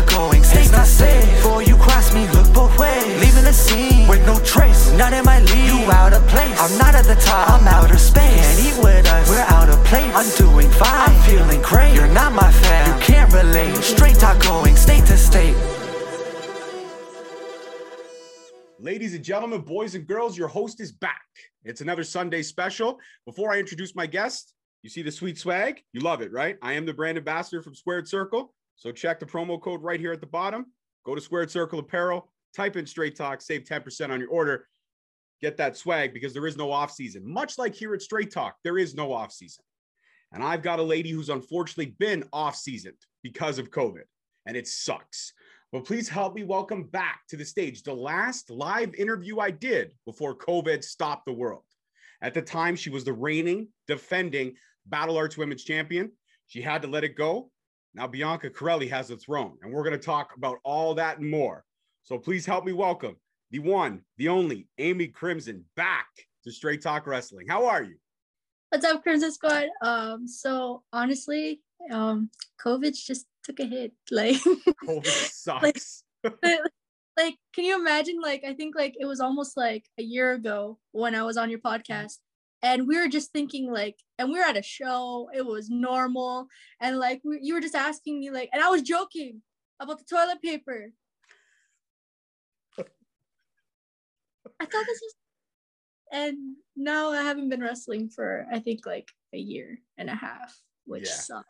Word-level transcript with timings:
talk 0.00 0.10
going, 0.10 0.42
stay 0.42 0.66
not 0.70 0.86
safe. 0.86 1.24
Before 1.36 1.62
you 1.62 1.76
cross 1.76 2.14
me, 2.14 2.26
look 2.28 2.52
both 2.52 2.78
ways. 2.78 3.20
Leaving 3.20 3.44
the 3.44 3.52
scene 3.52 4.08
with 4.08 4.24
no 4.26 4.38
trace, 4.40 4.92
none 4.92 5.14
in 5.14 5.24
my 5.24 5.40
league. 5.40 5.66
You 5.66 5.90
out 5.92 6.12
of 6.12 6.26
place. 6.28 6.58
I'm 6.60 6.76
not 6.78 6.94
at 6.94 7.04
the 7.04 7.16
top, 7.16 7.50
I'm 7.50 7.66
outer 7.68 7.98
space. 7.98 8.22
Can't 8.22 8.78
eat 8.78 8.82
with 8.82 9.06
us, 9.06 9.28
we're 9.28 9.38
out 9.48 9.68
of 9.68 9.82
place. 9.84 10.12
I'm 10.14 10.30
doing 10.36 10.70
fine, 10.70 11.10
I'm 11.10 11.22
feeling 11.22 11.62
great. 11.62 11.94
You're 11.94 12.08
not 12.08 12.32
my 12.32 12.50
fan, 12.50 12.86
you 12.86 13.04
can't 13.04 13.32
relate. 13.32 13.76
Straight 13.76 14.16
talk 14.16 14.42
going, 14.42 14.76
state 14.76 15.06
to 15.06 15.16
state. 15.16 15.56
Ladies 18.78 19.14
and 19.14 19.22
gentlemen, 19.22 19.60
boys 19.60 19.94
and 19.94 20.06
girls, 20.06 20.38
your 20.38 20.48
host 20.48 20.80
is 20.80 20.90
back. 20.90 21.20
It's 21.64 21.82
another 21.82 22.04
Sunday 22.04 22.42
special. 22.42 22.98
Before 23.26 23.52
I 23.52 23.58
introduce 23.58 23.94
my 23.94 24.06
guest, 24.06 24.54
you 24.82 24.88
see 24.88 25.02
the 25.02 25.12
sweet 25.12 25.36
swag? 25.36 25.82
You 25.92 26.00
love 26.00 26.22
it, 26.22 26.32
right? 26.32 26.56
I 26.62 26.72
am 26.72 26.86
the 26.86 26.94
brand 26.94 27.18
ambassador 27.18 27.60
from 27.60 27.74
Squared 27.74 28.08
Circle. 28.08 28.54
So 28.80 28.90
check 28.90 29.20
the 29.20 29.26
promo 29.26 29.60
code 29.60 29.82
right 29.82 30.00
here 30.00 30.12
at 30.12 30.22
the 30.22 30.26
bottom. 30.26 30.64
Go 31.04 31.14
to 31.14 31.20
Squared 31.20 31.50
Circle 31.50 31.80
Apparel, 31.80 32.32
type 32.56 32.76
in 32.76 32.86
Straight 32.86 33.14
Talk, 33.14 33.42
save 33.42 33.64
10% 33.64 34.08
on 34.08 34.20
your 34.20 34.30
order. 34.30 34.66
Get 35.42 35.58
that 35.58 35.76
swag 35.76 36.14
because 36.14 36.32
there 36.32 36.46
is 36.46 36.56
no 36.56 36.72
off 36.72 36.90
season. 36.90 37.30
Much 37.30 37.58
like 37.58 37.74
here 37.74 37.92
at 37.92 38.00
Straight 38.00 38.32
Talk, 38.32 38.56
there 38.64 38.78
is 38.78 38.94
no 38.94 39.12
off 39.12 39.32
season. 39.32 39.64
And 40.32 40.42
I've 40.42 40.62
got 40.62 40.78
a 40.78 40.82
lady 40.82 41.10
who's 41.10 41.28
unfortunately 41.28 41.94
been 41.98 42.24
off 42.32 42.56
seasoned 42.56 42.96
because 43.22 43.58
of 43.58 43.70
COVID, 43.70 44.04
and 44.46 44.56
it 44.56 44.66
sucks. 44.66 45.34
But 45.72 45.84
please 45.84 46.08
help 46.08 46.34
me 46.34 46.44
welcome 46.44 46.84
back 46.84 47.20
to 47.28 47.36
the 47.36 47.44
stage 47.44 47.82
the 47.82 47.92
last 47.92 48.48
live 48.48 48.94
interview 48.94 49.40
I 49.40 49.50
did 49.50 49.92
before 50.06 50.34
COVID 50.34 50.82
stopped 50.82 51.26
the 51.26 51.34
world. 51.34 51.64
At 52.22 52.32
the 52.32 52.42
time, 52.42 52.76
she 52.76 52.88
was 52.88 53.04
the 53.04 53.12
reigning, 53.12 53.68
defending 53.86 54.54
Battle 54.86 55.18
Arts 55.18 55.36
Women's 55.36 55.64
Champion. 55.64 56.12
She 56.46 56.62
had 56.62 56.80
to 56.82 56.88
let 56.88 57.04
it 57.04 57.14
go. 57.14 57.50
Now 57.94 58.06
Bianca 58.06 58.50
Corelli 58.50 58.88
has 58.88 59.08
the 59.08 59.16
throne, 59.16 59.56
and 59.62 59.72
we're 59.72 59.82
going 59.82 59.98
to 59.98 60.04
talk 60.04 60.36
about 60.36 60.58
all 60.64 60.94
that 60.94 61.18
and 61.18 61.28
more. 61.28 61.64
So 62.04 62.18
please 62.18 62.46
help 62.46 62.64
me 62.64 62.72
welcome 62.72 63.16
the 63.50 63.58
one, 63.58 64.02
the 64.16 64.28
only 64.28 64.68
Amy 64.78 65.08
Crimson 65.08 65.64
back 65.76 66.06
to 66.44 66.52
Straight 66.52 66.82
Talk 66.82 67.06
Wrestling. 67.06 67.46
How 67.48 67.66
are 67.66 67.82
you? 67.82 67.96
What's 68.70 68.84
up, 68.84 69.02
Crimson 69.02 69.32
Squad? 69.32 69.66
Um, 69.82 70.28
so 70.28 70.84
honestly, 70.92 71.60
um, 71.90 72.30
COVID 72.64 72.96
just 72.96 73.26
took 73.42 73.58
a 73.60 73.64
hit. 73.64 73.92
Like 74.10 74.36
COVID 74.36 75.06
sucks. 75.06 76.04
like, 76.22 76.42
like, 77.16 77.36
can 77.52 77.64
you 77.64 77.78
imagine? 77.78 78.20
Like, 78.20 78.44
I 78.44 78.54
think 78.54 78.76
like 78.76 78.94
it 79.00 79.06
was 79.06 79.20
almost 79.20 79.56
like 79.56 79.84
a 79.98 80.02
year 80.02 80.32
ago 80.32 80.78
when 80.92 81.14
I 81.14 81.24
was 81.24 81.36
on 81.36 81.50
your 81.50 81.58
podcast, 81.58 82.18
and 82.62 82.86
we 82.86 82.98
were 82.98 83.08
just 83.08 83.32
thinking 83.32 83.70
like, 83.72 83.96
and 84.18 84.30
we 84.30 84.38
were 84.38 84.44
at 84.44 84.56
a 84.56 84.62
show. 84.62 85.30
It 85.34 85.44
was 85.44 85.70
normal, 85.70 86.46
and 86.80 86.98
like 86.98 87.20
we, 87.24 87.38
you 87.42 87.54
were 87.54 87.60
just 87.60 87.74
asking 87.74 88.20
me 88.20 88.30
like, 88.30 88.50
and 88.52 88.62
I 88.62 88.68
was 88.68 88.82
joking 88.82 89.42
about 89.80 89.98
the 89.98 90.04
toilet 90.04 90.42
paper. 90.42 90.92
I 94.62 94.66
thought 94.66 94.84
this 94.86 95.00
was, 95.02 95.14
and 96.12 96.36
now 96.76 97.10
I 97.12 97.22
haven't 97.22 97.48
been 97.48 97.62
wrestling 97.62 98.10
for 98.10 98.46
I 98.52 98.58
think 98.58 98.84
like 98.84 99.08
a 99.32 99.38
year 99.38 99.78
and 99.96 100.10
a 100.10 100.14
half, 100.14 100.54
which 100.84 101.06
Yeah. 101.06 101.14
sucks. 101.14 101.48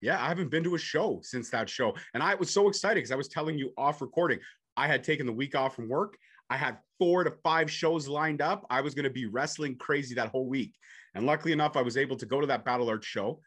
Yeah, 0.00 0.22
I 0.22 0.28
haven't 0.28 0.50
been 0.50 0.62
to 0.64 0.74
a 0.74 0.78
show 0.78 1.20
since 1.22 1.48
that 1.50 1.68
show. 1.68 1.94
And 2.12 2.22
I 2.22 2.34
was 2.34 2.50
so 2.50 2.68
excited 2.68 2.96
because 2.96 3.10
I 3.10 3.16
was 3.16 3.28
telling 3.28 3.56
you 3.58 3.72
off 3.78 4.02
recording, 4.02 4.38
I 4.76 4.86
had 4.86 5.02
taken 5.02 5.24
the 5.24 5.32
week 5.32 5.54
off 5.56 5.74
from 5.74 5.88
work. 5.88 6.18
I 6.54 6.56
had 6.56 6.78
four 7.00 7.24
to 7.24 7.32
five 7.42 7.68
shows 7.68 8.06
lined 8.06 8.40
up. 8.40 8.64
I 8.70 8.80
was 8.80 8.94
going 8.94 9.04
to 9.04 9.10
be 9.10 9.26
wrestling 9.26 9.74
crazy 9.76 10.14
that 10.14 10.28
whole 10.28 10.46
week. 10.46 10.72
And 11.16 11.26
luckily 11.26 11.50
enough, 11.50 11.76
I 11.76 11.82
was 11.82 11.96
able 11.96 12.16
to 12.16 12.26
go 12.26 12.40
to 12.40 12.46
that 12.46 12.64
Battle 12.64 12.88
Arts 12.88 13.08
show, 13.08 13.40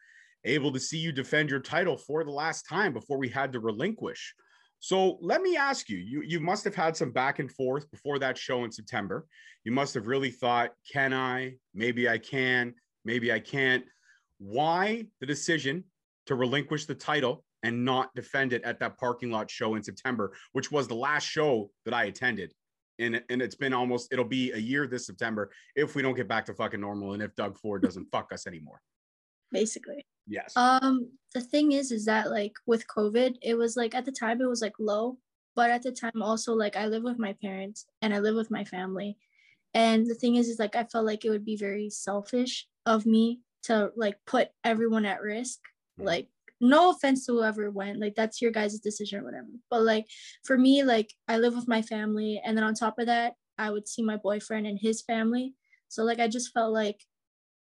able 0.44 0.70
to 0.72 0.78
see 0.78 0.98
you 0.98 1.10
defend 1.10 1.48
your 1.48 1.60
title 1.60 1.96
for 1.96 2.22
the 2.22 2.30
last 2.30 2.68
time 2.68 2.92
before 2.92 3.16
we 3.16 3.30
had 3.30 3.50
to 3.54 3.60
relinquish. 3.60 4.34
So 4.80 5.16
let 5.22 5.40
me 5.40 5.56
ask 5.56 5.88
you, 5.88 5.96
you, 5.96 6.22
you 6.22 6.38
must 6.38 6.64
have 6.64 6.74
had 6.74 6.98
some 6.98 7.10
back 7.10 7.38
and 7.38 7.50
forth 7.50 7.90
before 7.90 8.18
that 8.18 8.36
show 8.36 8.64
in 8.64 8.70
September. 8.70 9.26
You 9.64 9.72
must 9.72 9.94
have 9.94 10.06
really 10.06 10.30
thought, 10.30 10.72
can 10.92 11.14
I? 11.14 11.54
Maybe 11.72 12.10
I 12.10 12.18
can, 12.18 12.74
maybe 13.06 13.32
I 13.32 13.40
can't. 13.40 13.84
Why 14.36 15.06
the 15.20 15.26
decision 15.26 15.84
to 16.26 16.34
relinquish 16.34 16.84
the 16.84 16.94
title 16.94 17.42
and 17.62 17.86
not 17.86 18.14
defend 18.14 18.52
it 18.52 18.62
at 18.64 18.78
that 18.80 18.98
parking 18.98 19.30
lot 19.30 19.50
show 19.50 19.76
in 19.76 19.82
September, 19.82 20.34
which 20.52 20.70
was 20.70 20.86
the 20.86 20.94
last 20.94 21.24
show 21.24 21.70
that 21.86 21.94
I 21.94 22.04
attended. 22.04 22.52
And, 22.98 23.22
and 23.28 23.40
it's 23.40 23.54
been 23.54 23.72
almost, 23.72 24.12
it'll 24.12 24.24
be 24.24 24.52
a 24.52 24.58
year 24.58 24.86
this 24.86 25.06
September 25.06 25.50
if 25.76 25.94
we 25.94 26.02
don't 26.02 26.16
get 26.16 26.28
back 26.28 26.44
to 26.46 26.54
fucking 26.54 26.80
normal 26.80 27.12
and 27.12 27.22
if 27.22 27.34
Doug 27.36 27.58
Ford 27.58 27.82
doesn't 27.82 28.06
fuck 28.12 28.32
us 28.32 28.46
anymore. 28.46 28.80
Basically. 29.52 30.04
Yes. 30.26 30.52
Um, 30.56 31.10
the 31.34 31.40
thing 31.40 31.72
is, 31.72 31.90
is 31.90 32.04
that 32.04 32.30
like 32.30 32.52
with 32.66 32.86
COVID, 32.88 33.36
it 33.42 33.54
was 33.54 33.76
like 33.76 33.94
at 33.94 34.04
the 34.04 34.12
time 34.12 34.40
it 34.40 34.48
was 34.48 34.60
like 34.60 34.74
low, 34.78 35.18
but 35.56 35.70
at 35.70 35.82
the 35.82 35.92
time 35.92 36.22
also 36.22 36.52
like 36.54 36.76
I 36.76 36.86
live 36.86 37.02
with 37.02 37.18
my 37.18 37.34
parents 37.42 37.86
and 38.02 38.12
I 38.12 38.18
live 38.18 38.34
with 38.34 38.50
my 38.50 38.64
family, 38.64 39.16
and 39.74 40.06
the 40.06 40.14
thing 40.14 40.36
is, 40.36 40.48
is 40.48 40.58
like 40.58 40.76
I 40.76 40.84
felt 40.84 41.06
like 41.06 41.24
it 41.24 41.30
would 41.30 41.44
be 41.44 41.56
very 41.56 41.88
selfish 41.90 42.66
of 42.84 43.06
me 43.06 43.40
to 43.64 43.90
like 43.96 44.16
put 44.26 44.48
everyone 44.64 45.04
at 45.04 45.22
risk. 45.22 45.60
Mhm. 45.98 46.04
Like, 46.04 46.28
no 46.60 46.90
offense 46.90 47.26
to 47.26 47.32
whoever 47.32 47.70
went, 47.70 48.00
like 48.00 48.14
that's 48.14 48.42
your 48.42 48.50
guys' 48.50 48.78
decision 48.80 49.20
or 49.20 49.24
whatever. 49.24 49.48
But 49.70 49.82
like 49.82 50.06
for 50.44 50.58
me, 50.58 50.82
like 50.82 51.12
I 51.28 51.38
live 51.38 51.54
with 51.54 51.68
my 51.68 51.82
family, 51.82 52.40
and 52.44 52.56
then 52.56 52.64
on 52.64 52.74
top 52.74 52.98
of 52.98 53.06
that, 53.06 53.34
I 53.58 53.70
would 53.70 53.88
see 53.88 54.02
my 54.02 54.16
boyfriend 54.16 54.66
and 54.66 54.78
his 54.80 55.02
family. 55.02 55.54
So 55.88 56.04
like 56.04 56.20
I 56.20 56.28
just 56.28 56.52
felt 56.52 56.72
like 56.72 57.00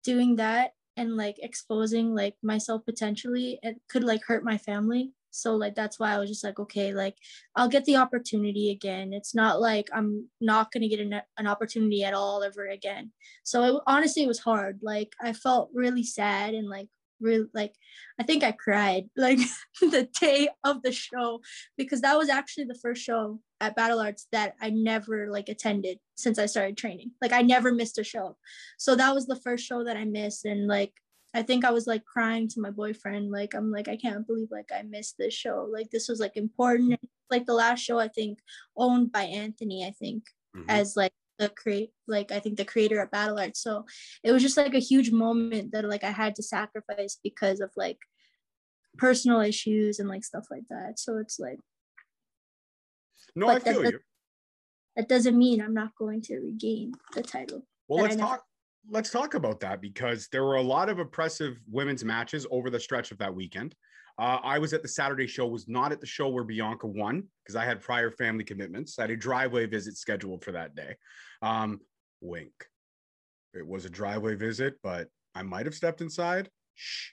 doing 0.05 0.37
that 0.37 0.73
and 0.97 1.17
like 1.17 1.37
exposing 1.39 2.15
like 2.15 2.37
myself 2.43 2.85
potentially 2.85 3.59
it 3.63 3.77
could 3.89 4.05
like 4.05 4.23
hurt 4.25 4.45
my 4.45 4.59
family 4.59 5.13
so 5.31 5.57
like 5.57 5.75
that's 5.75 5.99
why 5.99 6.13
i 6.13 6.19
was 6.19 6.29
just 6.29 6.45
like 6.45 6.61
okay 6.61 6.95
like 6.95 7.17
i'll 7.57 7.69
get 7.69 7.85
the 7.87 7.97
opportunity 7.97 8.71
again 8.71 9.13
it's 9.13 9.35
not 9.35 9.61
like 9.61 9.89
i'm 9.93 10.29
not 10.41 10.71
going 10.71 10.83
to 10.83 10.89
get 10.89 11.01
an, 11.01 11.21
an 11.39 11.47
opportunity 11.47 12.05
at 12.05 12.15
all 12.15 12.43
ever 12.45 12.69
again 12.69 13.11
so 13.43 13.63
it, 13.65 13.83
honestly 13.87 14.23
it 14.23 14.29
was 14.29 14.39
hard 14.39 14.79
like 14.83 15.13
i 15.21 15.33
felt 15.33 15.71
really 15.75 16.05
sad 16.05 16.55
and 16.55 16.69
like 16.69 16.89
really 17.21 17.47
like 17.55 17.73
i 18.19 18.23
think 18.23 18.43
i 18.43 18.53
cried 18.53 19.05
like 19.17 19.39
the 19.81 20.09
day 20.21 20.49
of 20.65 20.83
the 20.83 20.93
show 20.93 21.41
because 21.77 22.01
that 22.03 22.19
was 22.19 22.29
actually 22.29 22.65
the 22.65 22.79
first 22.83 23.03
show 23.03 23.41
at 23.61 23.77
battle 23.77 24.01
arts 24.01 24.27
that 24.33 24.55
i 24.61 24.71
never 24.71 25.31
like 25.31 25.49
attended 25.49 25.99
since 26.17 26.39
i 26.39 26.47
started 26.47 26.77
training. 26.77 27.11
Like 27.23 27.33
i 27.33 27.43
never 27.43 27.73
missed 27.73 27.99
a 27.99 28.05
show. 28.05 28.37
So 28.79 28.95
that 28.97 29.15
was 29.15 29.27
the 29.27 29.41
first 29.41 29.65
show 29.65 29.85
that 29.85 29.97
i 29.97 30.05
missed 30.05 30.45
and 30.45 30.67
like 30.67 30.93
i 31.35 31.43
think 31.43 31.65
i 31.65 31.71
was 31.71 31.87
like 31.87 32.05
crying 32.05 32.47
to 32.49 32.61
my 32.61 32.71
boyfriend 32.71 33.31
like 33.31 33.55
i'm 33.55 33.71
like 33.71 33.89
i 33.89 33.97
can't 33.97 34.27
believe 34.27 34.49
like 34.51 34.71
i 34.73 34.83
missed 34.83 35.17
this 35.19 35.35
show. 35.35 35.69
Like 35.73 35.91
this 35.91 36.09
was 36.09 36.21
like 36.21 36.37
important. 36.37 37.01
Like 37.31 37.47
the 37.47 37.55
last 37.55 37.81
show 37.81 37.99
i 37.99 38.09
think 38.09 38.39
owned 38.77 39.11
by 39.11 39.23
anthony 39.25 39.85
i 39.87 39.91
think 39.93 40.25
Mhm. 40.57 40.67
as 40.69 40.95
like 40.95 41.13
the 41.39 41.49
create 41.49 41.91
like 42.07 42.31
i 42.31 42.39
think 42.39 42.57
the 42.57 42.65
creator 42.65 43.01
at 43.01 43.11
battle 43.11 43.39
arts 43.39 43.61
so 43.61 43.85
it 44.23 44.33
was 44.33 44.43
just 44.43 44.57
like 44.57 44.75
a 44.75 44.79
huge 44.79 45.11
moment 45.11 45.73
that 45.73 45.85
like 45.85 46.05
i 46.05 46.11
had 46.11 46.35
to 46.35 46.43
sacrifice 46.43 47.19
because 47.25 47.61
of 47.61 47.71
like 47.77 47.99
personal 48.97 49.41
issues 49.41 49.99
and 49.99 50.09
like 50.09 50.25
stuff 50.25 50.45
like 50.51 50.63
that 50.71 50.99
so 50.99 51.19
it's 51.19 51.39
like 51.41 51.59
no, 53.37 53.49
I 53.49 53.55
that 53.55 53.65
feel 53.65 53.83
does- 53.83 53.93
you. 53.93 53.99
that 54.97 55.09
doesn't 55.09 55.37
mean 55.37 55.61
i'm 55.61 55.75
not 55.75 55.91
going 55.99 56.23
to 56.23 56.39
regain 56.39 56.93
the 57.15 57.23
title 57.23 57.67
Well, 57.89 58.03
let's 58.05 58.17
talk. 58.17 58.45
Let's 58.91 59.11
talk 59.11 59.33
about 59.33 59.61
that 59.61 59.81
because 59.81 60.29
there 60.31 60.45
were 60.45 60.57
a 60.57 60.63
lot 60.63 60.91
of 60.91 60.99
oppressive 60.99 61.57
women's 61.71 62.05
matches 62.05 62.47
over 62.51 62.69
the 62.69 62.79
stretch 62.79 63.13
of 63.13 63.19
that 63.19 63.35
weekend. 63.35 63.75
Uh, 64.19 64.39
I 64.43 64.59
was 64.59 64.73
at 64.73 64.83
the 64.83 64.89
Saturday 64.89 65.27
show, 65.27 65.47
was 65.47 65.69
not 65.69 65.93
at 65.93 66.01
the 66.01 66.07
show 66.07 66.29
where 66.29 66.45
Bianca 66.45 66.87
won 66.87 67.25
because 67.43 67.57
I 67.57 67.65
had 67.65 67.81
prior 67.81 68.11
family 68.11 68.45
commitments. 68.45 68.99
I 68.99 69.03
had 69.03 69.11
a 69.11 69.17
driveway 69.17 69.67
visit 69.67 69.97
scheduled 69.97 70.45
for 70.45 70.53
that 70.53 70.75
day. 70.75 70.97
Um, 71.43 71.81
wink. 72.21 72.53
It 73.55 73.67
was 73.67 73.85
a 73.85 73.91
driveway 73.91 74.37
visit, 74.37 74.75
but 74.83 75.09
I 75.35 75.43
might 75.43 75.67
have 75.67 75.75
stepped 75.75 76.01
inside. 76.01 76.49
Shh. 76.75 77.11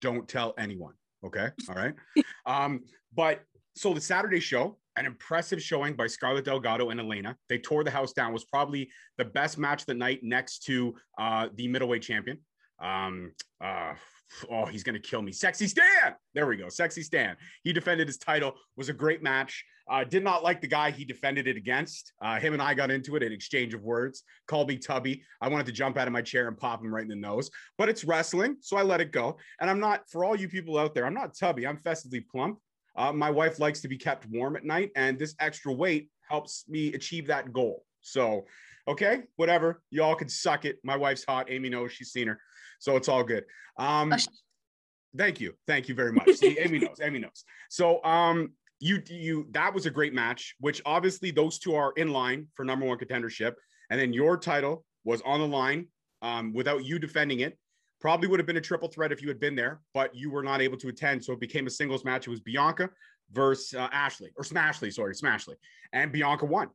Don't 0.00 0.26
tell 0.26 0.54
anyone. 0.58 0.94
Okay. 1.24 1.48
All 1.68 1.74
right. 1.74 1.94
um, 2.46 2.80
but 3.14 3.42
so 3.76 3.92
the 3.92 4.00
Saturday 4.00 4.40
show, 4.40 4.78
an 4.96 5.06
impressive 5.06 5.62
showing 5.62 5.94
by 5.94 6.06
Scarlett 6.06 6.44
Delgado 6.44 6.90
and 6.90 7.00
Elena. 7.00 7.36
They 7.48 7.58
tore 7.58 7.84
the 7.84 7.90
house 7.90 8.12
down. 8.12 8.32
Was 8.32 8.44
probably 8.44 8.90
the 9.18 9.24
best 9.24 9.58
match 9.58 9.82
of 9.82 9.86
the 9.86 9.94
night 9.94 10.20
next 10.22 10.64
to 10.64 10.94
uh, 11.18 11.48
the 11.54 11.68
middleweight 11.68 12.02
champion. 12.02 12.38
Um, 12.82 13.32
uh, 13.62 13.94
oh, 14.50 14.66
he's 14.66 14.82
gonna 14.82 14.98
kill 15.00 15.22
me. 15.22 15.32
Sexy 15.32 15.66
Stan. 15.66 16.14
There 16.34 16.46
we 16.46 16.56
go. 16.56 16.68
Sexy 16.68 17.02
Stan. 17.02 17.36
He 17.62 17.72
defended 17.72 18.06
his 18.06 18.18
title. 18.18 18.54
Was 18.76 18.88
a 18.88 18.92
great 18.92 19.22
match. 19.22 19.64
Uh, 19.90 20.04
did 20.04 20.22
not 20.22 20.44
like 20.44 20.60
the 20.60 20.68
guy 20.68 20.92
he 20.92 21.04
defended 21.04 21.48
it 21.48 21.56
against. 21.56 22.12
Uh, 22.22 22.38
him 22.38 22.52
and 22.52 22.62
I 22.62 22.74
got 22.74 22.92
into 22.92 23.16
it, 23.16 23.24
in 23.24 23.32
exchange 23.32 23.74
of 23.74 23.82
words. 23.82 24.22
Called 24.46 24.68
me 24.68 24.78
Tubby. 24.78 25.24
I 25.40 25.48
wanted 25.48 25.66
to 25.66 25.72
jump 25.72 25.96
out 25.96 26.06
of 26.06 26.12
my 26.12 26.22
chair 26.22 26.46
and 26.46 26.56
pop 26.56 26.80
him 26.80 26.94
right 26.94 27.02
in 27.02 27.08
the 27.08 27.16
nose, 27.16 27.50
but 27.76 27.88
it's 27.88 28.04
wrestling, 28.04 28.56
so 28.60 28.76
I 28.76 28.82
let 28.82 29.00
it 29.00 29.10
go. 29.10 29.36
And 29.60 29.68
I'm 29.68 29.80
not, 29.80 30.08
for 30.08 30.24
all 30.24 30.36
you 30.36 30.48
people 30.48 30.78
out 30.78 30.94
there, 30.94 31.06
I'm 31.06 31.14
not 31.14 31.36
Tubby. 31.36 31.66
I'm 31.66 31.76
festively 31.76 32.20
plump. 32.20 32.60
Uh, 32.96 33.12
my 33.12 33.30
wife 33.30 33.58
likes 33.58 33.80
to 33.80 33.88
be 33.88 33.96
kept 33.96 34.26
warm 34.30 34.54
at 34.54 34.64
night, 34.64 34.90
and 34.94 35.18
this 35.18 35.34
extra 35.40 35.72
weight 35.72 36.08
helps 36.28 36.64
me 36.68 36.92
achieve 36.92 37.26
that 37.26 37.52
goal. 37.52 37.84
So, 38.00 38.46
okay, 38.86 39.22
whatever. 39.36 39.82
Y'all 39.90 40.14
can 40.14 40.28
suck 40.28 40.64
it. 40.64 40.78
My 40.84 40.96
wife's 40.96 41.24
hot. 41.24 41.50
Amy 41.50 41.68
knows 41.68 41.90
she's 41.90 42.12
seen 42.12 42.28
her, 42.28 42.38
so 42.80 42.96
it's 42.96 43.08
all 43.08 43.22
good. 43.22 43.44
Um, 43.78 44.12
Oh, 44.12 45.16
thank 45.16 45.40
you, 45.40 45.54
thank 45.66 45.88
you 45.88 45.94
very 45.94 46.12
much. 46.12 46.30
See, 46.34 46.58
Amy 46.58 46.78
knows. 46.80 47.00
Amy 47.00 47.18
knows. 47.20 47.44
So, 47.68 48.02
um, 48.04 48.52
you 48.80 49.02
you 49.08 49.46
that 49.50 49.72
was 49.72 49.86
a 49.86 49.90
great 49.90 50.14
match, 50.14 50.54
which 50.58 50.80
obviously 50.86 51.30
those 51.30 51.58
two 51.58 51.74
are 51.74 51.92
in 51.96 52.08
line 52.08 52.46
for 52.54 52.64
number 52.64 52.86
one 52.86 52.98
contendership, 52.98 53.54
and 53.90 54.00
then 54.00 54.12
your 54.12 54.36
title 54.36 54.84
was 55.04 55.20
on 55.22 55.40
the 55.40 55.46
line 55.46 55.86
um, 56.22 56.52
without 56.52 56.84
you 56.84 56.98
defending 56.98 57.40
it. 57.40 57.58
Probably 58.00 58.28
would 58.28 58.40
have 58.40 58.46
been 58.46 58.56
a 58.56 58.60
triple 58.60 58.88
threat 58.88 59.12
if 59.12 59.20
you 59.20 59.28
had 59.28 59.38
been 59.38 59.54
there, 59.54 59.80
but 59.92 60.14
you 60.14 60.30
were 60.30 60.42
not 60.42 60.62
able 60.62 60.78
to 60.78 60.88
attend, 60.88 61.22
so 61.22 61.34
it 61.34 61.40
became 61.40 61.66
a 61.66 61.70
singles 61.70 62.04
match. 62.04 62.26
It 62.26 62.30
was 62.30 62.40
Bianca 62.40 62.88
versus 63.32 63.74
uh, 63.74 63.88
Ashley 63.92 64.30
or 64.36 64.44
Smashley, 64.44 64.92
sorry, 64.92 65.14
Smashley, 65.14 65.54
and 65.92 66.10
Bianca 66.10 66.46
won. 66.46 66.68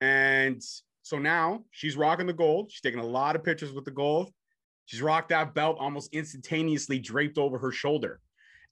And 0.00 0.60
so 1.02 1.18
now 1.18 1.64
she's 1.70 1.96
rocking 1.96 2.26
the 2.26 2.32
gold. 2.32 2.72
She's 2.72 2.80
taking 2.80 2.98
a 2.98 3.06
lot 3.06 3.36
of 3.36 3.44
pictures 3.44 3.72
with 3.72 3.84
the 3.84 3.92
gold. 3.92 4.32
She's 4.92 5.00
rocked 5.00 5.30
that 5.30 5.54
belt 5.54 5.78
almost 5.80 6.12
instantaneously 6.12 6.98
draped 6.98 7.38
over 7.38 7.56
her 7.56 7.72
shoulder. 7.72 8.20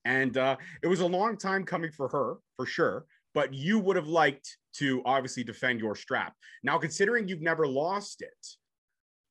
And 0.05 0.37
uh, 0.37 0.59
it 0.83 0.87
was 0.87 1.01
a 1.01 1.07
long 1.07 1.39
time 1.39 1.65
coming 1.65 1.91
for 1.91 2.09
her, 2.09 2.37
for 2.59 2.67
sure. 2.67 3.07
But 3.33 3.55
you 3.55 3.79
would 3.79 3.97
have 3.97 4.07
liked 4.07 4.59
to 4.75 5.01
obviously 5.07 5.45
defend 5.45 5.81
your 5.81 5.97
strap. 5.97 6.35
Now, 6.63 6.77
considering 6.77 7.27
you've 7.27 7.41
never 7.41 7.67
lost 7.67 8.21
it, 8.21 8.47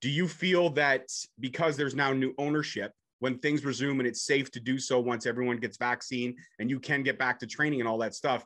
do 0.01 0.09
you 0.09 0.27
feel 0.27 0.71
that 0.71 1.05
because 1.39 1.77
there's 1.77 1.93
now 1.93 2.11
new 2.11 2.33
ownership, 2.39 2.91
when 3.19 3.37
things 3.37 3.63
resume 3.63 3.99
and 3.99 4.07
it's 4.07 4.25
safe 4.25 4.49
to 4.49 4.59
do 4.59 4.79
so 4.79 4.99
once 4.99 5.27
everyone 5.27 5.57
gets 5.57 5.77
vaccine 5.77 6.35
and 6.57 6.71
you 6.71 6.79
can 6.79 7.03
get 7.03 7.19
back 7.19 7.37
to 7.37 7.45
training 7.45 7.81
and 7.81 7.87
all 7.87 7.99
that 7.99 8.15
stuff, 8.15 8.43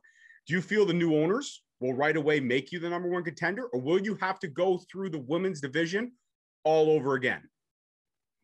do 0.48 0.54
you 0.54 0.62
feel 0.62 0.86
the 0.86 0.94
new 0.94 1.16
owners 1.16 1.64
will 1.80 1.94
right 1.94 2.18
away 2.18 2.42
make 2.42 2.74
you 2.74 2.80
the 2.80 2.90
number 2.90 3.08
one 3.08 3.24
contender, 3.24 3.68
or 3.68 3.80
will 3.80 4.02
you 4.02 4.16
have 4.16 4.38
to 4.40 4.50
go 4.50 4.82
through 4.92 5.12
the 5.12 5.20
women's 5.20 5.62
division 5.62 6.12
all 6.66 6.90
over 6.90 7.14
again? 7.14 7.42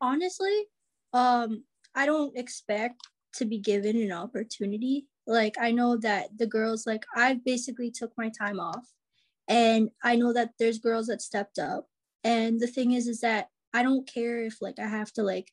Honestly, 0.00 0.64
um, 1.12 1.64
I 1.94 2.06
don't 2.06 2.36
expect 2.36 3.06
to 3.34 3.44
be 3.44 3.58
given 3.58 3.96
an 4.00 4.12
opportunity. 4.12 5.06
Like 5.26 5.56
I 5.60 5.70
know 5.72 5.96
that 5.98 6.36
the 6.36 6.46
girls, 6.46 6.86
like 6.86 7.04
I 7.14 7.34
basically 7.44 7.90
took 7.90 8.12
my 8.16 8.30
time 8.30 8.58
off, 8.60 8.86
and 9.48 9.90
I 10.02 10.16
know 10.16 10.32
that 10.32 10.52
there's 10.58 10.78
girls 10.78 11.06
that 11.08 11.22
stepped 11.22 11.58
up. 11.58 11.86
And 12.24 12.60
the 12.60 12.66
thing 12.66 12.92
is, 12.92 13.06
is 13.08 13.20
that 13.20 13.48
I 13.74 13.82
don't 13.82 14.08
care 14.08 14.42
if 14.44 14.60
like 14.60 14.78
I 14.78 14.86
have 14.88 15.12
to 15.14 15.22
like 15.22 15.48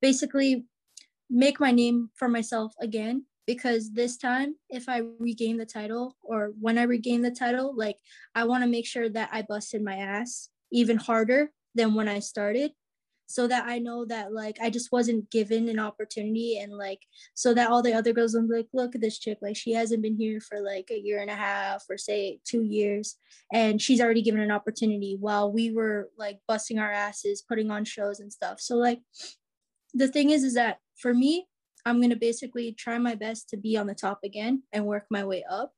basically 0.00 0.66
make 1.30 1.60
my 1.60 1.70
name 1.72 2.10
for 2.14 2.28
myself 2.28 2.72
again 2.80 3.24
because 3.46 3.92
this 3.92 4.16
time 4.16 4.54
if 4.70 4.88
i 4.88 5.02
regain 5.18 5.56
the 5.56 5.66
title 5.66 6.16
or 6.22 6.52
when 6.60 6.78
i 6.78 6.82
regain 6.82 7.22
the 7.22 7.30
title 7.30 7.74
like 7.76 7.96
i 8.34 8.44
want 8.44 8.62
to 8.62 8.68
make 8.68 8.86
sure 8.86 9.08
that 9.08 9.28
i 9.32 9.42
busted 9.42 9.82
my 9.82 9.96
ass 9.96 10.50
even 10.70 10.96
harder 10.96 11.50
than 11.74 11.94
when 11.94 12.08
i 12.08 12.18
started 12.18 12.70
so 13.26 13.46
that 13.46 13.64
i 13.66 13.78
know 13.78 14.04
that 14.04 14.32
like 14.32 14.56
i 14.62 14.70
just 14.70 14.92
wasn't 14.92 15.28
given 15.30 15.68
an 15.68 15.78
opportunity 15.78 16.58
and 16.58 16.72
like 16.72 17.00
so 17.34 17.52
that 17.52 17.70
all 17.70 17.82
the 17.82 17.92
other 17.92 18.12
girls 18.12 18.34
will 18.34 18.46
be 18.48 18.56
like 18.56 18.68
look 18.72 18.94
at 18.94 19.00
this 19.00 19.18
chick 19.18 19.38
like 19.42 19.56
she 19.56 19.72
hasn't 19.72 20.02
been 20.02 20.16
here 20.16 20.40
for 20.40 20.60
like 20.60 20.88
a 20.90 20.98
year 20.98 21.20
and 21.20 21.30
a 21.30 21.34
half 21.34 21.84
or 21.90 21.98
say 21.98 22.38
two 22.44 22.62
years 22.62 23.16
and 23.52 23.80
she's 23.80 24.00
already 24.00 24.22
given 24.22 24.40
an 24.40 24.50
opportunity 24.50 25.16
while 25.18 25.52
we 25.52 25.70
were 25.70 26.10
like 26.16 26.38
busting 26.48 26.78
our 26.78 26.90
asses 26.90 27.42
putting 27.42 27.70
on 27.70 27.84
shows 27.84 28.20
and 28.20 28.32
stuff. 28.32 28.60
So 28.60 28.76
like 28.76 29.00
the 29.94 30.08
thing 30.08 30.30
is 30.30 30.44
is 30.44 30.54
that 30.54 30.78
for 30.96 31.14
me 31.14 31.46
i'm 31.84 32.02
to 32.02 32.16
basically 32.16 32.72
try 32.72 32.98
my 32.98 33.14
best 33.14 33.48
to 33.48 33.56
be 33.56 33.76
on 33.76 33.86
the 33.86 33.94
top 33.94 34.20
again 34.24 34.62
and 34.72 34.86
work 34.86 35.06
my 35.10 35.24
way 35.24 35.44
up 35.48 35.72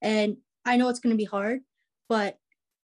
and 0.00 0.36
i 0.64 0.76
know 0.76 0.88
it's 0.88 1.00
to 1.00 1.14
be 1.14 1.24
hard 1.24 1.60
but 2.08 2.38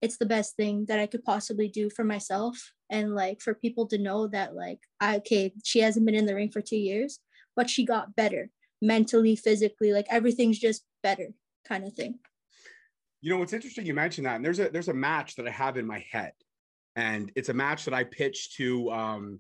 it's 0.01 0.17
the 0.17 0.25
best 0.25 0.55
thing 0.55 0.85
that 0.87 0.99
i 0.99 1.05
could 1.05 1.23
possibly 1.23 1.67
do 1.67 1.89
for 1.89 2.03
myself 2.03 2.73
and 2.91 3.15
like 3.15 3.41
for 3.41 3.55
people 3.55 3.88
to 3.88 3.97
know 3.97 4.27
that 4.27 4.53
like 4.53 4.79
I, 4.99 5.17
okay 5.17 5.53
she 5.63 5.79
hasn't 5.79 6.05
been 6.05 6.15
in 6.15 6.27
the 6.27 6.35
ring 6.35 6.51
for 6.51 6.61
two 6.61 6.77
years 6.77 7.19
but 7.55 7.69
she 7.69 7.85
got 7.85 8.15
better 8.15 8.49
mentally 8.81 9.35
physically 9.35 9.93
like 9.93 10.07
everything's 10.09 10.59
just 10.59 10.83
better 11.01 11.29
kind 11.67 11.85
of 11.85 11.93
thing 11.93 12.19
you 13.21 13.31
know 13.31 13.38
what's 13.38 13.53
interesting 13.53 13.85
you 13.85 13.93
mentioned 13.93 14.27
that 14.27 14.35
and 14.35 14.45
there's 14.45 14.59
a 14.59 14.69
there's 14.69 14.89
a 14.89 14.93
match 14.93 15.35
that 15.35 15.47
i 15.47 15.51
have 15.51 15.77
in 15.77 15.88
my 15.88 16.05
head 16.11 16.33
and 16.95 17.31
it's 17.35 17.49
a 17.49 17.53
match 17.53 17.85
that 17.85 17.93
i 17.93 18.03
pitched 18.03 18.55
to 18.57 18.91
um 18.91 19.39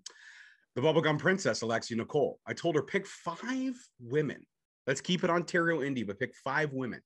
the 0.75 0.81
bubblegum 0.81 1.19
princess, 1.19 1.61
Alexia 1.61 1.97
Nicole. 1.97 2.39
I 2.47 2.53
told 2.53 2.75
her 2.75 2.81
pick 2.81 3.05
five 3.05 3.75
women. 3.99 4.45
Let's 4.87 5.01
keep 5.01 5.23
it 5.23 5.29
Ontario 5.29 5.81
Indie, 5.81 6.07
but 6.07 6.19
pick 6.19 6.33
five 6.43 6.73
women. 6.73 7.01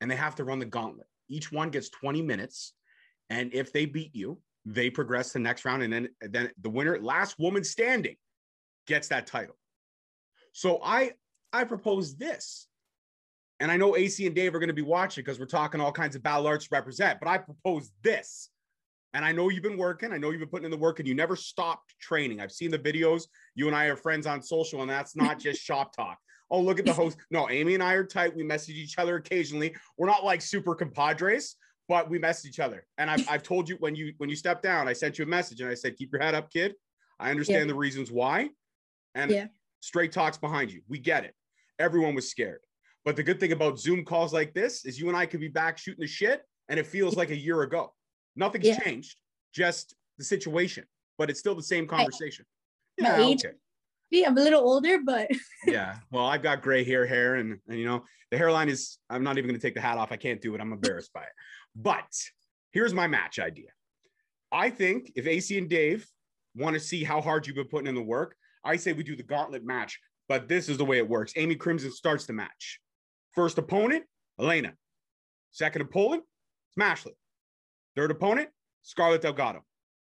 And 0.00 0.10
they 0.10 0.16
have 0.16 0.36
to 0.36 0.44
run 0.44 0.60
the 0.60 0.66
gauntlet. 0.66 1.08
Each 1.28 1.50
one 1.52 1.70
gets 1.70 1.90
20 1.90 2.22
minutes. 2.22 2.72
And 3.28 3.52
if 3.52 3.72
they 3.72 3.86
beat 3.86 4.14
you, 4.14 4.40
they 4.64 4.90
progress 4.90 5.28
to 5.28 5.32
the 5.34 5.40
next 5.40 5.64
round. 5.64 5.82
And 5.82 5.92
then, 5.92 6.08
then 6.20 6.50
the 6.60 6.70
winner, 6.70 6.98
last 7.00 7.38
woman 7.38 7.64
standing, 7.64 8.16
gets 8.86 9.08
that 9.08 9.26
title. 9.26 9.56
So 10.52 10.80
I 10.82 11.12
I 11.52 11.64
propose 11.64 12.16
this. 12.16 12.66
And 13.60 13.70
I 13.70 13.76
know 13.76 13.96
AC 13.96 14.26
and 14.26 14.34
Dave 14.34 14.54
are 14.54 14.58
going 14.58 14.68
to 14.68 14.74
be 14.74 14.82
watching 14.82 15.22
because 15.22 15.38
we're 15.38 15.46
talking 15.46 15.80
all 15.80 15.92
kinds 15.92 16.16
of 16.16 16.22
battle 16.22 16.46
arts 16.46 16.66
to 16.66 16.74
represent, 16.74 17.18
but 17.20 17.28
I 17.28 17.38
propose 17.38 17.90
this. 18.02 18.48
And 19.12 19.24
I 19.24 19.32
know 19.32 19.48
you've 19.48 19.62
been 19.62 19.76
working. 19.76 20.12
I 20.12 20.18
know 20.18 20.30
you've 20.30 20.40
been 20.40 20.48
putting 20.48 20.64
in 20.64 20.70
the 20.70 20.78
work 20.78 20.98
and 20.98 21.06
you 21.06 21.14
never 21.14 21.36
stopped 21.36 21.94
training. 22.00 22.40
I've 22.40 22.52
seen 22.52 22.70
the 22.70 22.78
videos. 22.78 23.24
You 23.54 23.66
and 23.66 23.76
I 23.76 23.86
are 23.86 23.96
friends 23.96 24.26
on 24.26 24.40
social, 24.40 24.80
and 24.82 24.90
that's 24.90 25.16
not 25.16 25.38
just 25.40 25.60
shop 25.60 25.94
talk. 25.94 26.18
Oh, 26.50 26.60
look 26.60 26.78
at 26.78 26.86
the 26.86 26.92
host. 26.92 27.18
No, 27.30 27.48
Amy 27.50 27.74
and 27.74 27.82
I 27.82 27.94
are 27.94 28.04
tight. 28.04 28.34
We 28.34 28.44
message 28.44 28.76
each 28.76 28.98
other 28.98 29.16
occasionally. 29.16 29.74
We're 29.98 30.06
not 30.06 30.24
like 30.24 30.40
super 30.42 30.74
compadres, 30.74 31.56
but 31.90 32.08
we 32.08 32.20
message 32.20 32.48
each 32.48 32.60
other. 32.60 32.86
And 32.98 33.10
I've, 33.10 33.28
I've 33.28 33.42
told 33.42 33.68
you 33.68 33.74
when 33.80 33.96
you 33.96 34.14
when 34.18 34.30
you 34.30 34.36
step 34.36 34.62
down, 34.62 34.86
I 34.86 34.92
sent 34.92 35.18
you 35.18 35.24
a 35.24 35.28
message 35.28 35.60
and 35.60 35.68
I 35.68 35.74
said, 35.74 35.96
keep 35.96 36.12
your 36.12 36.22
head 36.22 36.36
up, 36.36 36.48
kid. 36.48 36.76
I 37.18 37.32
understand 37.32 37.62
yeah. 37.62 37.72
the 37.72 37.74
reasons 37.74 38.12
why. 38.12 38.50
And 39.16 39.28
yeah. 39.28 39.46
straight 39.80 40.12
talks 40.12 40.38
behind 40.38 40.70
you. 40.70 40.82
We 40.88 41.00
get 41.00 41.24
it. 41.24 41.34
Everyone 41.80 42.14
was 42.14 42.30
scared. 42.30 42.60
But 43.04 43.16
the 43.16 43.24
good 43.24 43.40
thing 43.40 43.50
about 43.50 43.80
Zoom 43.80 44.04
calls 44.04 44.32
like 44.32 44.54
this 44.54 44.84
is 44.84 45.00
you 45.00 45.08
and 45.08 45.16
I 45.16 45.26
could 45.26 45.40
be 45.40 45.48
back 45.48 45.78
shooting 45.78 46.02
the 46.02 46.06
shit 46.06 46.42
and 46.68 46.78
it 46.78 46.86
feels 46.86 47.16
like 47.16 47.30
a 47.30 47.36
year 47.36 47.62
ago. 47.62 47.92
Nothing's 48.36 48.66
yeah. 48.66 48.78
changed, 48.78 49.16
just 49.52 49.96
the 50.16 50.22
situation, 50.22 50.84
but 51.18 51.28
it's 51.28 51.40
still 51.40 51.56
the 51.56 51.62
same 51.62 51.88
conversation. 51.88 52.44
I, 53.00 53.02
yeah, 53.02 53.18
age, 53.18 53.44
okay. 53.44 53.56
Yeah, 54.10 54.28
I'm 54.28 54.38
a 54.38 54.42
little 54.42 54.60
older, 54.60 54.98
but 55.04 55.28
yeah. 55.66 55.96
Well, 56.12 56.26
I've 56.26 56.42
got 56.42 56.62
gray 56.62 56.84
hair, 56.84 57.06
hair, 57.06 57.36
and, 57.36 57.58
and 57.68 57.78
you 57.78 57.86
know 57.86 58.04
the 58.30 58.38
hairline 58.38 58.68
is. 58.68 58.98
I'm 59.08 59.22
not 59.22 59.38
even 59.38 59.48
going 59.48 59.58
to 59.58 59.66
take 59.66 59.74
the 59.74 59.80
hat 59.80 59.98
off. 59.98 60.12
I 60.12 60.16
can't 60.16 60.40
do 60.40 60.54
it. 60.54 60.60
I'm 60.60 60.72
embarrassed 60.72 61.12
by 61.12 61.22
it. 61.22 61.32
But 61.76 62.12
here's 62.72 62.94
my 62.94 63.06
match 63.06 63.38
idea. 63.38 63.68
I 64.52 64.70
think 64.70 65.12
if 65.14 65.26
AC 65.26 65.56
and 65.56 65.68
Dave 65.68 66.06
want 66.56 66.74
to 66.74 66.80
see 66.80 67.04
how 67.04 67.20
hard 67.20 67.46
you've 67.46 67.56
been 67.56 67.68
putting 67.68 67.86
in 67.86 67.94
the 67.94 68.02
work, 68.02 68.36
I 68.64 68.76
say 68.76 68.92
we 68.92 69.04
do 69.04 69.16
the 69.16 69.22
gauntlet 69.22 69.64
match. 69.64 69.98
But 70.28 70.48
this 70.48 70.68
is 70.68 70.78
the 70.78 70.84
way 70.84 70.98
it 70.98 71.08
works. 71.08 71.32
Amy 71.36 71.56
Crimson 71.56 71.90
starts 71.90 72.26
the 72.26 72.32
match. 72.32 72.80
First 73.34 73.58
opponent, 73.58 74.04
Elena. 74.38 74.74
Second 75.50 75.82
opponent, 75.82 76.22
Smashley. 76.78 77.12
Third 77.96 78.10
opponent, 78.10 78.48
Scarlett 78.82 79.22
Delgado. 79.22 79.64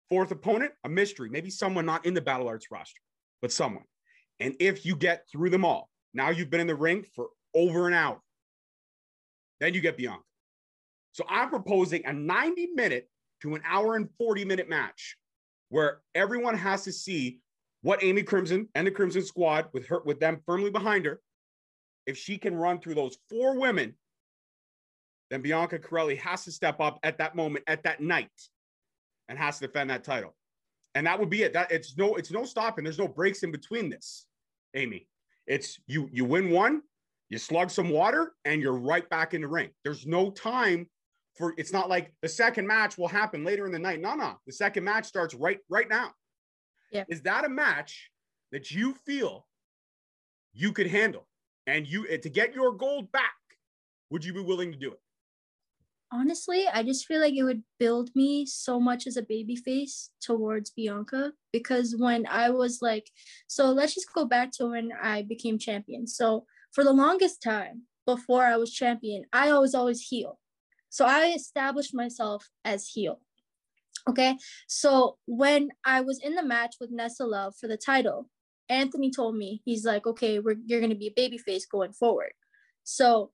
Fourth 0.09 0.31
opponent, 0.31 0.73
a 0.83 0.89
mystery, 0.89 1.29
maybe 1.29 1.49
someone 1.49 1.85
not 1.85 2.05
in 2.05 2.13
the 2.13 2.21
Battle 2.21 2.47
Arts 2.47 2.67
roster, 2.69 2.99
but 3.41 3.51
someone. 3.51 3.85
And 4.41 4.55
if 4.59 4.85
you 4.85 4.95
get 4.97 5.25
through 5.31 5.51
them 5.51 5.63
all, 5.63 5.89
now 6.13 6.29
you've 6.29 6.49
been 6.49 6.59
in 6.59 6.67
the 6.67 6.75
ring 6.75 7.05
for 7.15 7.29
over 7.55 7.87
an 7.87 7.93
hour, 7.93 8.19
then 9.61 9.73
you 9.73 9.79
get 9.79 9.95
Bianca. 9.95 10.23
So 11.11 11.25
I'm 11.29 11.49
proposing 11.49 12.05
a 12.05 12.13
90 12.13 12.67
minute 12.73 13.09
to 13.41 13.55
an 13.55 13.61
hour 13.65 13.95
and 13.95 14.09
40 14.17 14.45
minute 14.45 14.69
match 14.69 15.17
where 15.69 15.99
everyone 16.15 16.57
has 16.57 16.83
to 16.83 16.91
see 16.91 17.39
what 17.81 18.03
Amy 18.03 18.23
Crimson 18.23 18.69
and 18.75 18.85
the 18.85 18.91
Crimson 18.91 19.23
Squad 19.23 19.67
with 19.73 19.87
her 19.87 20.01
with 20.05 20.19
them 20.19 20.41
firmly 20.45 20.69
behind 20.69 21.05
her, 21.05 21.19
if 22.05 22.17
she 22.17 22.37
can 22.37 22.55
run 22.55 22.79
through 22.79 22.95
those 22.95 23.17
four 23.29 23.59
women 23.59 23.95
then 25.31 25.41
Bianca 25.41 25.79
Corelli 25.79 26.17
has 26.17 26.43
to 26.43 26.51
step 26.51 26.81
up 26.81 26.99
at 27.03 27.17
that 27.17 27.35
moment, 27.35 27.63
at 27.65 27.83
that 27.83 28.01
night, 28.01 28.29
and 29.29 29.39
has 29.39 29.59
to 29.59 29.67
defend 29.67 29.89
that 29.89 30.03
title. 30.03 30.35
And 30.93 31.07
that 31.07 31.17
would 31.17 31.29
be 31.29 31.43
it. 31.43 31.53
That 31.53 31.71
it's 31.71 31.97
no, 31.97 32.15
it's 32.15 32.31
no 32.31 32.43
stopping. 32.43 32.83
There's 32.83 32.99
no 32.99 33.07
breaks 33.07 33.41
in 33.41 33.51
between 33.51 33.89
this, 33.89 34.25
Amy. 34.75 35.07
It's 35.47 35.79
you, 35.87 36.09
you 36.11 36.25
win 36.25 36.49
one, 36.49 36.81
you 37.29 37.37
slug 37.37 37.71
some 37.71 37.89
water, 37.89 38.33
and 38.43 38.61
you're 38.61 38.77
right 38.77 39.09
back 39.09 39.33
in 39.33 39.41
the 39.41 39.47
ring. 39.47 39.69
There's 39.85 40.05
no 40.05 40.31
time 40.31 40.87
for 41.37 41.53
it's 41.57 41.71
not 41.71 41.89
like 41.89 42.13
the 42.21 42.29
second 42.29 42.67
match 42.67 42.97
will 42.97 43.07
happen 43.07 43.43
later 43.43 43.65
in 43.65 43.71
the 43.71 43.79
night. 43.79 44.01
No, 44.01 44.15
no. 44.15 44.37
The 44.45 44.53
second 44.53 44.83
match 44.83 45.05
starts 45.05 45.33
right 45.33 45.59
right 45.69 45.89
now. 45.89 46.11
Yeah. 46.91 47.05
Is 47.09 47.21
that 47.23 47.45
a 47.45 47.49
match 47.49 48.11
that 48.51 48.71
you 48.71 48.93
feel 49.05 49.47
you 50.53 50.73
could 50.73 50.87
handle? 50.87 51.27
And 51.67 51.87
you 51.87 52.05
to 52.17 52.29
get 52.29 52.53
your 52.53 52.73
gold 52.73 53.11
back, 53.11 53.31
would 54.09 54.25
you 54.25 54.33
be 54.33 54.41
willing 54.41 54.71
to 54.71 54.77
do 54.77 54.91
it? 54.91 54.99
honestly, 56.11 56.65
I 56.71 56.83
just 56.83 57.05
feel 57.05 57.21
like 57.21 57.33
it 57.33 57.43
would 57.43 57.63
build 57.79 58.09
me 58.15 58.45
so 58.45 58.79
much 58.79 59.07
as 59.07 59.17
a 59.17 59.21
baby 59.21 59.55
face 59.55 60.09
towards 60.21 60.71
Bianca 60.71 61.31
because 61.53 61.95
when 61.97 62.25
I 62.27 62.49
was 62.49 62.79
like, 62.81 63.09
so 63.47 63.71
let's 63.71 63.95
just 63.95 64.13
go 64.13 64.25
back 64.25 64.51
to 64.53 64.67
when 64.67 64.91
I 65.01 65.21
became 65.23 65.57
champion. 65.57 66.07
So 66.07 66.45
for 66.73 66.83
the 66.83 66.91
longest 66.91 67.41
time 67.41 67.83
before 68.05 68.43
I 68.43 68.57
was 68.57 68.73
champion, 68.73 69.23
I 69.31 69.57
was 69.57 69.73
always 69.73 70.01
heel. 70.01 70.39
So 70.91 71.05
I 71.05 71.33
established 71.35 71.95
myself 71.95 72.47
as 72.63 72.87
heel. 72.87 73.19
Okay. 74.07 74.37
So 74.67 75.17
when 75.25 75.69
I 75.85 76.01
was 76.01 76.19
in 76.19 76.35
the 76.35 76.43
match 76.43 76.75
with 76.79 76.91
Nessa 76.91 77.25
Love 77.25 77.55
for 77.59 77.67
the 77.67 77.77
title, 77.77 78.29
Anthony 78.69 79.09
told 79.09 79.35
me, 79.35 79.61
he's 79.65 79.85
like, 79.85 80.05
okay, 80.05 80.39
we're, 80.39 80.57
you're 80.65 80.79
going 80.79 80.91
to 80.91 80.95
be 80.95 81.07
a 81.07 81.13
baby 81.15 81.37
face 81.37 81.65
going 81.65 81.93
forward. 81.93 82.33
So 82.83 83.31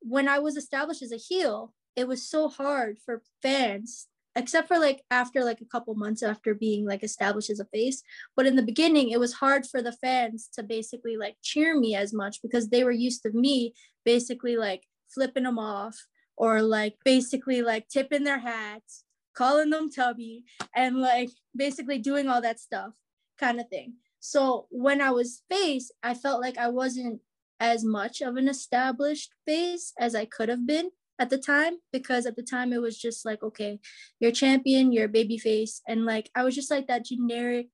when 0.00 0.28
I 0.28 0.38
was 0.38 0.56
established 0.56 1.02
as 1.02 1.12
a 1.12 1.16
heel, 1.16 1.74
it 1.96 2.06
was 2.06 2.28
so 2.28 2.48
hard 2.48 2.98
for 3.04 3.22
fans 3.42 4.06
except 4.34 4.68
for 4.68 4.78
like 4.78 5.02
after 5.10 5.44
like 5.44 5.60
a 5.60 5.66
couple 5.66 5.94
months 5.94 6.22
after 6.22 6.54
being 6.54 6.86
like 6.86 7.02
established 7.02 7.50
as 7.50 7.60
a 7.60 7.66
face 7.66 8.02
but 8.34 8.46
in 8.46 8.56
the 8.56 8.62
beginning 8.62 9.10
it 9.10 9.20
was 9.20 9.34
hard 9.34 9.66
for 9.66 9.82
the 9.82 9.92
fans 9.92 10.48
to 10.54 10.62
basically 10.62 11.18
like 11.18 11.36
cheer 11.42 11.78
me 11.78 11.94
as 11.94 12.14
much 12.14 12.40
because 12.40 12.68
they 12.68 12.82
were 12.82 12.90
used 12.90 13.22
to 13.22 13.30
me 13.32 13.74
basically 14.06 14.56
like 14.56 14.84
flipping 15.12 15.42
them 15.42 15.58
off 15.58 16.06
or 16.42 16.60
like 16.60 16.96
basically 17.04 17.62
like 17.62 17.86
tipping 17.88 18.24
their 18.24 18.40
hats 18.40 19.04
calling 19.32 19.70
them 19.70 19.88
tubby 19.88 20.44
and 20.74 20.98
like 20.98 21.30
basically 21.54 21.98
doing 21.98 22.26
all 22.26 22.42
that 22.42 22.58
stuff 22.58 22.92
kind 23.38 23.60
of 23.60 23.68
thing. 23.68 23.94
So 24.18 24.66
when 24.70 25.00
i 25.00 25.10
was 25.10 25.42
face 25.50 25.90
i 26.02 26.14
felt 26.14 26.40
like 26.40 26.58
i 26.58 26.68
wasn't 26.68 27.20
as 27.58 27.84
much 27.84 28.20
of 28.20 28.36
an 28.36 28.48
established 28.48 29.32
face 29.46 29.92
as 29.98 30.14
i 30.14 30.24
could 30.24 30.48
have 30.48 30.66
been 30.66 30.90
at 31.18 31.30
the 31.30 31.38
time 31.38 31.74
because 31.92 32.26
at 32.26 32.36
the 32.36 32.42
time 32.42 32.72
it 32.72 32.80
was 32.80 32.98
just 32.98 33.24
like 33.24 33.42
okay 33.42 33.78
you're 34.20 34.32
champion 34.32 34.92
you're 34.92 35.08
baby 35.08 35.38
face 35.38 35.80
and 35.88 36.04
like 36.04 36.30
i 36.34 36.44
was 36.44 36.54
just 36.54 36.70
like 36.70 36.86
that 36.86 37.04
generic 37.04 37.68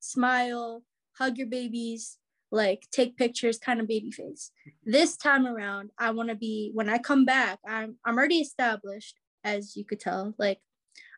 smile 0.00 0.82
hug 1.18 1.36
your 1.36 1.48
babies 1.48 2.17
like 2.50 2.86
take 2.90 3.16
pictures 3.16 3.58
kind 3.58 3.80
of 3.80 3.88
baby 3.88 4.10
face. 4.10 4.50
This 4.84 5.16
time 5.16 5.46
around 5.46 5.90
i 5.98 6.10
want 6.10 6.28
to 6.28 6.34
be 6.34 6.70
when 6.74 6.88
i 6.88 6.98
come 6.98 7.24
back 7.24 7.58
i'm 7.66 7.96
i'm 8.04 8.16
already 8.16 8.38
established 8.38 9.16
as 9.44 9.76
you 9.76 9.84
could 9.84 10.00
tell 10.00 10.34
like 10.38 10.58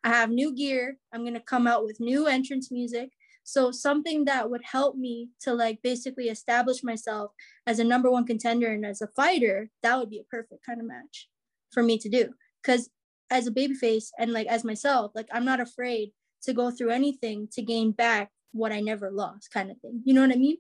i 0.05 0.09
have 0.09 0.31
new 0.31 0.55
gear 0.55 0.97
i'm 1.13 1.23
going 1.23 1.35
to 1.35 1.41
come 1.41 1.67
out 1.67 1.85
with 1.85 2.01
new 2.01 2.27
entrance 2.27 2.71
music. 2.71 3.11
So 3.43 3.73
something 3.73 4.27
that 4.27 4.49
would 4.51 4.63
help 4.63 4.97
me 4.97 5.31
to 5.41 5.55
like 5.55 5.81
basically 5.83 6.29
establish 6.29 6.85
myself 6.85 7.33
as 7.67 7.79
a 7.79 7.85
number 7.85 8.11
one 8.11 8.27
contender 8.27 8.69
and 8.69 8.85
as 8.85 9.01
a 9.03 9.09
fighter 9.09 9.71
that 9.83 9.99
would 9.99 10.11
be 10.11 10.21
a 10.21 10.25
perfect 10.25 10.65
kind 10.65 10.81
of 10.81 10.87
match 10.87 11.29
for 11.73 11.83
me 11.83 11.99
to 11.99 12.09
do. 12.09 12.29
Because 12.63 12.91
as 13.31 13.47
a 13.47 13.51
baby 13.53 13.75
face 13.75 14.13
and 14.19 14.33
like 14.33 14.49
as 14.49 14.65
myself 14.65 15.13
like 15.15 15.29
i'm 15.33 15.45
not 15.45 15.61
afraid 15.61 16.11
to 16.43 16.53
go 16.53 16.69
through 16.69 16.91
anything 16.91 17.47
to 17.53 17.63
gain 17.63 17.93
back 17.93 18.29
what 18.51 18.73
i 18.73 18.81
never 18.81 19.11
lost 19.13 19.53
kind 19.53 19.71
of 19.71 19.79
thing. 19.79 20.03
You 20.05 20.15
know 20.15 20.23
what 20.23 20.33
i 20.33 20.37
mean 20.37 20.57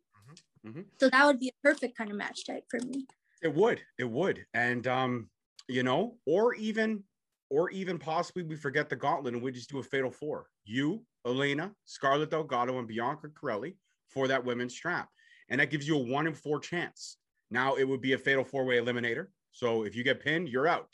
mm-hmm. 0.66 0.82
So 0.98 1.08
that 1.10 1.26
would 1.26 1.38
be 1.38 1.48
a 1.48 1.62
perfect 1.62 1.96
kind 1.96 2.10
of 2.10 2.16
match 2.16 2.46
type 2.46 2.64
for 2.70 2.80
me 2.80 3.06
it 3.42 3.54
would 3.54 3.80
it 3.98 4.08
would 4.08 4.44
and 4.54 4.86
um 4.86 5.28
you 5.68 5.82
know 5.82 6.16
or 6.26 6.54
even 6.54 7.02
or 7.50 7.70
even 7.70 7.98
possibly 7.98 8.42
we 8.42 8.56
forget 8.56 8.88
the 8.88 8.96
gauntlet 8.96 9.34
and 9.34 9.42
we 9.42 9.50
just 9.50 9.70
do 9.70 9.78
a 9.78 9.82
fatal 9.82 10.10
four 10.10 10.46
you 10.64 11.02
elena 11.26 11.70
scarlett 11.86 12.30
delgado 12.30 12.78
and 12.78 12.88
bianca 12.88 13.28
corelli 13.28 13.76
for 14.08 14.28
that 14.28 14.44
women's 14.44 14.74
strap 14.74 15.08
and 15.48 15.60
that 15.60 15.70
gives 15.70 15.88
you 15.88 15.96
a 15.96 15.98
one 15.98 16.26
in 16.26 16.34
four 16.34 16.60
chance 16.60 17.16
now 17.50 17.74
it 17.76 17.84
would 17.84 18.00
be 18.00 18.12
a 18.12 18.18
fatal 18.18 18.44
four 18.44 18.64
way 18.64 18.76
eliminator 18.76 19.28
so 19.52 19.82
if 19.82 19.96
you 19.96 20.04
get 20.04 20.20
pinned, 20.20 20.48
you're 20.48 20.68
out. 20.68 20.92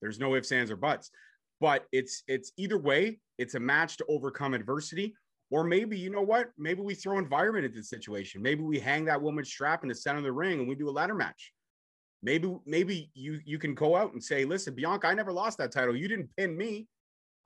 There's 0.00 0.18
no 0.18 0.34
ifs, 0.34 0.52
ands, 0.52 0.70
or 0.70 0.76
buts. 0.76 1.10
But 1.60 1.86
it's 1.92 2.22
it's 2.28 2.52
either 2.56 2.78
way, 2.78 3.18
it's 3.36 3.54
a 3.54 3.60
match 3.60 3.96
to 3.98 4.04
overcome 4.08 4.54
adversity. 4.54 5.14
Or 5.50 5.64
maybe, 5.64 5.98
you 5.98 6.10
know 6.10 6.22
what? 6.22 6.50
Maybe 6.58 6.82
we 6.82 6.94
throw 6.94 7.18
environment 7.18 7.64
into 7.64 7.78
the 7.78 7.84
situation. 7.84 8.42
Maybe 8.42 8.62
we 8.62 8.78
hang 8.78 9.06
that 9.06 9.22
woman's 9.22 9.48
strap 9.48 9.82
in 9.82 9.88
the 9.88 9.94
center 9.94 10.18
of 10.18 10.24
the 10.24 10.32
ring 10.32 10.60
and 10.60 10.68
we 10.68 10.74
do 10.74 10.88
a 10.88 10.92
ladder 10.92 11.14
match. 11.14 11.52
Maybe, 12.22 12.54
maybe 12.66 13.10
you 13.14 13.38
you 13.44 13.58
can 13.58 13.74
go 13.74 13.96
out 13.96 14.12
and 14.12 14.22
say, 14.22 14.44
listen, 14.44 14.74
Bianca, 14.74 15.06
I 15.06 15.14
never 15.14 15.32
lost 15.32 15.58
that 15.58 15.72
title. 15.72 15.96
You 15.96 16.08
didn't 16.08 16.30
pin 16.36 16.56
me. 16.56 16.86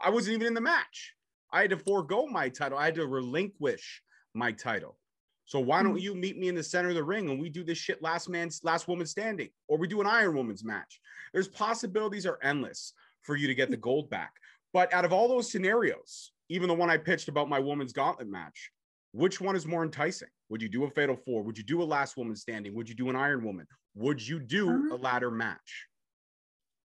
I 0.00 0.10
wasn't 0.10 0.34
even 0.34 0.48
in 0.48 0.54
the 0.54 0.60
match. 0.60 1.14
I 1.52 1.60
had 1.60 1.70
to 1.70 1.76
forego 1.76 2.26
my 2.26 2.48
title. 2.48 2.78
I 2.78 2.86
had 2.86 2.94
to 2.94 3.06
relinquish 3.06 4.02
my 4.34 4.52
title. 4.52 4.96
So 5.44 5.60
why 5.60 5.82
don't 5.82 5.92
mm-hmm. 5.92 5.98
you 5.98 6.14
meet 6.14 6.38
me 6.38 6.48
in 6.48 6.54
the 6.54 6.62
center 6.62 6.88
of 6.88 6.94
the 6.94 7.04
ring 7.04 7.28
and 7.28 7.38
we 7.38 7.50
do 7.50 7.62
this 7.62 7.76
shit 7.76 8.02
last 8.02 8.28
man's 8.28 8.60
last 8.64 8.88
woman 8.88 9.06
standing, 9.06 9.50
or 9.68 9.76
we 9.76 9.86
do 9.86 10.00
an 10.00 10.06
Iron 10.06 10.34
Woman's 10.34 10.64
match? 10.64 11.00
There's 11.32 11.48
possibilities 11.48 12.26
are 12.26 12.38
endless 12.42 12.94
for 13.20 13.36
you 13.36 13.46
to 13.46 13.54
get 13.54 13.70
the 13.70 13.76
gold 13.76 14.08
back. 14.08 14.32
But 14.72 14.92
out 14.94 15.04
of 15.04 15.12
all 15.12 15.28
those 15.28 15.52
scenarios, 15.52 16.32
even 16.48 16.68
the 16.68 16.74
one 16.74 16.90
I 16.90 16.96
pitched 16.96 17.28
about 17.28 17.48
my 17.48 17.58
woman's 17.58 17.92
gauntlet 17.92 18.28
match, 18.28 18.70
which 19.12 19.40
one 19.40 19.56
is 19.56 19.66
more 19.66 19.82
enticing? 19.82 20.28
Would 20.48 20.62
you 20.62 20.68
do 20.68 20.84
a 20.84 20.90
fatal 20.90 21.16
four? 21.16 21.42
Would 21.42 21.58
you 21.58 21.64
do 21.64 21.82
a 21.82 21.84
last 21.84 22.16
woman 22.16 22.36
standing? 22.36 22.74
Would 22.74 22.88
you 22.88 22.94
do 22.94 23.10
an 23.10 23.16
Iron 23.16 23.44
Woman? 23.44 23.66
Would 23.94 24.26
you 24.26 24.40
do 24.40 24.68
a 24.68 24.94
um, 24.94 25.00
ladder 25.00 25.30
match? 25.30 25.86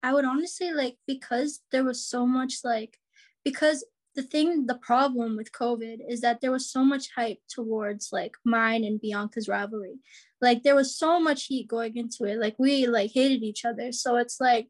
I 0.02 0.14
would 0.14 0.26
honestly 0.26 0.72
like 0.72 0.98
because 1.08 1.62
there 1.72 1.84
was 1.84 2.06
so 2.06 2.26
much 2.26 2.56
like 2.64 2.98
because 3.46 3.86
the 4.16 4.24
thing 4.24 4.66
the 4.68 4.76
problem 4.76 5.36
with 5.36 5.52
covid 5.52 5.98
is 6.08 6.22
that 6.22 6.40
there 6.42 6.52
was 6.52 6.70
so 6.70 6.84
much 6.84 7.10
hype 7.16 7.40
towards 7.50 8.10
like 8.12 8.36
mine 8.46 8.84
and 8.84 9.02
bianca's 9.02 9.48
rivalry 9.48 9.96
like 10.42 10.64
there 10.64 10.76
was 10.76 10.96
so 10.96 11.20
much 11.20 11.46
heat 11.46 11.68
going 11.68 11.96
into 11.98 12.26
it 12.26 12.38
like 12.38 12.56
we 12.60 12.86
like 12.86 13.12
hated 13.12 13.44
each 13.44 13.66
other 13.66 13.92
so 13.92 14.18
it's 14.18 14.40
like 14.40 14.68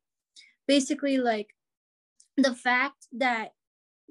basically 0.67 1.17
like 1.17 1.49
the 2.37 2.53
fact 2.53 3.07
that 3.11 3.49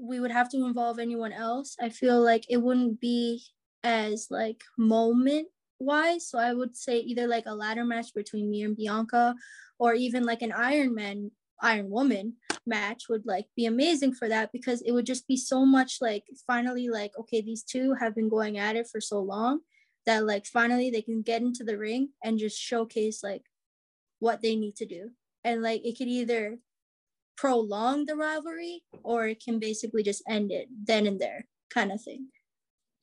we 0.03 0.21
would 0.21 0.31
have 0.31 0.49
to 0.49 0.65
involve 0.65 0.99
anyone 0.99 1.33
else 1.33 1.77
i 1.81 1.89
feel 1.89 2.21
like 2.23 2.45
it 2.49 2.59
wouldn't 2.59 3.01
be 3.01 3.43
as 3.85 4.27
like 4.31 4.63
moment 4.79 5.47
wise 5.79 6.29
so 6.29 6.39
i 6.39 6.53
would 6.53 6.77
say 6.77 6.99
either 6.99 7.27
like 7.27 7.45
a 7.47 7.55
ladder 7.55 7.85
match 7.85 8.15
between 8.15 8.51
me 8.51 8.63
and 8.63 8.77
bianca 8.77 9.35
or 9.79 9.95
even 9.95 10.25
like 10.25 10.43
an 10.43 10.53
iron 10.53 10.95
man 10.95 11.31
iron 11.61 11.89
woman 11.91 12.35
match 12.67 13.05
would 13.09 13.27
like 13.27 13.47
be 13.57 13.67
amazing 13.67 14.13
for 14.13 14.29
that 14.29 14.51
because 14.53 14.83
it 14.83 14.93
would 14.93 15.07
just 15.07 15.27
be 15.27 15.37
so 15.37 15.65
much 15.65 15.99
like 16.01 16.25
finally 16.47 16.89
like 16.89 17.13
okay 17.19 17.41
these 17.41 17.65
two 17.65 17.95
have 17.95 18.15
been 18.15 18.29
going 18.29 18.59
at 18.59 18.77
it 18.77 18.87
for 18.91 19.01
so 19.01 19.21
long 19.21 19.61
that 20.07 20.25
like 20.25 20.47
finally 20.47 20.91
they 20.91 21.03
can 21.03 21.23
get 21.23 21.43
into 21.43 21.65
the 21.65 21.79
ring 21.79 22.11
and 22.25 22.39
just 22.39 22.59
showcase 22.59 23.23
like 23.23 23.43
what 24.23 24.41
they 24.41 24.57
need 24.57 24.77
to 24.77 24.87
do. 24.87 25.11
And 25.45 25.63
like 25.63 25.85
it 25.85 25.99
could 25.99 26.09
either 26.09 26.59
prolong 27.43 28.07
the 28.07 28.15
rivalry 28.15 28.83
or 29.03 29.27
it 29.27 29.43
can 29.45 29.59
basically 29.59 30.03
just 30.03 30.23
end 30.29 30.53
it 30.53 30.69
then 30.85 31.07
and 31.09 31.21
there 31.21 31.45
kind 31.71 31.91
of 31.91 32.01
thing 32.01 32.29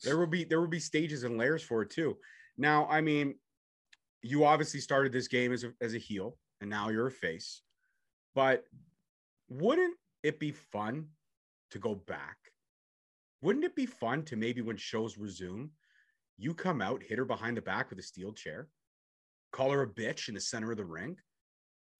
there 0.03 0.17
will 0.17 0.27
be 0.27 0.46
there 0.46 0.62
will 0.62 0.75
be 0.79 0.79
stages 0.79 1.25
and 1.25 1.38
layers 1.38 1.62
for 1.62 1.81
it 1.81 1.89
too 1.89 2.15
now 2.58 2.88
i 2.89 3.01
mean 3.01 3.36
you 4.22 4.46
obviously 4.46 4.79
started 4.79 5.12
this 5.12 5.27
game 5.27 5.51
as 5.51 5.65
a, 5.65 5.74
as 5.81 5.93
a 5.93 5.98
heel 5.98 6.38
and 6.62 6.69
now 6.69 6.88
you're 6.88 7.08
a 7.08 7.12
face 7.12 7.62
but 8.34 8.63
wouldn't 9.50 9.96
it 10.24 10.39
be 10.39 10.51
fun 10.51 11.08
to 11.72 11.79
go 11.79 11.96
back? 11.96 12.38
Wouldn't 13.41 13.65
it 13.65 13.75
be 13.75 13.86
fun 13.86 14.24
to 14.25 14.36
maybe 14.36 14.62
when 14.62 14.77
shows 14.77 15.17
resume, 15.17 15.72
you 16.38 16.53
come 16.53 16.81
out, 16.81 17.03
hit 17.03 17.17
her 17.17 17.25
behind 17.25 17.58
the 17.58 17.62
back 17.62 17.89
with 17.89 18.00
a 18.00 18.03
steel 18.03 18.34
chair, 18.34 18.67
call 19.51 19.72
her 19.72 19.81
a 19.81 19.88
bitch 19.88 20.27
in 20.27 20.36
the 20.36 20.41
center 20.41 20.72
of 20.72 20.77
the 20.77 20.86
ring, 20.86 21.17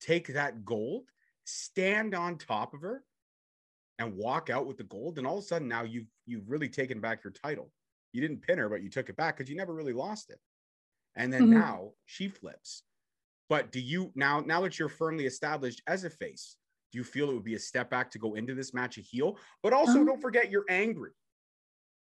take 0.00 0.28
that 0.28 0.64
gold, 0.64 1.04
stand 1.44 2.14
on 2.14 2.38
top 2.38 2.74
of 2.74 2.82
her, 2.82 3.04
and 4.00 4.16
walk 4.16 4.48
out 4.50 4.66
with 4.66 4.78
the 4.78 4.84
gold. 4.84 5.18
And 5.18 5.26
all 5.26 5.38
of 5.38 5.44
a 5.44 5.46
sudden 5.46 5.68
now 5.68 5.82
you've 5.84 6.08
you've 6.26 6.48
really 6.48 6.68
taken 6.68 7.00
back 7.00 7.22
your 7.22 7.32
title. 7.32 7.70
You 8.12 8.20
didn't 8.20 8.42
pin 8.42 8.58
her, 8.58 8.68
but 8.68 8.82
you 8.82 8.90
took 8.90 9.08
it 9.08 9.16
back 9.16 9.36
because 9.36 9.50
you 9.50 9.56
never 9.56 9.74
really 9.74 9.92
lost 9.92 10.30
it. 10.30 10.38
And 11.16 11.32
then 11.32 11.42
mm-hmm. 11.42 11.60
now 11.60 11.90
she 12.06 12.28
flips. 12.28 12.82
But 13.48 13.72
do 13.72 13.80
you 13.80 14.10
now 14.14 14.40
now 14.40 14.62
that 14.62 14.78
you're 14.78 14.88
firmly 14.88 15.26
established 15.26 15.82
as 15.86 16.04
a 16.04 16.10
face, 16.10 16.56
do 16.92 16.98
you 16.98 17.04
feel 17.04 17.30
it 17.30 17.34
would 17.34 17.44
be 17.44 17.54
a 17.54 17.58
step 17.58 17.90
back 17.90 18.10
to 18.12 18.18
go 18.18 18.34
into 18.34 18.54
this 18.54 18.72
match 18.72 18.96
a 18.96 19.02
heel? 19.02 19.38
But 19.62 19.74
also, 19.74 19.98
um, 19.98 20.06
don't 20.06 20.22
forget 20.22 20.50
you're 20.50 20.64
angry 20.68 21.10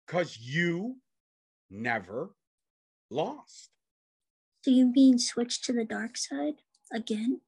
because 0.08 0.38
you 0.38 0.96
never 1.70 2.34
lost. 3.12 3.70
So 4.64 4.72
you 4.72 4.92
mean 4.94 5.20
switch 5.20 5.62
to 5.64 5.74
the 5.74 5.86
dark 5.86 6.18
side 6.18 6.56
again? 6.94 7.42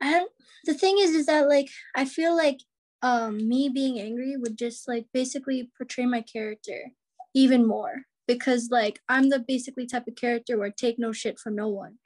I 0.00 0.26
the 0.64 0.74
thing 0.74 0.98
is, 0.98 1.10
is 1.10 1.26
that 1.26 1.48
like 1.48 1.68
I 1.94 2.04
feel 2.04 2.36
like 2.36 2.60
um 3.02 3.48
me 3.48 3.68
being 3.68 3.98
angry 3.98 4.36
would 4.36 4.58
just 4.58 4.86
like 4.88 5.06
basically 5.12 5.70
portray 5.76 6.06
my 6.06 6.22
character 6.22 6.92
even 7.34 7.66
more 7.66 8.02
because 8.26 8.68
like 8.70 9.00
I'm 9.08 9.30
the 9.30 9.38
basically 9.38 9.86
type 9.86 10.06
of 10.06 10.16
character 10.16 10.58
where 10.58 10.68
I 10.68 10.72
take 10.76 10.98
no 10.98 11.12
shit 11.12 11.38
from 11.38 11.56
no 11.56 11.68
one 11.68 11.98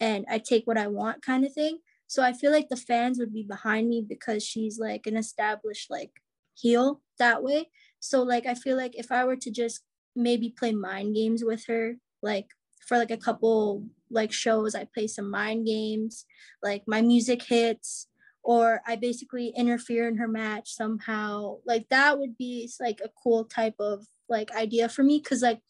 and 0.00 0.24
I 0.28 0.38
take 0.38 0.66
what 0.66 0.78
I 0.78 0.86
want 0.88 1.22
kind 1.22 1.44
of 1.44 1.52
thing. 1.52 1.78
So 2.06 2.22
I 2.22 2.32
feel 2.32 2.52
like 2.52 2.68
the 2.68 2.76
fans 2.76 3.18
would 3.18 3.32
be 3.32 3.42
behind 3.42 3.88
me 3.88 4.04
because 4.06 4.44
she's 4.44 4.78
like 4.78 5.06
an 5.06 5.16
established 5.16 5.90
like 5.90 6.10
heel 6.54 7.00
that 7.18 7.42
way. 7.42 7.70
So 8.00 8.22
like 8.22 8.46
I 8.46 8.54
feel 8.54 8.76
like 8.76 8.96
if 8.96 9.10
I 9.10 9.24
were 9.24 9.36
to 9.36 9.50
just 9.50 9.80
maybe 10.14 10.54
play 10.56 10.72
mind 10.72 11.14
games 11.14 11.42
with 11.44 11.66
her, 11.66 11.96
like 12.22 12.46
for 12.86 12.98
like 12.98 13.10
a 13.10 13.16
couple 13.16 13.84
like 14.14 14.32
shows, 14.32 14.74
I 14.74 14.86
play 14.92 15.06
some 15.06 15.30
mind 15.30 15.66
games, 15.66 16.24
like 16.62 16.84
my 16.86 17.02
music 17.02 17.42
hits, 17.42 18.08
or 18.42 18.80
I 18.86 18.96
basically 18.96 19.52
interfere 19.56 20.08
in 20.08 20.16
her 20.16 20.28
match 20.28 20.74
somehow. 20.74 21.58
Like 21.66 21.88
that 21.90 22.18
would 22.18 22.36
be 22.38 22.70
like 22.80 23.00
a 23.04 23.10
cool 23.22 23.44
type 23.44 23.76
of 23.78 24.06
like 24.28 24.50
idea 24.54 24.88
for 24.88 25.02
me. 25.02 25.20
Cause 25.20 25.42
like 25.42 25.60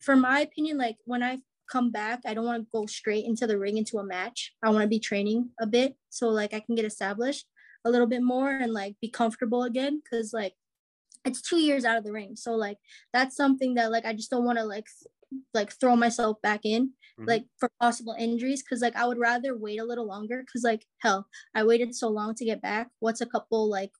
for 0.00 0.16
my 0.16 0.40
opinion, 0.40 0.78
like 0.78 0.96
when 1.04 1.22
I 1.22 1.38
come 1.70 1.90
back. 1.90 2.20
I 2.26 2.34
don't 2.34 2.44
want 2.44 2.62
to 2.64 2.68
go 2.72 2.86
straight 2.86 3.24
into 3.24 3.46
the 3.46 3.58
ring 3.58 3.78
into 3.78 3.98
a 3.98 4.04
match. 4.04 4.52
I 4.62 4.70
want 4.70 4.82
to 4.82 4.88
be 4.88 4.98
training 4.98 5.50
a 5.60 5.66
bit 5.66 5.96
so 6.10 6.28
like 6.28 6.52
I 6.52 6.60
can 6.60 6.74
get 6.74 6.84
established 6.84 7.46
a 7.84 7.90
little 7.90 8.06
bit 8.06 8.22
more 8.22 8.50
and 8.50 8.74
like 8.74 8.96
be 9.00 9.08
comfortable 9.08 9.62
again 9.62 10.02
cuz 10.10 10.32
like 10.34 10.54
it's 11.24 11.40
2 11.40 11.58
years 11.58 11.84
out 11.84 11.96
of 11.96 12.04
the 12.04 12.12
ring. 12.12 12.36
So 12.36 12.54
like 12.54 12.78
that's 13.12 13.36
something 13.36 13.74
that 13.74 13.90
like 13.90 14.04
I 14.04 14.12
just 14.12 14.30
don't 14.30 14.44
want 14.44 14.58
to 14.58 14.64
like 14.64 14.86
like 15.54 15.72
throw 15.72 15.94
myself 15.96 16.42
back 16.42 16.64
in 16.64 16.90
Mhm. 17.20 17.26
like 17.26 17.46
for 17.58 17.70
possible 17.80 18.14
injuries 18.18 18.62
because 18.62 18.82
like 18.82 18.96
I 18.96 19.06
would 19.06 19.18
rather 19.18 19.56
wait 19.56 19.78
a 19.80 19.84
little 19.84 20.06
longer 20.06 20.42
because 20.44 20.62
like 20.64 20.86
hell 21.00 21.28
I 21.54 21.64
waited 21.64 21.94
so 21.94 22.08
long 22.08 22.34
to 22.36 22.44
get 22.44 22.62
back. 22.62 22.90
What's 23.00 23.20
a 23.20 23.26
couple 23.26 23.68
like 23.70 23.92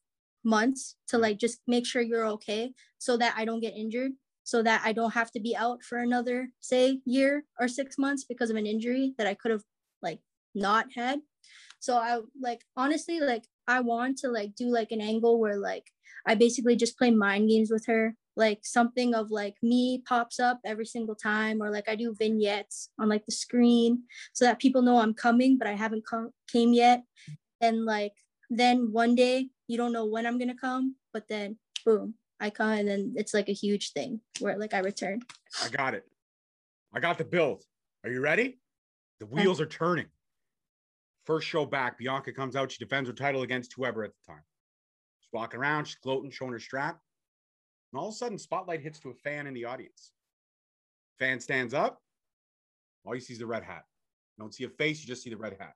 months 0.45 0.97
to 1.09 1.19
like 1.19 1.39
just 1.39 1.61
make 1.67 1.87
sure 1.87 2.03
you're 2.03 2.27
okay 2.27 2.73
so 2.99 3.17
that 3.19 3.35
I 3.37 3.45
don't 3.45 3.61
get 3.61 3.75
injured 3.77 4.13
so 4.45 4.63
that 4.63 4.83
I 4.85 4.93
don't 4.93 5.13
have 5.13 5.31
to 5.33 5.41
be 5.41 5.55
out 5.55 5.83
for 5.85 5.99
another 5.99 6.51
say 6.61 7.01
year 7.05 7.45
or 7.59 7.69
6 7.69 7.99
months 7.99 8.25
because 8.25 8.51
of 8.51 8.57
an 8.57 8.67
injury 8.67 9.15
that 9.19 9.27
I 9.27 9.35
could 9.35 9.51
have 9.53 9.65
like 10.03 10.21
not 10.55 10.87
had. 10.97 11.21
So 11.81 11.97
I 11.97 12.21
like 12.41 12.65
honestly 12.77 13.21
like 13.21 13.45
I 13.71 13.79
want 13.79 14.19
to 14.19 14.29
like 14.29 14.57
do 14.57 14.67
like 14.67 14.91
an 14.91 15.01
angle 15.01 15.39
where 15.39 15.57
like 15.57 15.93
I 16.27 16.35
basically 16.35 16.75
just 16.75 16.99
play 16.99 17.13
mind 17.13 17.49
games 17.49 17.71
with 17.71 17.87
her 17.87 18.17
like 18.35 18.61
something 18.65 19.15
of 19.15 19.31
like 19.31 19.55
me 19.63 20.03
pops 20.09 20.41
up 20.41 20.59
every 20.65 20.87
single 20.87 21.15
time 21.15 21.63
or 21.63 21.71
like 21.71 21.89
I 21.89 21.95
do 21.95 22.13
vignettes 22.19 22.91
on 22.99 23.09
like 23.09 23.25
the 23.27 23.33
screen 23.33 24.03
so 24.33 24.45
that 24.45 24.59
people 24.59 24.83
know 24.83 24.99
I'm 24.99 25.15
coming 25.15 25.57
but 25.57 25.69
I 25.69 25.75
haven't 25.75 26.05
come 26.05 26.31
came 26.51 26.73
yet 26.73 27.05
and 27.61 27.85
like 27.85 28.15
then 28.51 28.91
one 28.91 29.15
day 29.15 29.51
you 29.69 29.77
don't 29.77 29.93
know 29.93 30.07
when 30.07 30.27
I'm 30.27 30.39
gonna 30.39 30.57
come 30.57 30.97
but 31.13 31.29
then 31.29 31.57
boom 31.85 32.15
I 32.41 32.51
come 32.51 32.73
and 32.73 32.89
then 32.89 33.15
it's 33.17 33.35
like 33.35 33.49
a 33.49 33.53
huge 33.53 33.93
thing 33.93 34.21
where 34.41 34.59
like 34.59 34.75
I 34.75 34.81
return 34.81 35.21
I 35.65 35.69
got 35.69 35.95
it. 35.95 36.05
I 36.93 36.99
got 36.99 37.19
the 37.19 37.25
build. 37.25 37.63
Are 38.03 38.11
you 38.11 38.21
ready? 38.21 38.59
The 39.21 39.27
wheels 39.27 39.61
are 39.61 39.67
turning. 39.67 40.07
First 41.27 41.47
show 41.47 41.67
back, 41.67 41.99
Bianca 41.99 42.33
comes 42.33 42.57
out. 42.57 42.73
She 42.73 42.83
defends 42.83 43.09
her 43.09 43.15
title 43.15 43.43
against 43.43 43.73
whoever 43.75 44.05
at 44.05 44.13
the 44.13 44.33
time. 44.33 44.43
She's 45.21 45.29
walking 45.33 45.61
around, 45.61 45.87
she's 45.87 45.97
gloating, 45.97 46.31
showing 46.31 46.53
her 46.53 46.59
strap. 46.59 46.99
And 47.93 48.01
all 48.01 48.09
of 48.09 48.15
a 48.15 48.17
sudden, 48.17 48.39
spotlight 48.39 48.81
hits 48.81 49.01
to 49.01 49.11
a 49.11 49.15
fan 49.15 49.47
in 49.47 49.55
the 49.55 49.65
audience. 49.65 50.13
Fan 51.19 51.41
stands 51.41 51.75
up. 51.75 52.01
All 53.05 53.15
you 53.15 53.21
see 53.21 53.35
is 53.35 53.39
the 53.39 53.47
red 53.47 53.63
hat. 53.63 53.85
You 54.37 54.45
don't 54.45 54.55
see 54.55 54.65
a 54.65 54.69
face, 54.69 55.01
you 55.01 55.07
just 55.07 55.23
see 55.23 55.31
the 55.31 55.37
red 55.37 55.57
hat. 55.59 55.75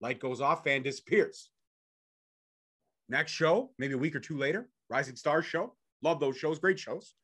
Light 0.00 0.20
goes 0.20 0.40
off, 0.40 0.64
fan 0.64 0.82
disappears. 0.82 1.50
Next 3.08 3.32
show, 3.32 3.70
maybe 3.78 3.94
a 3.94 3.98
week 3.98 4.14
or 4.14 4.20
two 4.20 4.36
later, 4.36 4.68
Rising 4.88 5.16
Stars 5.16 5.46
show. 5.46 5.74
Love 6.02 6.20
those 6.20 6.36
shows, 6.36 6.58
great 6.58 6.78
shows. 6.78 7.14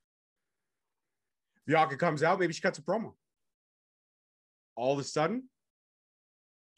Bianca 1.67 1.97
comes 1.97 2.23
out, 2.23 2.41
maybe 2.41 2.53
she 2.53 2.61
cuts 2.61 2.79
a 2.79 2.83
promo. 2.83 3.13
All 4.77 4.93
of 4.93 4.99
a 4.99 5.05
sudden, 5.05 5.45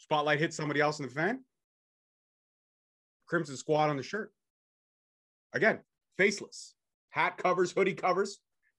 spotlight 0.02 0.40
hits 0.40 0.56
somebody 0.56 0.80
else 0.80 0.98
in 0.98 1.06
the 1.06 1.12
fan. 1.12 1.40
Crimson 3.26 3.56
Squad 3.56 3.88
on 3.88 3.96
the 3.96 4.02
shirt. 4.02 4.32
Again, 5.54 5.78
faceless. 6.18 6.74
Hat 7.10 7.38
covers, 7.38 7.70
hoodie 7.70 7.94
covers, 7.94 8.38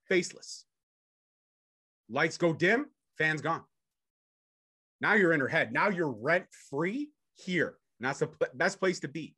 faceless. 0.10 0.66
Lights 2.10 2.38
go 2.38 2.54
dim, 2.54 2.88
fans 3.18 3.42
gone. 3.42 3.64
Now 5.00 5.14
you're 5.14 5.34
in 5.34 5.40
her 5.40 5.48
head. 5.48 5.72
Now 5.72 5.90
you're 5.90 6.12
rent 6.12 6.46
free 6.70 7.10
here. 7.36 7.78
And 8.00 8.08
that's 8.08 8.20
the 8.20 8.30
best 8.54 8.80
place 8.80 9.00
to 9.02 9.08
be. 9.08 9.36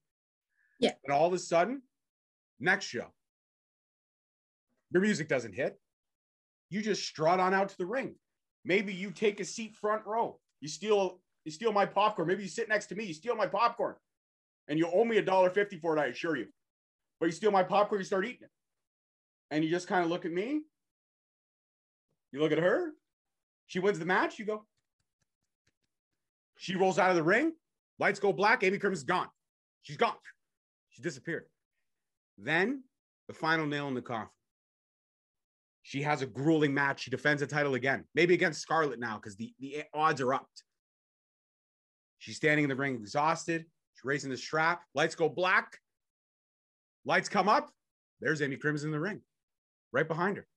Yeah. 0.80 0.94
And 1.04 1.14
all 1.14 1.28
of 1.28 1.34
a 1.34 1.40
sudden, 1.40 1.82
next 2.60 2.86
show, 2.86 3.14
your 4.92 5.02
music 5.02 5.28
doesn't 5.28 5.54
hit. 5.54 5.80
You 6.70 6.82
just 6.82 7.06
strut 7.06 7.40
on 7.40 7.54
out 7.54 7.70
to 7.70 7.78
the 7.78 7.86
ring. 7.86 8.16
Maybe 8.64 8.94
you 8.94 9.12
take 9.12 9.40
a 9.40 9.46
seat 9.46 9.76
front 9.76 10.06
row. 10.06 10.40
You 10.62 10.68
steal 10.68 11.20
you 11.46 11.52
steal 11.52 11.72
my 11.72 11.86
popcorn. 11.86 12.28
Maybe 12.28 12.44
you 12.44 12.50
sit 12.50 12.68
next 12.68 12.88
to 12.88 12.96
me. 12.96 13.06
You 13.06 13.14
steal 13.14 13.36
my 13.36 13.48
popcorn, 13.48 13.96
and 14.68 14.78
you 14.78 14.90
owe 14.92 15.06
me 15.06 15.18
a 15.18 15.22
dollar 15.22 15.50
fifty 15.50 15.78
for 15.78 15.96
it. 15.96 16.02
I 16.02 16.08
assure 16.08 16.36
you. 16.36 16.48
But 17.20 17.28
you 17.28 17.32
steal 17.32 17.52
my 17.52 17.64
popcorn. 17.64 18.02
You 18.02 18.06
start 18.06 18.26
eating 18.26 18.42
it, 18.42 18.50
and 19.52 19.64
you 19.64 19.70
just 19.70 19.88
kind 19.88 20.04
of 20.04 20.10
look 20.10 20.26
at 20.26 20.32
me. 20.32 20.62
You 22.34 22.40
look 22.42 22.52
at 22.52 22.58
her. 22.58 22.92
She 23.68 23.80
wins 23.80 24.00
the 24.00 24.06
match. 24.06 24.38
You 24.38 24.46
go. 24.46 24.66
She 26.58 26.76
rolls 26.76 27.00
out 27.00 27.12
of 27.12 27.16
the 27.16 27.24
ring. 27.24 27.54
Lights 28.00 28.20
go 28.20 28.34
black. 28.34 28.64
Amy 28.64 28.78
Crimson's 28.78 29.06
gone. 29.06 29.28
She's 29.84 29.98
gone. 29.98 30.16
She 30.90 31.02
disappeared. 31.02 31.46
Then 32.38 32.84
the 33.28 33.34
final 33.34 33.66
nail 33.66 33.88
in 33.88 33.94
the 33.94 34.02
coffin. 34.02 34.30
She 35.84 36.02
has 36.02 36.22
a 36.22 36.26
grueling 36.26 36.74
match. 36.74 37.04
She 37.04 37.12
defends 37.12 37.42
the 37.42 37.48
title 37.48 37.76
again, 37.76 38.04
maybe 38.16 38.34
against 38.34 38.62
Scarlett 38.62 39.00
now 39.00 39.16
because 39.18 39.36
the, 39.36 39.54
the 39.60 39.84
odds 39.94 40.20
are 40.20 40.34
up. 40.34 40.50
She's 42.26 42.38
standing 42.38 42.64
in 42.64 42.70
the 42.70 42.76
ring 42.76 42.96
exhausted. 42.96 43.66
She's 43.94 44.04
raising 44.04 44.32
the 44.32 44.38
strap. 44.38 44.82
Lights 44.96 45.14
go 45.14 45.30
black. 45.30 45.78
Lights 47.06 47.30
come 47.30 47.48
up. 47.48 47.70
There's 48.20 48.42
Amy 48.42 48.56
Crimson 48.56 48.88
in 48.88 48.92
the 48.94 49.00
ring, 49.00 49.22
right 49.92 50.08
behind 50.08 50.38
her. 50.38 50.48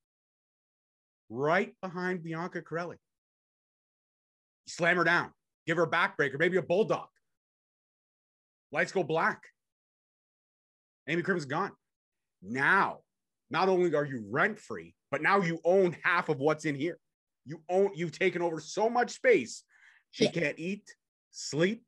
Right 1.28 1.74
behind 1.82 2.22
Bianca 2.22 2.62
Corelli. 2.62 2.96
You 4.64 4.70
slam 4.70 4.96
her 4.96 5.04
down, 5.04 5.30
give 5.66 5.76
her 5.76 5.82
a 5.82 5.90
backbreaker, 5.90 6.38
maybe 6.38 6.56
a 6.56 6.62
bulldog. 6.62 7.08
Lights 8.72 8.92
go 8.92 9.02
black. 9.02 9.42
Amy 11.06 11.20
Crimson's 11.20 11.50
gone. 11.50 11.72
Now, 12.40 13.00
not 13.50 13.68
only 13.68 13.94
are 13.94 14.06
you 14.06 14.24
rent 14.30 14.58
free, 14.58 14.94
but 15.10 15.20
now 15.20 15.42
you 15.42 15.60
own 15.66 15.94
half 16.02 16.30
of 16.30 16.38
what's 16.38 16.64
in 16.64 16.76
here. 16.76 16.98
You 17.44 17.60
own, 17.68 17.90
you've 17.94 18.18
taken 18.18 18.40
over 18.40 18.58
so 18.58 18.88
much 18.88 19.10
space. 19.10 19.64
She 20.12 20.24
Yeah. 20.24 20.30
can't 20.30 20.58
eat, 20.58 20.96
sleep, 21.38 21.84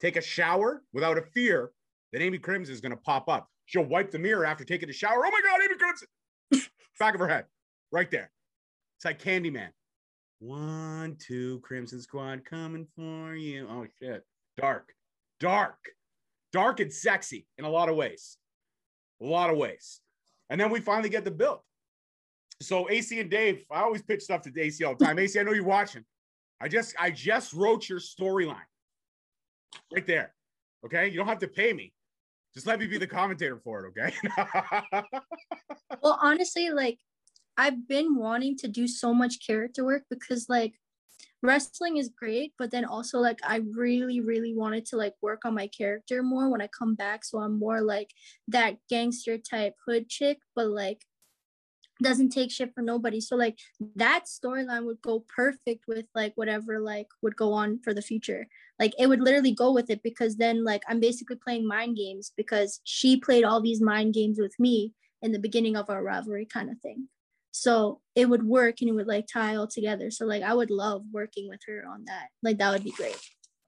take 0.00 0.16
a 0.16 0.22
shower 0.22 0.82
without 0.92 1.16
a 1.16 1.22
fear 1.22 1.70
that 2.12 2.22
Amy 2.22 2.38
Crimson 2.38 2.74
is 2.74 2.80
going 2.80 2.90
to 2.90 2.96
pop 2.98 3.28
up. 3.28 3.48
She'll 3.66 3.84
wipe 3.84 4.10
the 4.10 4.18
mirror 4.18 4.44
after 4.44 4.64
taking 4.64 4.90
a 4.90 4.92
shower. 4.92 5.24
Oh 5.24 5.30
my 5.30 5.40
God, 5.42 5.60
Amy 5.64 5.76
Crimson! 5.76 6.08
Back 6.98 7.14
of 7.14 7.20
her 7.20 7.28
head, 7.28 7.46
right 7.90 8.10
there. 8.10 8.30
It's 8.98 9.04
like 9.04 9.22
Candyman. 9.22 9.70
One, 10.40 11.16
two, 11.18 11.60
Crimson 11.60 12.00
Squad 12.00 12.44
coming 12.44 12.86
for 12.94 13.34
you. 13.34 13.66
Oh 13.70 13.86
shit. 14.00 14.22
Dark, 14.56 14.92
dark, 15.40 15.78
dark 16.52 16.80
and 16.80 16.92
sexy 16.92 17.46
in 17.58 17.64
a 17.64 17.70
lot 17.70 17.88
of 17.88 17.96
ways. 17.96 18.36
A 19.22 19.24
lot 19.24 19.50
of 19.50 19.56
ways. 19.56 20.00
And 20.50 20.60
then 20.60 20.70
we 20.70 20.80
finally 20.80 21.08
get 21.08 21.24
the 21.24 21.30
build. 21.30 21.60
So 22.60 22.88
AC 22.90 23.18
and 23.18 23.30
Dave, 23.30 23.64
I 23.70 23.80
always 23.80 24.02
pitch 24.02 24.22
stuff 24.22 24.42
to 24.42 24.52
AC 24.56 24.84
all 24.84 24.94
the 24.94 25.04
time. 25.04 25.18
AC, 25.18 25.38
I 25.38 25.42
know 25.42 25.52
you're 25.52 25.64
watching. 25.64 26.04
I 26.64 26.68
just 26.68 26.94
I 26.98 27.10
just 27.10 27.52
wrote 27.52 27.88
your 27.88 28.00
storyline 28.00 28.56
right 29.92 30.06
there. 30.06 30.34
Okay. 30.84 31.08
You 31.08 31.18
don't 31.18 31.28
have 31.28 31.38
to 31.40 31.48
pay 31.48 31.72
me. 31.72 31.92
Just 32.54 32.66
let 32.66 32.78
me 32.78 32.86
be 32.86 32.98
the 32.98 33.06
commentator 33.06 33.58
for 33.58 33.84
it, 33.84 33.88
okay? 33.90 34.14
well 36.02 36.18
honestly 36.20 36.70
like 36.70 36.98
i've 37.56 37.88
been 37.88 38.16
wanting 38.16 38.56
to 38.56 38.68
do 38.68 38.86
so 38.86 39.14
much 39.14 39.44
character 39.44 39.84
work 39.84 40.02
because 40.10 40.48
like 40.48 40.74
wrestling 41.42 41.96
is 41.96 42.08
great 42.08 42.52
but 42.58 42.70
then 42.70 42.84
also 42.84 43.18
like 43.18 43.38
i 43.44 43.60
really 43.72 44.20
really 44.20 44.54
wanted 44.54 44.84
to 44.84 44.96
like 44.96 45.14
work 45.22 45.44
on 45.44 45.54
my 45.54 45.66
character 45.66 46.22
more 46.22 46.50
when 46.50 46.60
i 46.60 46.68
come 46.78 46.94
back 46.94 47.24
so 47.24 47.38
i'm 47.38 47.58
more 47.58 47.80
like 47.80 48.10
that 48.48 48.76
gangster 48.88 49.38
type 49.38 49.74
hood 49.86 50.08
chick 50.08 50.38
but 50.54 50.68
like 50.68 51.02
doesn't 52.02 52.30
take 52.30 52.50
shit 52.50 52.72
for 52.74 52.82
nobody 52.82 53.20
so 53.20 53.36
like 53.36 53.58
that 53.94 54.24
storyline 54.26 54.84
would 54.84 55.00
go 55.02 55.24
perfect 55.34 55.84
with 55.86 56.06
like 56.14 56.32
whatever 56.36 56.80
like 56.80 57.06
would 57.22 57.36
go 57.36 57.52
on 57.52 57.78
for 57.82 57.94
the 57.94 58.02
future 58.02 58.46
like 58.78 58.92
it 58.98 59.06
would 59.06 59.20
literally 59.20 59.52
go 59.52 59.72
with 59.72 59.90
it 59.90 60.02
because 60.02 60.36
then 60.36 60.64
like 60.64 60.82
i'm 60.88 61.00
basically 61.00 61.36
playing 61.36 61.66
mind 61.66 61.96
games 61.96 62.32
because 62.36 62.80
she 62.84 63.16
played 63.16 63.44
all 63.44 63.60
these 63.60 63.80
mind 63.80 64.12
games 64.12 64.38
with 64.40 64.54
me 64.58 64.92
in 65.22 65.32
the 65.32 65.38
beginning 65.38 65.76
of 65.76 65.88
our 65.88 66.02
rivalry 66.02 66.46
kind 66.46 66.70
of 66.70 66.78
thing 66.80 67.08
so 67.52 68.00
it 68.16 68.28
would 68.28 68.42
work 68.42 68.80
and 68.80 68.90
it 68.90 68.92
would 68.92 69.06
like 69.06 69.26
tie 69.32 69.54
all 69.54 69.68
together 69.68 70.10
so 70.10 70.26
like 70.26 70.42
i 70.42 70.52
would 70.52 70.70
love 70.70 71.02
working 71.12 71.48
with 71.48 71.60
her 71.66 71.84
on 71.88 72.04
that 72.06 72.26
like 72.42 72.58
that 72.58 72.72
would 72.72 72.84
be 72.84 72.90
great 72.90 73.18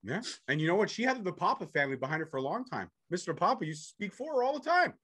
yeah. 0.07 0.23
And 0.47 0.61
you 0.61 0.69
know 0.69 0.77
what? 0.77 0.89
She 0.89 1.03
had 1.03 1.23
the 1.25 1.33
Papa 1.33 1.67
family 1.67 1.97
behind 1.97 2.21
her 2.21 2.27
for 2.27 2.37
a 2.37 2.43
long 2.43 2.65
time. 2.65 2.89
Mr. 3.13 3.37
Papa 3.37 3.67
used 3.67 3.83
to 3.83 3.89
speak 3.89 4.15
for 4.15 4.37
her 4.37 4.45
all 4.45 4.57
the 4.57 4.71
time. 4.71 4.95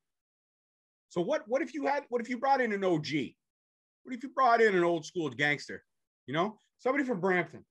So 1.13 1.21
what 1.21 1.43
what 1.47 1.61
if 1.61 1.75
you 1.75 1.85
had 1.85 2.05
what 2.09 2.23
if 2.23 2.31
you 2.31 2.39
brought 2.39 2.63
in 2.63 2.73
an 2.73 2.83
OG? 2.83 3.07
What 4.03 4.15
if 4.15 4.23
you 4.23 4.31
brought 4.31 4.63
in 4.63 4.75
an 4.75 4.83
old 4.83 5.05
school 5.05 5.29
gangster? 5.29 5.85
You 6.27 6.33
know, 6.33 6.59
somebody 6.79 7.05
from 7.05 7.21
Brampton. 7.21 7.67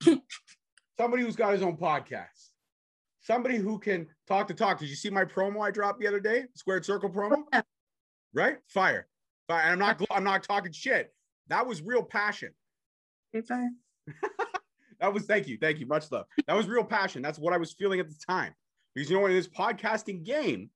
somebody 0.96 1.24
who's 1.24 1.34
got 1.34 1.52
his 1.52 1.62
own 1.62 1.76
podcast. 1.76 2.50
Somebody 3.22 3.56
who 3.56 3.80
can 3.80 4.06
talk 4.28 4.46
to 4.46 4.54
talk. 4.54 4.78
Did 4.78 4.88
you 4.88 4.94
see 4.94 5.10
my 5.10 5.24
promo 5.24 5.66
I 5.66 5.72
dropped 5.72 5.98
the 5.98 6.06
other 6.06 6.20
day? 6.20 6.44
Squared 6.54 6.84
circle 6.84 7.10
promo? 7.10 7.42
Yeah. 7.52 7.62
Right? 8.32 8.58
Fire. 8.68 9.08
Fire. 9.48 9.62
And 9.62 9.72
I'm 9.72 9.78
not 9.80 10.00
I'm 10.08 10.22
not 10.22 10.44
talking 10.44 10.70
shit. 10.70 11.12
That 11.48 11.66
was 11.66 11.82
real 11.82 12.04
passion. 12.04 12.52
Fire. 13.48 13.70
That 15.00 15.14
was 15.14 15.24
thank 15.24 15.48
you, 15.48 15.56
thank 15.58 15.80
you, 15.80 15.86
much 15.86 16.12
love. 16.12 16.26
That 16.46 16.54
was 16.54 16.68
real 16.68 16.84
passion. 16.84 17.22
That's 17.22 17.38
what 17.38 17.54
I 17.54 17.56
was 17.56 17.72
feeling 17.72 18.00
at 18.00 18.08
the 18.10 18.14
time. 18.28 18.52
Because 18.94 19.10
you 19.10 19.18
know, 19.18 19.24
in 19.24 19.32
this 19.32 19.48
podcasting 19.48 20.24
game, 20.24 20.68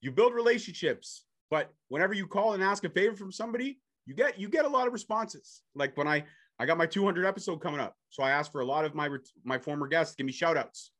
you 0.00 0.12
build 0.12 0.34
relationships, 0.34 1.24
but 1.50 1.72
whenever 1.88 2.14
you 2.14 2.26
call 2.26 2.54
and 2.54 2.62
ask 2.62 2.84
a 2.84 2.90
favor 2.90 3.16
from 3.16 3.32
somebody, 3.32 3.80
you 4.06 4.14
get 4.14 4.38
you 4.38 4.48
get 4.48 4.64
a 4.64 4.68
lot 4.68 4.86
of 4.86 4.92
responses. 4.92 5.62
Like 5.74 5.96
when 5.96 6.08
I 6.08 6.24
I 6.58 6.66
got 6.66 6.78
my 6.78 6.86
200 6.86 7.24
episode 7.24 7.58
coming 7.58 7.80
up, 7.80 7.94
so 8.10 8.22
I 8.22 8.30
asked 8.30 8.52
for 8.52 8.60
a 8.60 8.66
lot 8.66 8.84
of 8.84 8.94
my 8.94 9.08
my 9.44 9.58
former 9.58 9.86
guests 9.86 10.14
give 10.14 10.26
me 10.26 10.32
shout 10.32 10.56
outs. 10.56 10.92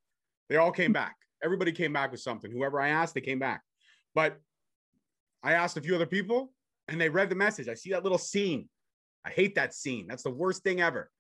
They 0.49 0.57
all 0.57 0.73
came 0.73 0.93
back. 0.93 1.17
Everybody 1.43 1.73
came 1.73 1.93
back 1.93 2.11
with 2.11 2.21
something. 2.21 2.51
Whoever 2.51 2.81
I 2.81 2.89
asked, 2.89 3.15
they 3.15 3.21
came 3.21 3.39
back. 3.39 3.63
But 4.15 4.41
I 5.43 5.53
asked 5.53 5.77
a 5.77 5.81
few 5.81 5.95
other 5.95 6.07
people, 6.07 6.53
and 6.89 7.01
they 7.01 7.09
read 7.09 7.31
the 7.31 7.37
message. 7.37 7.69
I 7.69 7.75
see 7.75 7.91
that 7.91 8.03
little 8.03 8.19
seen. 8.19 8.69
I 9.25 9.31
hate 9.31 9.55
that 9.55 9.75
seen. 9.75 10.07
That's 10.09 10.23
the 10.23 10.31
worst 10.31 10.63
thing 10.63 10.81
ever. 10.81 11.11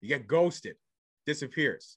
You 0.00 0.08
get 0.08 0.26
ghosted, 0.26 0.76
disappears. 1.24 1.96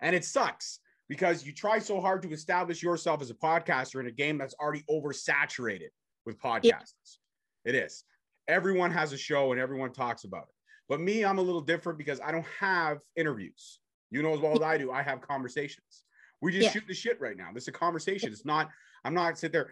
And 0.00 0.14
it 0.14 0.24
sucks 0.24 0.80
because 1.08 1.44
you 1.44 1.52
try 1.52 1.78
so 1.78 2.00
hard 2.00 2.22
to 2.22 2.30
establish 2.30 2.82
yourself 2.82 3.22
as 3.22 3.30
a 3.30 3.34
podcaster 3.34 4.00
in 4.00 4.06
a 4.06 4.12
game 4.12 4.38
that's 4.38 4.54
already 4.60 4.84
oversaturated 4.90 5.88
with 6.26 6.38
podcasts. 6.38 7.18
Yeah. 7.64 7.72
It 7.72 7.74
is. 7.74 8.04
Everyone 8.46 8.90
has 8.90 9.12
a 9.12 9.18
show 9.18 9.52
and 9.52 9.60
everyone 9.60 9.92
talks 9.92 10.24
about 10.24 10.42
it. 10.42 10.54
But 10.88 11.00
me, 11.00 11.24
I'm 11.24 11.38
a 11.38 11.42
little 11.42 11.60
different 11.60 11.98
because 11.98 12.20
I 12.20 12.32
don't 12.32 12.46
have 12.60 12.98
interviews. 13.16 13.80
You 14.10 14.22
know 14.22 14.32
as 14.32 14.40
well 14.40 14.52
as 14.52 14.62
I 14.62 14.78
do, 14.78 14.90
I 14.90 15.02
have 15.02 15.20
conversations. 15.20 16.04
We 16.40 16.52
just 16.52 16.64
yeah. 16.64 16.70
shoot 16.70 16.84
the 16.88 16.94
shit 16.94 17.20
right 17.20 17.36
now. 17.36 17.48
This 17.52 17.64
is 17.64 17.68
a 17.68 17.72
conversation. 17.72 18.32
It's 18.32 18.46
not, 18.46 18.70
I'm 19.04 19.12
not 19.12 19.38
sit 19.38 19.52
there, 19.52 19.70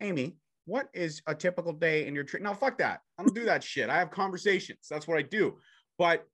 Amy, 0.00 0.36
what 0.64 0.88
is 0.94 1.22
a 1.26 1.34
typical 1.34 1.72
day 1.72 2.06
in 2.06 2.14
your 2.14 2.24
trip? 2.24 2.42
Now, 2.42 2.54
fuck 2.54 2.78
that. 2.78 3.00
I 3.18 3.22
don't 3.22 3.34
do 3.34 3.44
that 3.44 3.62
shit. 3.62 3.90
I 3.90 3.98
have 3.98 4.10
conversations. 4.10 4.86
That's 4.90 5.06
what 5.06 5.18
I 5.18 5.22
do. 5.22 5.58
But 5.98 6.26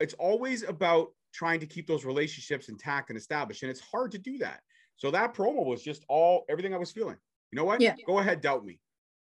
it's 0.00 0.14
always 0.14 0.62
about 0.62 1.08
trying 1.36 1.60
to 1.60 1.66
keep 1.66 1.86
those 1.86 2.04
relationships 2.04 2.68
intact 2.68 3.10
and 3.10 3.18
established. 3.18 3.62
And 3.62 3.70
it's 3.70 3.80
hard 3.80 4.10
to 4.12 4.18
do 4.18 4.38
that. 4.38 4.60
So 4.96 5.10
that 5.10 5.34
promo 5.34 5.64
was 5.64 5.82
just 5.82 6.04
all 6.08 6.46
everything 6.48 6.74
I 6.74 6.78
was 6.78 6.90
feeling. 6.90 7.16
You 7.52 7.56
know 7.56 7.64
what? 7.64 7.80
Yeah. 7.80 7.94
Go 8.06 8.18
ahead, 8.18 8.40
doubt 8.40 8.64
me, 8.64 8.80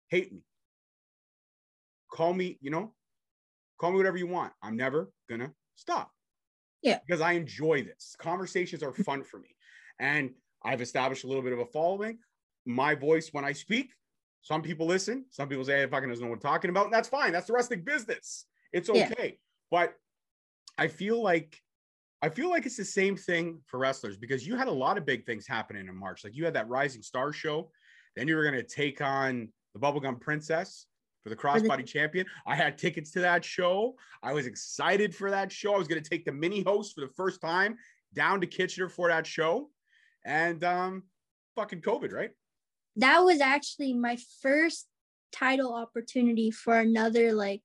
hate 0.10 0.34
me, 0.34 0.42
call 2.12 2.34
me, 2.34 2.58
you 2.62 2.70
know, 2.70 2.94
call 3.80 3.92
me 3.92 3.98
whatever 3.98 4.18
you 4.18 4.28
want. 4.28 4.52
I'm 4.62 4.76
never 4.76 5.12
gonna 5.30 5.54
stop. 5.76 6.12
Yeah. 6.82 7.00
Because 7.08 7.22
I 7.22 7.32
enjoy 7.32 7.84
this. 7.84 8.16
Conversations 8.20 8.84
are 8.84 8.92
fun 8.92 9.24
for 9.24 9.40
me. 9.40 9.56
And 10.00 10.32
I've 10.66 10.82
established 10.82 11.24
a 11.24 11.28
little 11.28 11.42
bit 11.42 11.54
of 11.54 11.60
a 11.60 11.66
following. 11.66 12.20
My 12.66 12.94
voice 12.94 13.30
when 13.32 13.46
I 13.46 13.54
speak, 13.54 13.94
some 14.42 14.62
people 14.62 14.86
listen. 14.86 15.26
Some 15.30 15.48
people 15.48 15.64
say, 15.64 15.80
hey, 15.80 15.88
fucking 15.88 16.10
doesn't 16.10 16.24
know 16.24 16.30
what 16.30 16.36
I'm 16.44 16.52
talking 16.52 16.70
about. 16.70 16.86
And 16.86 16.94
that's 16.94 17.08
fine. 17.08 17.32
That's 17.32 17.48
the 17.48 17.54
wrestling 17.54 17.84
business. 17.86 18.46
It's 18.74 18.90
okay. 18.90 19.16
Yeah. 19.18 19.32
But 19.72 19.94
I 20.78 20.88
feel 20.88 21.24
like 21.24 21.62
I 22.24 22.30
feel 22.30 22.50
like 22.50 22.66
it's 22.66 22.78
the 22.78 22.86
same 22.86 23.18
thing 23.18 23.60
for 23.66 23.78
wrestlers 23.78 24.16
because 24.16 24.48
you 24.48 24.56
had 24.56 24.70
a 24.70 24.72
lot 24.72 24.98
of 24.98 25.06
big 25.06 25.26
things 25.26 25.46
happening 25.46 25.90
in 25.90 25.96
March. 25.96 26.24
Like 26.24 26.34
you 26.34 26.46
had 26.46 26.54
that 26.54 26.70
Rising 26.70 27.02
Star 27.02 27.34
show, 27.34 27.70
then 28.16 28.30
you 28.30 28.38
were 28.38 28.44
going 28.44 28.56
to 28.56 28.64
take 28.64 29.02
on 29.02 29.50
the 29.74 29.80
Bubblegum 29.82 30.22
Princess 30.22 30.86
for 31.22 31.28
the 31.28 31.36
Crossbody 31.36 31.86
Champion. 31.86 32.26
I 32.48 32.56
had 32.56 32.78
tickets 32.78 33.12
to 33.12 33.20
that 33.20 33.44
show. 33.44 33.96
I 34.24 34.32
was 34.32 34.48
excited 34.48 35.14
for 35.14 35.32
that 35.32 35.52
show. 35.52 35.76
I 35.76 35.78
was 35.78 35.90
going 35.90 36.02
to 36.02 36.10
take 36.10 36.24
the 36.24 36.32
mini 36.32 36.62
host 36.62 36.96
for 36.96 37.02
the 37.02 37.12
first 37.14 37.42
time 37.42 37.76
down 38.14 38.40
to 38.40 38.48
Kitchener 38.48 38.88
for 38.88 39.10
that 39.10 39.28
show, 39.28 39.70
and 40.24 40.64
um, 40.64 41.04
fucking 41.58 41.82
COVID, 41.82 42.14
right? 42.14 42.32
That 42.96 43.20
was 43.20 43.42
actually 43.42 43.96
my 43.96 44.18
first 44.42 44.88
title 45.34 45.74
opportunity 45.76 46.52
for 46.52 46.80
another 46.80 47.34
like 47.34 47.64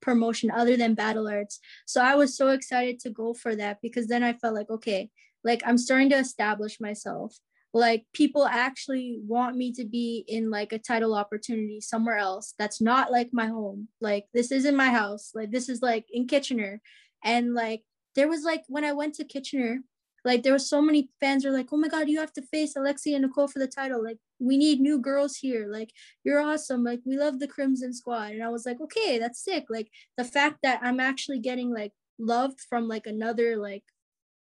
promotion 0.00 0.50
other 0.50 0.76
than 0.76 0.94
battle 0.94 1.28
arts. 1.28 1.60
So 1.86 2.02
i 2.02 2.14
was 2.14 2.36
so 2.36 2.48
excited 2.48 3.00
to 3.00 3.10
go 3.10 3.34
for 3.34 3.54
that 3.56 3.78
because 3.82 4.06
then 4.08 4.22
i 4.22 4.32
felt 4.34 4.54
like 4.54 4.70
okay 4.70 5.10
like 5.44 5.62
i'm 5.66 5.78
starting 5.78 6.10
to 6.10 6.18
establish 6.18 6.80
myself. 6.80 7.36
Like 7.72 8.04
people 8.12 8.46
actually 8.46 9.20
want 9.24 9.56
me 9.56 9.72
to 9.74 9.84
be 9.84 10.24
in 10.26 10.50
like 10.50 10.72
a 10.72 10.78
title 10.78 11.14
opportunity 11.14 11.80
somewhere 11.80 12.16
else 12.16 12.54
that's 12.58 12.80
not 12.80 13.12
like 13.12 13.30
my 13.32 13.46
home. 13.46 13.86
Like 14.00 14.26
this 14.34 14.50
isn't 14.50 14.74
my 14.74 14.88
house. 14.88 15.30
Like 15.36 15.52
this 15.52 15.68
is 15.68 15.80
like 15.80 16.06
in 16.10 16.26
kitchener. 16.26 16.80
And 17.22 17.54
like 17.54 17.82
there 18.14 18.28
was 18.28 18.42
like 18.42 18.62
when 18.68 18.84
i 18.84 18.92
went 18.92 19.14
to 19.14 19.24
kitchener 19.24 19.80
like 20.24 20.42
there 20.42 20.52
were 20.52 20.58
so 20.58 20.80
many 20.82 21.08
fans 21.20 21.44
are 21.44 21.50
like 21.50 21.68
oh 21.72 21.76
my 21.76 21.88
god 21.88 22.08
you 22.08 22.18
have 22.18 22.32
to 22.32 22.42
face 22.42 22.76
alexia 22.76 23.16
and 23.16 23.24
nicole 23.24 23.48
for 23.48 23.58
the 23.58 23.66
title. 23.66 24.02
Like 24.02 24.18
we 24.38 24.56
need 24.56 24.80
new 24.80 24.98
girls 24.98 25.36
here. 25.36 25.66
Like 25.70 25.90
you're 26.24 26.40
awesome. 26.40 26.84
Like 26.84 27.00
we 27.04 27.16
love 27.16 27.38
the 27.38 27.48
crimson 27.48 27.92
squad. 27.92 28.32
And 28.32 28.42
i 28.42 28.48
was 28.48 28.66
like 28.66 28.80
okay 28.80 29.18
that's 29.18 29.42
sick. 29.44 29.64
Like 29.68 29.88
the 30.16 30.24
fact 30.24 30.58
that 30.62 30.80
i'm 30.82 31.00
actually 31.00 31.38
getting 31.38 31.72
like 31.72 31.92
loved 32.18 32.60
from 32.68 32.88
like 32.88 33.06
another 33.06 33.56
like 33.56 33.84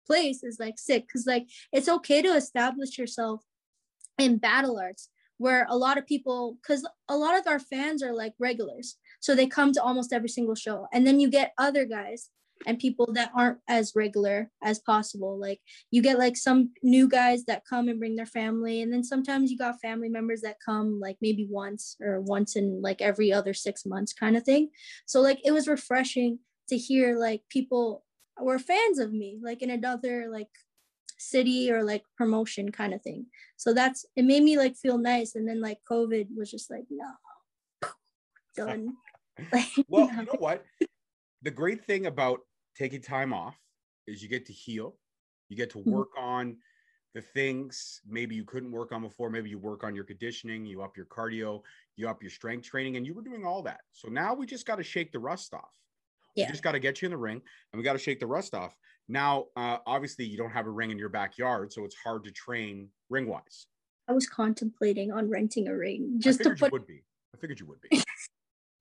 place 0.06 0.44
is 0.44 0.58
like 0.60 0.78
sick. 0.78 1.08
Because 1.08 1.26
like 1.26 1.48
it's 1.72 1.90
okay 1.90 2.22
to 2.22 2.36
establish 2.36 2.98
yourself 2.98 3.42
in 4.20 4.38
battle 4.38 4.80
arts 4.80 5.10
where 5.38 5.66
a 5.70 5.76
lot 5.76 5.98
of 5.98 6.06
people 6.06 6.58
because 6.62 6.88
a 7.10 7.18
lot 7.18 7.38
of 7.38 7.48
our 7.48 7.60
fans 7.60 8.04
are 8.04 8.14
like 8.14 8.34
regulars. 8.40 8.98
So 9.20 9.36
they 9.36 9.48
come 9.48 9.74
to 9.74 9.84
almost 9.84 10.14
every 10.14 10.30
single 10.30 10.56
show. 10.56 10.88
And 10.94 11.08
then 11.08 11.20
you 11.20 11.30
get 11.30 11.54
other 11.58 11.86
guys 11.86 12.30
and 12.66 12.80
people 12.80 13.12
that 13.14 13.32
aren't 13.36 13.60
as 13.68 13.94
regular 13.96 14.50
as 14.64 14.80
possible. 14.80 15.40
Like 15.40 15.60
you 15.92 16.02
get 16.02 16.20
like 16.20 16.38
some 16.38 16.72
new 16.82 17.08
guys 17.08 17.46
that 17.46 17.66
come 17.70 17.88
and 17.90 18.00
bring 18.00 18.16
their 18.16 18.26
family, 18.26 18.82
and 18.82 18.92
then 18.92 19.04
sometimes 19.04 19.52
you 19.52 19.58
got 19.58 19.82
family 19.82 20.10
members 20.10 20.42
that 20.42 20.58
come 20.66 21.00
like 21.00 21.18
maybe 21.22 21.48
once 21.50 21.96
or 22.02 22.22
once 22.22 22.56
in 22.56 22.82
like 22.82 23.02
every 23.02 23.32
other 23.32 23.54
six 23.54 23.86
months 23.86 24.14
kind 24.14 24.38
of 24.38 24.44
thing. 24.44 24.70
So 25.06 25.22
like 25.22 25.40
it 25.44 25.52
was 25.52 25.68
refreshing 25.68 26.40
to 26.70 26.78
hear 26.78 27.18
like 27.18 27.42
people 27.50 28.04
were 28.42 28.60
fans 28.60 29.00
of 29.00 29.12
me, 29.12 29.40
like 29.42 29.62
in 29.62 29.70
another 29.70 30.28
like 30.32 30.50
city 31.18 31.72
or 31.72 31.84
like 31.84 32.04
promotion 32.18 32.72
kind 32.72 32.94
of 32.94 33.02
thing. 33.02 33.26
So 33.58 33.74
that's 33.74 34.06
it 34.16 34.26
made 34.26 34.44
me 34.44 34.58
like 34.58 34.76
feel 34.76 34.98
nice. 34.98 35.36
And 35.36 35.48
then 35.48 35.62
like 35.62 35.80
COVID 35.90 36.28
was 36.36 36.52
just 36.52 36.70
like, 36.70 36.86
no, 36.90 37.90
done. 38.56 38.94
Like, 39.52 39.66
well, 39.88 40.10
you 40.18 40.24
know 40.24 40.36
what? 40.40 40.64
The 41.42 41.52
great 41.52 41.86
thing 41.86 42.06
about 42.06 42.42
taking 42.76 43.02
time 43.02 43.34
off 43.34 43.58
is 44.08 44.22
you 44.22 44.30
get 44.30 44.46
to 44.48 44.54
heal. 44.54 44.96
You 45.50 45.58
get 45.58 45.70
to 45.72 45.80
mm-hmm. 45.80 45.92
work 45.92 46.10
mm-hmm. 46.18 46.26
on 46.26 46.58
the 47.14 47.22
things 47.22 48.02
maybe 48.08 48.34
you 48.34 48.44
couldn't 48.44 48.72
work 48.72 48.92
on 48.92 49.02
before. 49.02 49.30
Maybe 49.30 49.50
you 49.50 49.60
work 49.60 49.84
on 49.84 49.96
your 49.96 50.04
conditioning 50.04 50.66
you 50.66 50.82
up 50.82 50.98
your 50.98 51.06
cardio 51.06 51.62
you 51.96 52.10
up 52.10 52.24
your 52.24 52.32
strength 52.32 52.66
training 52.66 52.98
and 52.98 53.06
you 53.06 53.14
were 53.14 53.22
doing 53.22 53.46
all 53.46 53.62
that. 53.64 53.82
So 53.92 54.10
now 54.10 54.34
we 54.34 54.46
just 54.46 54.66
got 54.66 54.78
to 54.78 54.84
shake 54.84 55.12
the 55.12 55.20
rust 55.20 55.54
off. 55.54 55.74
Yeah. 56.36 56.48
we 56.48 56.52
just 56.52 56.64
got 56.64 56.72
to 56.72 56.80
get 56.80 57.02
you 57.02 57.06
in 57.06 57.12
the 57.12 57.18
ring 57.18 57.40
and 57.72 57.78
we 57.78 57.84
got 57.84 57.94
to 57.94 58.00
shake 58.00 58.20
the 58.20 58.26
rust 58.26 58.56
off. 58.56 58.76
Now 59.08 59.46
uh, 59.56 59.78
obviously 59.86 60.26
you 60.26 60.38
don't 60.38 60.50
have 60.50 60.66
a 60.66 60.72
ring 60.72 60.90
in 60.90 60.98
your 60.98 61.10
backyard 61.10 61.72
so 61.72 61.86
it's 61.86 61.96
hard 61.96 62.24
to 62.24 62.32
train 62.32 62.90
ring 63.10 63.28
wise 63.28 63.68
i 64.08 64.14
was 64.14 64.28
contemplating 64.28 65.12
on 65.12 65.30
renting 65.30 65.68
a 65.68 65.76
ring 65.76 66.16
just 66.18 66.42
to 66.42 66.56
put 66.56 66.72
would 66.72 66.88
be. 66.88 67.04
I 67.36 67.38
figured 67.38 67.60
you 67.60 67.68
would 67.68 67.82
be. 67.82 68.02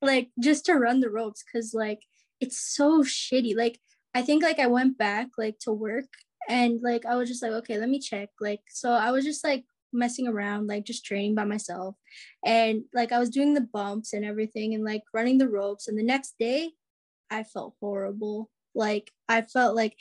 Like 0.04 0.30
just 0.40 0.66
to 0.66 0.74
run 0.74 0.98
the 0.98 1.10
ropes 1.10 1.44
because 1.44 1.74
like 1.74 2.02
it's 2.42 2.58
so 2.58 3.02
shitty. 3.02 3.56
Like 3.56 3.78
I 4.14 4.22
think 4.22 4.42
like 4.42 4.58
I 4.58 4.66
went 4.66 4.98
back 4.98 5.28
like 5.38 5.58
to 5.60 5.72
work 5.72 6.08
and 6.48 6.80
like 6.82 7.06
I 7.06 7.14
was 7.14 7.28
just 7.28 7.42
like, 7.42 7.52
okay, 7.52 7.78
let 7.78 7.88
me 7.88 8.00
check. 8.00 8.30
Like 8.40 8.60
so 8.68 8.90
I 8.90 9.12
was 9.12 9.24
just 9.24 9.44
like 9.44 9.64
messing 9.92 10.26
around, 10.26 10.66
like 10.66 10.84
just 10.84 11.06
training 11.06 11.36
by 11.36 11.44
myself. 11.44 11.94
And 12.44 12.82
like 12.92 13.12
I 13.12 13.20
was 13.20 13.30
doing 13.30 13.54
the 13.54 13.68
bumps 13.72 14.12
and 14.12 14.24
everything 14.24 14.74
and 14.74 14.84
like 14.84 15.02
running 15.14 15.38
the 15.38 15.48
ropes. 15.48 15.86
And 15.86 15.96
the 15.96 16.02
next 16.02 16.34
day 16.38 16.72
I 17.30 17.44
felt 17.44 17.74
horrible. 17.80 18.50
Like 18.74 19.12
I 19.28 19.42
felt 19.42 19.76
like 19.76 19.96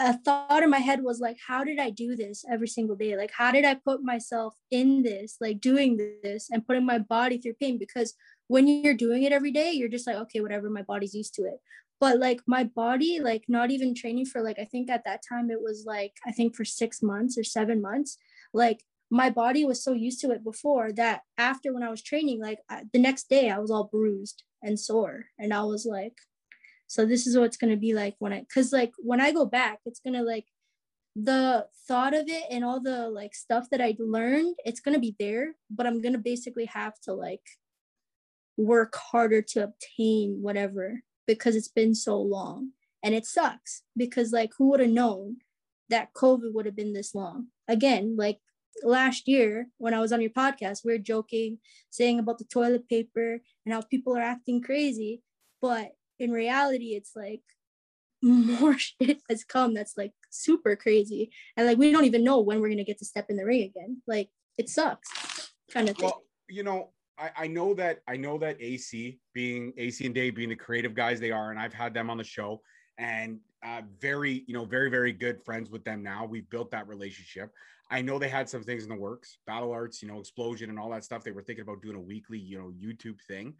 a 0.00 0.16
thought 0.16 0.62
in 0.62 0.70
my 0.70 0.78
head 0.78 1.02
was 1.02 1.20
like 1.20 1.36
how 1.46 1.62
did 1.62 1.78
i 1.78 1.90
do 1.90 2.16
this 2.16 2.42
every 2.50 2.66
single 2.66 2.96
day 2.96 3.18
like 3.18 3.30
how 3.36 3.52
did 3.52 3.66
i 3.66 3.74
put 3.74 4.02
myself 4.02 4.54
in 4.70 5.02
this 5.02 5.36
like 5.42 5.60
doing 5.60 5.98
this 6.22 6.48
and 6.50 6.66
putting 6.66 6.86
my 6.86 6.98
body 6.98 7.36
through 7.36 7.52
pain 7.60 7.76
because 7.76 8.14
when 8.48 8.68
you're 8.68 8.94
doing 8.94 9.22
it 9.22 9.32
every 9.32 9.50
day, 9.50 9.72
you're 9.72 9.88
just 9.88 10.06
like, 10.06 10.16
okay, 10.16 10.40
whatever, 10.40 10.68
my 10.70 10.82
body's 10.82 11.14
used 11.14 11.34
to 11.34 11.42
it. 11.42 11.60
But 12.00 12.18
like 12.18 12.40
my 12.46 12.64
body, 12.64 13.20
like 13.20 13.44
not 13.48 13.70
even 13.70 13.94
training 13.94 14.26
for 14.26 14.42
like, 14.42 14.58
I 14.58 14.64
think 14.64 14.90
at 14.90 15.04
that 15.04 15.22
time 15.26 15.50
it 15.50 15.62
was 15.62 15.84
like, 15.86 16.12
I 16.26 16.32
think 16.32 16.54
for 16.54 16.64
six 16.64 17.02
months 17.02 17.38
or 17.38 17.44
seven 17.44 17.80
months, 17.80 18.18
like 18.52 18.82
my 19.10 19.30
body 19.30 19.64
was 19.64 19.82
so 19.82 19.92
used 19.92 20.20
to 20.20 20.30
it 20.32 20.44
before 20.44 20.92
that 20.92 21.22
after 21.38 21.72
when 21.72 21.82
I 21.82 21.90
was 21.90 22.02
training, 22.02 22.40
like 22.40 22.58
I, 22.68 22.82
the 22.92 22.98
next 22.98 23.28
day 23.28 23.48
I 23.48 23.58
was 23.58 23.70
all 23.70 23.84
bruised 23.84 24.42
and 24.62 24.78
sore. 24.78 25.26
And 25.38 25.54
I 25.54 25.62
was 25.62 25.86
like, 25.86 26.18
so 26.86 27.06
this 27.06 27.26
is 27.26 27.36
what 27.36 27.46
it's 27.46 27.56
going 27.56 27.72
to 27.72 27.78
be 27.78 27.94
like 27.94 28.16
when 28.18 28.32
I, 28.32 28.44
cause 28.52 28.72
like 28.72 28.92
when 28.98 29.20
I 29.20 29.32
go 29.32 29.46
back, 29.46 29.78
it's 29.86 30.00
going 30.00 30.14
to 30.14 30.22
like, 30.22 30.46
the 31.16 31.66
thought 31.86 32.12
of 32.12 32.24
it 32.28 32.42
and 32.50 32.64
all 32.64 32.80
the 32.80 33.08
like 33.08 33.34
stuff 33.34 33.68
that 33.70 33.80
I 33.80 33.94
learned, 34.00 34.56
it's 34.64 34.80
gonna 34.80 34.98
be 34.98 35.14
there, 35.20 35.54
but 35.70 35.86
I'm 35.86 36.02
gonna 36.02 36.18
basically 36.18 36.64
have 36.66 36.98
to 37.02 37.12
like 37.12 37.42
work 38.56 38.94
harder 38.96 39.42
to 39.42 39.64
obtain 39.64 40.38
whatever 40.40 41.02
because 41.26 41.56
it's 41.56 41.68
been 41.68 41.94
so 41.94 42.20
long. 42.20 42.70
And 43.02 43.14
it 43.14 43.26
sucks 43.26 43.82
because, 43.96 44.32
like, 44.32 44.50
who 44.56 44.70
would 44.70 44.80
have 44.80 44.90
known 44.90 45.36
that 45.90 46.14
COVID 46.14 46.54
would 46.54 46.66
have 46.66 46.76
been 46.76 46.92
this 46.92 47.14
long? 47.14 47.48
Again, 47.68 48.16
like 48.16 48.38
last 48.82 49.28
year 49.28 49.68
when 49.78 49.94
I 49.94 50.00
was 50.00 50.12
on 50.12 50.20
your 50.20 50.30
podcast, 50.30 50.84
we 50.84 50.92
are 50.92 50.98
joking, 50.98 51.58
saying 51.90 52.18
about 52.18 52.38
the 52.38 52.44
toilet 52.44 52.88
paper 52.88 53.40
and 53.64 53.74
how 53.74 53.82
people 53.82 54.16
are 54.16 54.22
acting 54.22 54.62
crazy. 54.62 55.22
But 55.60 55.92
in 56.18 56.30
reality, 56.30 56.94
it's 56.94 57.12
like 57.14 57.42
more 58.22 58.78
shit 58.78 59.20
has 59.28 59.44
come 59.44 59.74
that's 59.74 59.96
like 59.96 60.12
super 60.30 60.76
crazy. 60.76 61.30
And 61.56 61.66
like, 61.66 61.78
we 61.78 61.92
don't 61.92 62.04
even 62.04 62.24
know 62.24 62.40
when 62.40 62.60
we're 62.60 62.68
going 62.68 62.78
to 62.78 62.84
get 62.84 62.98
to 62.98 63.04
step 63.04 63.26
in 63.28 63.36
the 63.36 63.44
ring 63.44 63.62
again. 63.62 64.02
Like, 64.06 64.30
it 64.56 64.68
sucks 64.68 65.52
kind 65.70 65.88
of 65.88 65.96
thing. 65.96 66.06
Well, 66.06 66.22
you 66.48 66.62
know, 66.62 66.90
I, 67.18 67.30
I 67.36 67.46
know 67.46 67.74
that 67.74 68.00
I 68.08 68.16
know 68.16 68.38
that 68.38 68.56
AC 68.60 69.18
being 69.32 69.72
AC 69.76 70.04
and 70.04 70.14
Dave 70.14 70.34
being 70.34 70.48
the 70.48 70.56
creative 70.56 70.94
guys 70.94 71.20
they 71.20 71.30
are, 71.30 71.50
and 71.50 71.58
I've 71.58 71.74
had 71.74 71.94
them 71.94 72.10
on 72.10 72.18
the 72.18 72.24
show 72.24 72.60
and 72.98 73.38
uh, 73.64 73.82
very, 74.00 74.44
you 74.46 74.54
know, 74.54 74.64
very, 74.64 74.90
very 74.90 75.12
good 75.12 75.42
friends 75.42 75.70
with 75.70 75.84
them 75.84 76.02
now. 76.02 76.24
We've 76.24 76.48
built 76.50 76.70
that 76.72 76.86
relationship. 76.86 77.50
I 77.90 78.02
know 78.02 78.18
they 78.18 78.28
had 78.28 78.48
some 78.48 78.62
things 78.62 78.84
in 78.84 78.88
the 78.88 78.94
works, 78.94 79.38
battle 79.46 79.72
arts, 79.72 80.02
you 80.02 80.08
know, 80.08 80.18
explosion 80.18 80.70
and 80.70 80.78
all 80.78 80.90
that 80.90 81.04
stuff. 81.04 81.24
They 81.24 81.30
were 81.30 81.42
thinking 81.42 81.62
about 81.62 81.82
doing 81.82 81.96
a 81.96 82.00
weekly, 82.00 82.38
you 82.38 82.58
know, 82.58 82.72
YouTube 82.80 83.20
thing. 83.26 83.54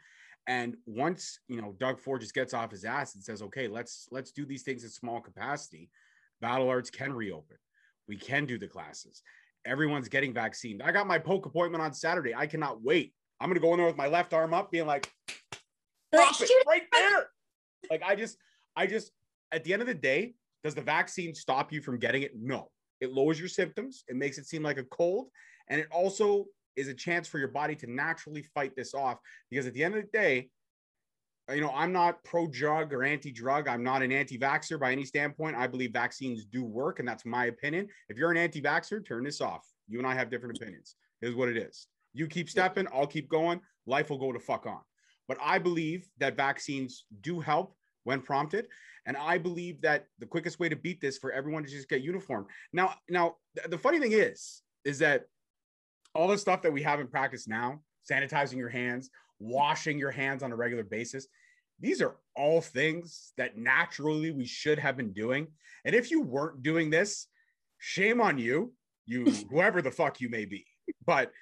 And 0.46 0.76
once 0.84 1.38
you 1.48 1.60
know 1.60 1.74
Doug 1.78 1.98
Ford 1.98 2.20
just 2.20 2.34
gets 2.34 2.52
off 2.52 2.70
his 2.70 2.84
ass 2.84 3.14
and 3.14 3.24
says, 3.24 3.40
"Okay, 3.40 3.66
let's 3.66 4.08
let's 4.10 4.30
do 4.30 4.44
these 4.44 4.62
things 4.62 4.84
in 4.84 4.90
small 4.90 5.20
capacity," 5.20 5.88
Battle 6.40 6.68
Arts 6.68 6.90
can 6.90 7.14
reopen. 7.14 7.56
We 8.08 8.16
can 8.16 8.44
do 8.44 8.58
the 8.58 8.68
classes. 8.68 9.22
Everyone's 9.64 10.08
getting 10.08 10.34
vaccinated. 10.34 10.82
I 10.82 10.92
got 10.92 11.06
my 11.06 11.18
poke 11.18 11.46
appointment 11.46 11.82
on 11.82 11.94
Saturday. 11.94 12.34
I 12.34 12.46
cannot 12.46 12.82
wait. 12.82 13.14
I'm 13.40 13.48
gonna 13.48 13.60
go 13.60 13.72
in 13.72 13.78
there 13.78 13.86
with 13.86 13.96
my 13.96 14.08
left 14.08 14.32
arm 14.32 14.54
up, 14.54 14.70
being 14.70 14.86
like, 14.86 15.10
"Drop 16.12 16.40
it 16.40 16.66
right 16.66 16.82
there!" 16.92 17.30
Like 17.90 18.02
I 18.02 18.14
just, 18.14 18.38
I 18.76 18.86
just, 18.86 19.12
at 19.52 19.64
the 19.64 19.72
end 19.72 19.82
of 19.82 19.88
the 19.88 19.94
day, 19.94 20.34
does 20.62 20.74
the 20.74 20.82
vaccine 20.82 21.34
stop 21.34 21.72
you 21.72 21.82
from 21.82 21.98
getting 21.98 22.22
it? 22.22 22.32
No. 22.34 22.70
It 23.00 23.12
lowers 23.12 23.38
your 23.38 23.48
symptoms. 23.48 24.04
It 24.08 24.16
makes 24.16 24.38
it 24.38 24.46
seem 24.46 24.62
like 24.62 24.78
a 24.78 24.84
cold, 24.84 25.28
and 25.68 25.80
it 25.80 25.88
also 25.90 26.46
is 26.76 26.88
a 26.88 26.94
chance 26.94 27.28
for 27.28 27.38
your 27.38 27.48
body 27.48 27.76
to 27.76 27.90
naturally 27.90 28.42
fight 28.54 28.74
this 28.74 28.94
off. 28.94 29.18
Because 29.50 29.66
at 29.66 29.74
the 29.74 29.84
end 29.84 29.94
of 29.94 30.02
the 30.02 30.08
day, 30.18 30.48
you 31.52 31.60
know, 31.60 31.70
I'm 31.74 31.92
not 31.92 32.24
pro 32.24 32.46
drug 32.46 32.92
or 32.92 33.04
anti 33.04 33.30
drug. 33.30 33.68
I'm 33.68 33.82
not 33.82 34.02
an 34.02 34.10
anti 34.10 34.38
vaxxer 34.38 34.80
by 34.80 34.92
any 34.92 35.04
standpoint. 35.04 35.56
I 35.56 35.66
believe 35.66 35.92
vaccines 35.92 36.46
do 36.46 36.64
work, 36.64 36.98
and 36.98 37.06
that's 37.06 37.26
my 37.26 37.46
opinion. 37.46 37.88
If 38.08 38.16
you're 38.16 38.30
an 38.30 38.38
anti 38.38 38.62
vaxxer, 38.62 39.06
turn 39.06 39.24
this 39.24 39.40
off. 39.40 39.66
You 39.86 39.98
and 39.98 40.06
I 40.06 40.14
have 40.14 40.30
different 40.30 40.56
opinions. 40.56 40.96
Is 41.20 41.34
what 41.34 41.48
it 41.48 41.56
is. 41.56 41.86
You 42.14 42.26
keep 42.26 42.48
stepping, 42.48 42.86
I'll 42.94 43.06
keep 43.06 43.28
going. 43.28 43.60
Life 43.86 44.08
will 44.08 44.18
go 44.18 44.32
to 44.32 44.40
fuck 44.40 44.66
on. 44.66 44.80
But 45.28 45.38
I 45.42 45.58
believe 45.58 46.06
that 46.18 46.36
vaccines 46.36 47.04
do 47.20 47.40
help 47.40 47.76
when 48.04 48.20
prompted. 48.20 48.68
And 49.06 49.16
I 49.16 49.36
believe 49.36 49.82
that 49.82 50.06
the 50.18 50.26
quickest 50.26 50.58
way 50.58 50.68
to 50.68 50.76
beat 50.76 51.00
this 51.00 51.18
for 51.18 51.32
everyone 51.32 51.64
to 51.64 51.70
just 51.70 51.88
get 51.88 52.02
uniform. 52.02 52.46
Now, 52.72 52.94
now 53.08 53.36
the 53.68 53.78
funny 53.78 53.98
thing 53.98 54.12
is, 54.12 54.62
is 54.84 54.98
that 55.00 55.26
all 56.14 56.28
the 56.28 56.38
stuff 56.38 56.62
that 56.62 56.72
we 56.72 56.82
have 56.82 57.00
in 57.00 57.08
practice 57.08 57.46
now, 57.46 57.80
sanitizing 58.10 58.56
your 58.56 58.68
hands, 58.68 59.10
washing 59.40 59.98
your 59.98 60.10
hands 60.10 60.42
on 60.42 60.52
a 60.52 60.56
regular 60.56 60.84
basis, 60.84 61.26
these 61.80 62.00
are 62.00 62.16
all 62.36 62.60
things 62.60 63.32
that 63.36 63.58
naturally 63.58 64.30
we 64.30 64.46
should 64.46 64.78
have 64.78 64.96
been 64.96 65.12
doing. 65.12 65.48
And 65.84 65.94
if 65.94 66.10
you 66.10 66.22
weren't 66.22 66.62
doing 66.62 66.88
this, 66.88 67.26
shame 67.78 68.20
on 68.20 68.38
you, 68.38 68.72
you 69.06 69.24
whoever 69.50 69.82
the 69.82 69.90
fuck 69.90 70.20
you 70.20 70.28
may 70.28 70.44
be. 70.44 70.64
But 71.04 71.32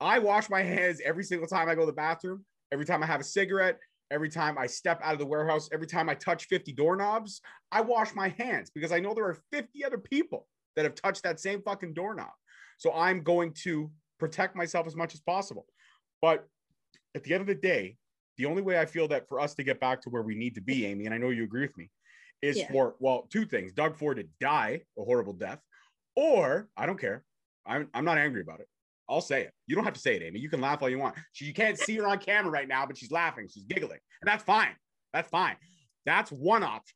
I 0.00 0.18
wash 0.18 0.48
my 0.48 0.62
hands 0.62 1.00
every 1.04 1.24
single 1.24 1.48
time 1.48 1.68
I 1.68 1.74
go 1.74 1.82
to 1.82 1.86
the 1.86 1.92
bathroom, 1.92 2.44
every 2.72 2.84
time 2.84 3.02
I 3.02 3.06
have 3.06 3.20
a 3.20 3.24
cigarette, 3.24 3.78
every 4.10 4.28
time 4.28 4.56
I 4.56 4.66
step 4.66 5.00
out 5.02 5.12
of 5.12 5.18
the 5.18 5.26
warehouse, 5.26 5.68
every 5.72 5.86
time 5.86 6.08
I 6.08 6.14
touch 6.14 6.46
50 6.46 6.72
doorknobs, 6.72 7.40
I 7.72 7.80
wash 7.80 8.14
my 8.14 8.28
hands 8.28 8.70
because 8.70 8.92
I 8.92 9.00
know 9.00 9.14
there 9.14 9.26
are 9.26 9.38
50 9.52 9.84
other 9.84 9.98
people 9.98 10.46
that 10.76 10.84
have 10.84 10.94
touched 10.94 11.22
that 11.24 11.40
same 11.40 11.62
fucking 11.62 11.94
doorknob. 11.94 12.30
So 12.78 12.92
I'm 12.92 13.22
going 13.22 13.52
to 13.64 13.90
protect 14.18 14.56
myself 14.56 14.86
as 14.86 14.96
much 14.96 15.14
as 15.14 15.20
possible. 15.20 15.66
But 16.22 16.46
at 17.14 17.24
the 17.24 17.34
end 17.34 17.40
of 17.40 17.46
the 17.46 17.54
day, 17.54 17.96
the 18.36 18.46
only 18.46 18.62
way 18.62 18.78
I 18.78 18.86
feel 18.86 19.08
that 19.08 19.28
for 19.28 19.40
us 19.40 19.54
to 19.54 19.64
get 19.64 19.80
back 19.80 20.00
to 20.02 20.10
where 20.10 20.22
we 20.22 20.36
need 20.36 20.54
to 20.54 20.60
be, 20.60 20.86
Amy, 20.86 21.06
and 21.06 21.14
I 21.14 21.18
know 21.18 21.30
you 21.30 21.44
agree 21.44 21.62
with 21.62 21.76
me, 21.76 21.90
is 22.40 22.58
yeah. 22.58 22.70
for, 22.70 22.94
well, 23.00 23.26
two 23.30 23.44
things 23.44 23.72
Doug 23.72 23.96
Ford 23.96 24.18
to 24.18 24.24
die 24.40 24.82
a 24.96 25.02
horrible 25.02 25.32
death, 25.32 25.60
or 26.14 26.68
I 26.76 26.86
don't 26.86 27.00
care. 27.00 27.24
I'm, 27.66 27.88
I'm 27.92 28.04
not 28.04 28.18
angry 28.18 28.40
about 28.40 28.60
it. 28.60 28.68
I'll 29.08 29.20
say 29.20 29.42
it. 29.42 29.52
You 29.66 29.74
don't 29.74 29.84
have 29.84 29.94
to 29.94 30.00
say 30.00 30.16
it, 30.16 30.22
Amy. 30.22 30.38
You 30.38 30.50
can 30.50 30.60
laugh 30.60 30.82
all 30.82 30.88
you 30.88 30.98
want. 30.98 31.16
She, 31.32 31.46
you 31.46 31.54
can't 31.54 31.78
see 31.78 31.96
her 31.96 32.06
on 32.06 32.18
camera 32.18 32.50
right 32.50 32.68
now, 32.68 32.84
but 32.86 32.98
she's 32.98 33.10
laughing. 33.10 33.48
She's 33.48 33.64
giggling. 33.64 33.98
And 34.20 34.28
that's 34.28 34.44
fine. 34.44 34.74
That's 35.12 35.30
fine. 35.30 35.56
That's 36.04 36.30
one 36.30 36.62
option. 36.62 36.94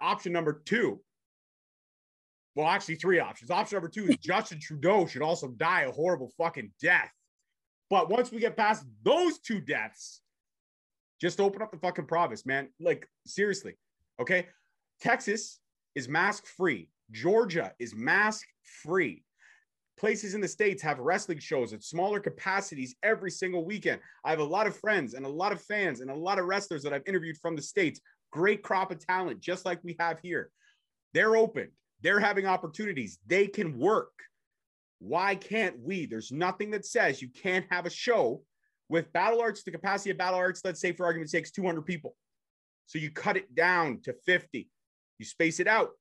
Option 0.00 0.32
number 0.32 0.62
two. 0.64 1.00
Well, 2.54 2.66
actually, 2.66 2.96
three 2.96 3.20
options. 3.20 3.50
Option 3.50 3.76
number 3.76 3.88
two 3.88 4.06
is 4.08 4.16
Justin 4.20 4.58
Trudeau 4.60 5.06
should 5.06 5.22
also 5.22 5.48
die 5.48 5.82
a 5.82 5.92
horrible 5.92 6.32
fucking 6.36 6.72
death. 6.82 7.10
But 7.90 8.10
once 8.10 8.32
we 8.32 8.40
get 8.40 8.56
past 8.56 8.84
those 9.04 9.38
two 9.38 9.60
deaths, 9.60 10.20
just 11.20 11.40
open 11.40 11.62
up 11.62 11.70
the 11.70 11.78
fucking 11.78 12.06
province, 12.06 12.44
man. 12.44 12.68
Like, 12.80 13.08
seriously. 13.26 13.74
Okay. 14.20 14.46
Texas 15.00 15.60
is 15.94 16.08
mask 16.08 16.46
free. 16.46 16.90
Georgia 17.12 17.72
is 17.78 17.94
mask 17.94 18.46
free 18.82 19.22
places 19.98 20.34
in 20.34 20.40
the 20.40 20.48
states 20.48 20.82
have 20.82 20.98
wrestling 20.98 21.38
shows 21.38 21.72
at 21.72 21.82
smaller 21.82 22.20
capacities 22.20 22.94
every 23.02 23.30
single 23.30 23.64
weekend. 23.64 24.00
I 24.24 24.30
have 24.30 24.40
a 24.40 24.44
lot 24.44 24.66
of 24.66 24.76
friends 24.76 25.14
and 25.14 25.24
a 25.24 25.28
lot 25.28 25.52
of 25.52 25.62
fans 25.62 26.00
and 26.00 26.10
a 26.10 26.14
lot 26.14 26.38
of 26.38 26.46
wrestlers 26.46 26.82
that 26.82 26.92
I've 26.92 27.06
interviewed 27.06 27.38
from 27.38 27.56
the 27.56 27.62
states. 27.62 28.00
Great 28.32 28.62
crop 28.62 28.90
of 28.90 29.04
talent, 29.04 29.40
just 29.40 29.64
like 29.64 29.82
we 29.82 29.96
have 29.98 30.18
here. 30.20 30.50
They're 31.14 31.36
open. 31.36 31.70
They're 32.02 32.20
having 32.20 32.46
opportunities. 32.46 33.18
They 33.26 33.46
can 33.46 33.78
work. 33.78 34.12
Why 34.98 35.34
can't 35.34 35.78
we? 35.80 36.06
There's 36.06 36.32
nothing 36.32 36.70
that 36.72 36.84
says 36.84 37.22
you 37.22 37.28
can't 37.28 37.66
have 37.70 37.86
a 37.86 37.90
show 37.90 38.42
with 38.88 39.12
battle 39.12 39.40
arts. 39.40 39.62
The 39.62 39.70
capacity 39.70 40.10
of 40.10 40.18
battle 40.18 40.38
arts, 40.38 40.62
let's 40.64 40.80
say 40.80 40.92
for 40.92 41.06
argument's 41.06 41.32
sake, 41.32 41.50
200 41.50 41.82
people. 41.82 42.14
So 42.86 42.98
you 42.98 43.10
cut 43.10 43.36
it 43.36 43.54
down 43.54 44.00
to 44.04 44.14
50. 44.26 44.68
You 45.18 45.24
space 45.24 45.60
it 45.60 45.66
out. 45.66 45.96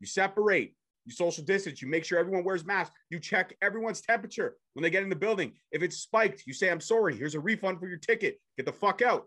You 0.00 0.06
separate 0.06 0.74
you 1.08 1.14
social 1.14 1.42
distance, 1.42 1.80
you 1.80 1.88
make 1.88 2.04
sure 2.04 2.18
everyone 2.18 2.44
wears 2.44 2.64
masks, 2.64 2.94
you 3.08 3.18
check 3.18 3.56
everyone's 3.62 4.02
temperature 4.02 4.56
when 4.74 4.82
they 4.82 4.90
get 4.90 5.02
in 5.02 5.08
the 5.08 5.16
building. 5.16 5.52
If 5.72 5.82
it's 5.82 5.96
spiked, 5.96 6.44
you 6.46 6.52
say, 6.52 6.70
I'm 6.70 6.80
sorry, 6.80 7.16
here's 7.16 7.34
a 7.34 7.40
refund 7.40 7.80
for 7.80 7.88
your 7.88 7.98
ticket. 7.98 8.38
Get 8.56 8.66
the 8.66 8.72
fuck 8.72 9.00
out. 9.02 9.24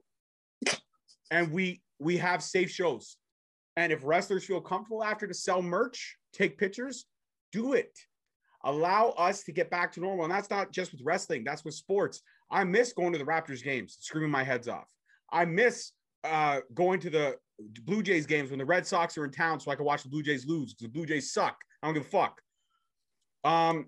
And 1.32 1.52
we 1.52 1.82
we 2.00 2.17
have 2.17 2.44
safe 2.44 2.70
shows. 2.70 3.17
And 3.78 3.91
if 3.91 4.04
wrestlers 4.04 4.46
feel 4.46 4.62
comfortable 4.62 5.04
after 5.04 5.28
to 5.28 5.34
sell 5.34 5.62
merch, 5.62 6.17
take 6.34 6.58
pictures, 6.58 7.06
do 7.52 7.74
it. 7.74 7.98
Allow 8.63 9.10
us 9.17 9.44
to 9.44 9.52
get 9.52 9.72
back 9.72 9.91
to 9.94 10.02
normal. 10.02 10.26
And 10.26 10.34
that's 10.34 10.50
not 10.50 10.72
just 10.72 10.91
with 10.91 11.02
wrestling, 11.04 11.44
that's 11.44 11.65
with 11.65 11.74
sports. 11.74 12.22
I 12.52 12.63
miss 12.63 12.94
going 12.94 13.13
to 13.13 13.17
the 13.17 13.26
Raptors 13.26 13.63
games, 13.63 13.98
screaming 14.00 14.30
my 14.30 14.44
heads 14.44 14.67
off. 14.67 14.89
I 15.32 15.46
miss 15.46 15.94
uh, 16.24 16.60
going 16.74 17.00
to 17.00 17.10
the 17.10 17.38
Blue 17.84 18.04
Jays 18.04 18.26
games 18.26 18.50
when 18.50 18.60
the 18.60 18.65
Red 18.65 18.86
Sox 18.86 19.17
are 19.17 19.26
in 19.26 19.32
town 19.32 19.60
so 19.60 19.72
I 19.72 19.76
can 19.76 19.86
watch 19.86 20.04
the 20.04 20.10
Blue 20.10 20.24
Jays 20.24 20.46
lose 20.46 20.74
because 20.74 20.91
the 20.91 20.94
Blue 20.94 21.06
Jays 21.06 21.32
suck. 21.32 21.58
I 21.82 21.88
don't 21.88 21.94
give 21.94 22.06
a 22.06 22.10
fuck. 22.10 22.41
Um, 23.44 23.88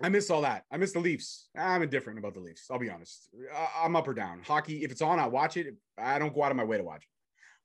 I 0.00 0.08
miss 0.08 0.30
all 0.30 0.42
that. 0.42 0.64
I 0.70 0.76
miss 0.76 0.92
the 0.92 1.00
Leafs. 1.00 1.48
I'm 1.56 1.82
indifferent 1.82 2.18
about 2.18 2.34
the 2.34 2.40
Leafs. 2.40 2.66
I'll 2.70 2.78
be 2.78 2.90
honest. 2.90 3.28
I'm 3.76 3.96
up 3.96 4.06
or 4.06 4.14
down. 4.14 4.42
Hockey, 4.46 4.84
if 4.84 4.92
it's 4.92 5.02
on, 5.02 5.18
I 5.18 5.26
watch 5.26 5.56
it. 5.56 5.74
I 5.98 6.18
don't 6.18 6.34
go 6.34 6.44
out 6.44 6.52
of 6.52 6.56
my 6.56 6.64
way 6.64 6.76
to 6.76 6.84
watch 6.84 7.02
it. 7.02 7.08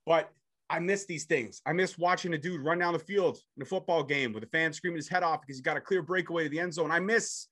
But 0.06 0.32
I 0.70 0.80
miss 0.80 1.06
these 1.06 1.26
things. 1.26 1.62
I 1.66 1.74
miss 1.74 1.98
watching 1.98 2.34
a 2.34 2.38
dude 2.38 2.62
run 2.62 2.80
down 2.80 2.94
the 2.94 3.00
field 3.00 3.38
in 3.56 3.62
a 3.62 3.66
football 3.66 4.04
game 4.04 4.34
with 4.34 4.44
a 4.44 4.48
fan 4.48 4.74
screaming 4.74 4.98
his 4.98 5.08
head 5.08 5.22
off 5.22 5.42
because 5.42 5.58
he 5.58 5.62
got 5.62 5.78
a 5.78 5.82
clear 5.82 6.02
breakaway 6.02 6.44
to 6.44 6.50
the 6.50 6.60
end 6.60 6.74
zone. 6.74 6.90
I 6.90 7.00
miss 7.00 7.48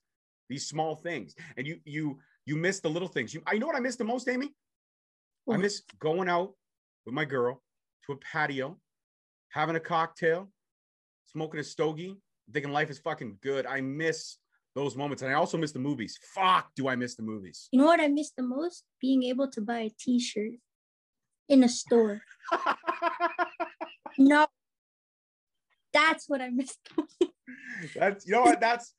these 0.49 0.67
small 0.67 0.95
things. 0.95 1.35
And 1.57 1.67
you 1.67 1.79
you 1.85 2.19
you 2.45 2.55
miss 2.55 2.79
the 2.79 2.89
little 2.89 3.07
things. 3.07 3.33
You 3.33 3.41
I 3.45 3.57
know 3.59 3.67
what 3.67 3.75
I 3.75 3.79
miss 3.79 3.95
the 3.95 4.03
most, 4.03 4.27
Amy? 4.27 4.53
I 5.49 5.57
miss 5.57 5.83
going 5.99 6.29
out 6.29 6.53
with 7.05 7.13
my 7.13 7.25
girl 7.25 7.61
to 8.05 8.13
a 8.13 8.17
patio, 8.17 8.79
having 9.49 9.75
a 9.75 9.79
cocktail, 9.79 10.49
smoking 11.31 11.59
a 11.59 11.63
stogie, 11.63 12.17
thinking 12.51 12.71
life 12.71 12.89
is 12.89 12.99
fucking 12.99 13.37
good. 13.41 13.65
I 13.65 13.81
miss 13.81 14.37
those 14.75 14.95
moments. 14.95 15.21
And 15.23 15.31
I 15.31 15.35
also 15.35 15.57
miss 15.57 15.71
the 15.71 15.79
movies. 15.79 16.17
Fuck, 16.33 16.71
do 16.75 16.87
I 16.87 16.95
miss 16.95 17.15
the 17.15 17.23
movies? 17.23 17.67
You 17.71 17.79
know 17.79 17.85
what 17.85 17.99
I 17.99 18.07
miss 18.07 18.31
the 18.31 18.43
most? 18.43 18.83
Being 18.99 19.23
able 19.23 19.49
to 19.49 19.61
buy 19.61 19.79
a 19.79 19.91
t 19.99 20.19
shirt 20.19 20.53
in 21.49 21.63
a 21.63 21.69
store. 21.69 22.21
no, 24.17 24.47
that's 25.93 26.27
what 26.27 26.41
I 26.41 26.49
miss. 26.49 26.77
that's, 27.95 28.25
you 28.25 28.33
know 28.33 28.41
what? 28.41 28.61
That's 28.61 28.93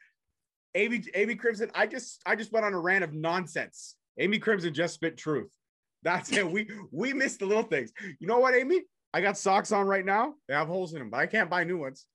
Amy, 0.75 1.05
Amy 1.15 1.35
Crimson. 1.35 1.71
I 1.75 1.87
just, 1.87 2.21
I 2.27 2.37
just 2.37 2.53
went 2.53 2.67
on 2.67 2.75
a 2.75 2.81
rant 2.81 3.05
of 3.05 3.13
nonsense. 3.13 3.97
Amy 4.19 4.39
Crimson 4.39 4.75
just 4.75 4.95
spit 4.95 5.17
truth. 5.17 5.51
That's 6.03 6.33
it. 6.33 6.51
We 6.51 6.69
we 6.91 7.13
miss 7.13 7.37
the 7.37 7.47
little 7.47 7.63
things. 7.63 7.93
You 8.19 8.27
know 8.27 8.41
what, 8.41 8.55
Amy? 8.55 8.83
I 9.15 9.21
got 9.21 9.39
socks 9.39 9.73
on 9.73 9.87
right 9.87 10.05
now. 10.05 10.35
They 10.49 10.55
have 10.55 10.67
holes 10.67 10.95
in 10.95 10.99
them, 10.99 11.11
but 11.11 11.21
I 11.21 11.27
can't 11.27 11.49
buy 11.49 11.65
new 11.65 11.79
ones. 11.79 12.07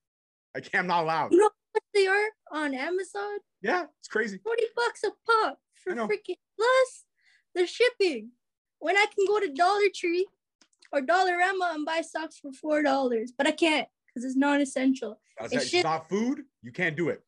I 0.57 0.59
can't. 0.59 0.81
I'm 0.81 0.87
not 0.87 1.03
allowed. 1.03 1.31
You 1.31 1.37
know 1.37 1.51
what 1.71 1.83
they 1.93 2.07
are 2.07 2.25
on 2.51 2.73
Amazon? 2.73 3.37
Yeah, 3.61 3.85
it's 3.99 4.07
crazy. 4.07 4.39
Forty 4.43 4.63
bucks 4.75 5.03
a 5.03 5.11
pop 5.25 5.59
for 5.75 5.93
freaking 5.93 6.37
plus 6.55 7.05
the 7.53 7.67
shipping. 7.67 8.31
When 8.79 8.97
I 8.97 9.05
can 9.15 9.25
go 9.27 9.39
to 9.39 9.53
Dollar 9.53 9.89
Tree 9.93 10.27
or 10.91 11.01
Dollarama 11.01 11.75
and 11.75 11.85
buy 11.85 12.01
socks 12.01 12.39
for 12.39 12.51
four 12.51 12.81
dollars, 12.81 13.31
but 13.37 13.45
I 13.45 13.51
can't 13.51 13.87
because 14.07 14.25
it's 14.25 14.35
non-essential. 14.35 15.19
That's 15.39 15.53
it's, 15.53 15.69
just, 15.69 15.83
not 15.83 16.09
food. 16.09 16.41
You 16.63 16.71
can't 16.71 16.97
do 16.97 17.09
it. 17.09 17.21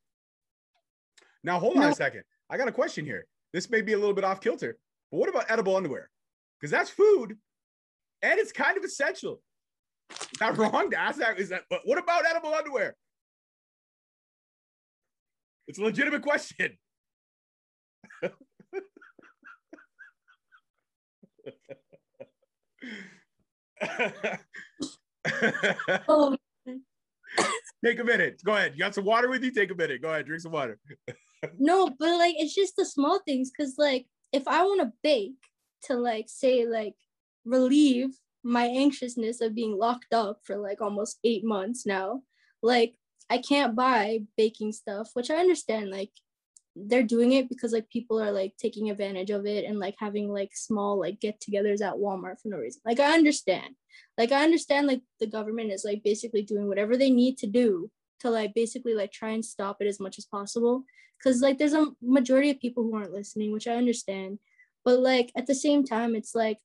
Now 1.44 1.60
hold 1.60 1.78
on 1.78 1.84
no. 1.84 1.90
a 1.90 1.96
second. 1.96 2.24
I 2.50 2.58
got 2.58 2.68
a 2.68 2.72
question 2.72 3.06
here. 3.06 3.28
This 3.54 3.70
may 3.70 3.82
be 3.82 3.94
a 3.94 3.98
little 3.98 4.16
bit 4.16 4.24
off 4.24 4.42
kilter, 4.42 4.80
but 5.12 5.18
what 5.18 5.30
about 5.30 5.46
edible 5.50 5.76
underwear? 5.76 6.10
Because 6.60 6.72
that's 6.72 6.90
food, 6.90 7.38
and 8.24 8.40
it's 8.40 8.52
kind 8.52 8.76
of 8.76 8.84
essential. 8.84 9.42
Is 10.10 10.40
that 10.40 10.58
wrong 10.58 10.90
to 10.90 10.98
ask 11.00 11.20
that? 11.20 11.40
Is 11.40 11.50
that? 11.50 11.66
But 11.70 11.82
what 11.86 12.00
about 12.00 12.26
edible 12.26 12.54
underwear? 12.54 12.96
It's 15.70 15.78
a 15.78 15.84
legitimate 15.84 16.24
question. 16.24 16.80
Take 27.86 28.00
a 28.00 28.04
minute. 28.04 28.42
Go 28.44 28.56
ahead. 28.56 28.74
You 28.74 28.80
got 28.80 28.96
some 28.96 29.06
water 29.06 29.30
with 29.30 29.44
you? 29.44 29.52
Take 29.52 29.70
a 29.70 29.76
minute. 29.76 30.02
Go 30.02 30.10
ahead. 30.10 30.26
Drink 30.26 30.42
some 30.42 30.52
water. 30.52 30.80
no, 31.60 31.88
but 32.00 32.18
like 32.18 32.34
it's 32.40 32.56
just 32.56 32.76
the 32.76 32.84
small 32.84 33.20
things. 33.20 33.52
Cause 33.56 33.76
like 33.78 34.08
if 34.34 34.48
I 34.48 34.64
want 34.64 34.82
to 34.82 34.92
bake, 35.04 35.36
to 35.84 35.94
like 35.96 36.26
say 36.28 36.66
like 36.66 36.96
relieve 37.46 38.10
my 38.44 38.66
anxiousness 38.66 39.40
of 39.40 39.54
being 39.54 39.78
locked 39.78 40.16
up 40.16 40.40
for 40.46 40.58
like 40.58 40.82
almost 40.82 41.20
eight 41.24 41.46
months 41.46 41.86
now. 41.86 42.24
Like 42.64 42.96
I 43.30 43.38
can't 43.40 43.76
buy 43.76 44.22
baking 44.38 44.72
stuff, 44.72 45.10
which 45.14 45.30
I 45.30 45.36
understand. 45.36 45.92
Like 45.92 46.12
they're 46.76 47.04
doing 47.04 47.34
it 47.34 47.50
because 47.50 47.74
like 47.74 47.90
people 47.90 48.22
are 48.22 48.32
like 48.32 48.54
taking 48.58 48.90
advantage 48.90 49.30
of 49.30 49.46
it 49.46 49.66
and 49.66 49.80
like 49.80 49.96
having 50.00 50.32
like 50.32 50.52
small 50.56 51.00
like 51.00 51.20
get-togethers 51.20 51.82
at 51.82 51.96
Walmart 51.96 52.42
for 52.42 52.50
no 52.50 52.58
reason. 52.58 52.82
Like 52.86 53.00
I 53.00 53.14
understand. 53.14 53.76
Like 54.18 54.32
I 54.32 54.44
understand 54.44 54.88
like 54.88 55.02
the 55.20 55.28
government 55.28 55.72
is 55.72 55.84
like 55.86 56.04
basically 56.04 56.42
doing 56.42 56.68
whatever 56.68 56.98
they 56.98 57.10
need 57.10 57.38
to 57.40 57.48
do 57.48 57.92
to 58.20 58.30
like 58.30 58.54
basically 58.54 58.94
like 58.94 59.12
try 59.12 59.30
and 59.30 59.44
stop 59.44 59.78
it 59.82 59.88
as 59.88 60.00
much 60.00 60.18
as 60.18 60.26
possible 60.26 60.84
because 61.18 61.42
like 61.42 61.58
there's 61.58 61.74
a 61.74 61.88
majority 62.02 62.50
of 62.50 62.60
people 62.60 62.84
who 62.84 62.96
aren't 62.96 63.14
listening 63.14 63.52
which 63.52 63.68
i 63.68 63.76
understand 63.76 64.40
but 64.86 65.00
like 65.00 65.32
at 65.36 65.48
the 65.48 65.56
same 65.56 65.84
time 65.84 66.16
it's 66.16 66.36
like 66.36 66.60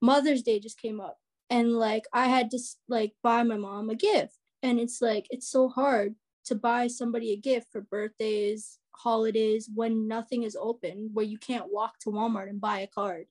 mother's 0.00 0.42
day 0.42 0.58
just 0.58 0.80
came 0.80 1.00
up 1.00 1.18
and 1.50 1.72
like 1.72 2.04
i 2.12 2.26
had 2.26 2.50
to 2.50 2.58
like 2.88 3.12
buy 3.22 3.42
my 3.42 3.56
mom 3.56 3.90
a 3.90 3.94
gift 3.94 4.37
and 4.62 4.78
it's 4.78 5.00
like 5.00 5.26
it's 5.30 5.48
so 5.48 5.68
hard 5.68 6.14
to 6.44 6.54
buy 6.54 6.86
somebody 6.86 7.32
a 7.32 7.36
gift 7.36 7.68
for 7.70 7.80
birthdays 7.80 8.78
holidays 8.92 9.68
when 9.74 10.08
nothing 10.08 10.42
is 10.42 10.56
open 10.60 11.10
where 11.12 11.24
you 11.24 11.38
can't 11.38 11.72
walk 11.72 11.98
to 12.00 12.10
walmart 12.10 12.48
and 12.48 12.60
buy 12.60 12.80
a 12.80 12.86
card 12.86 13.26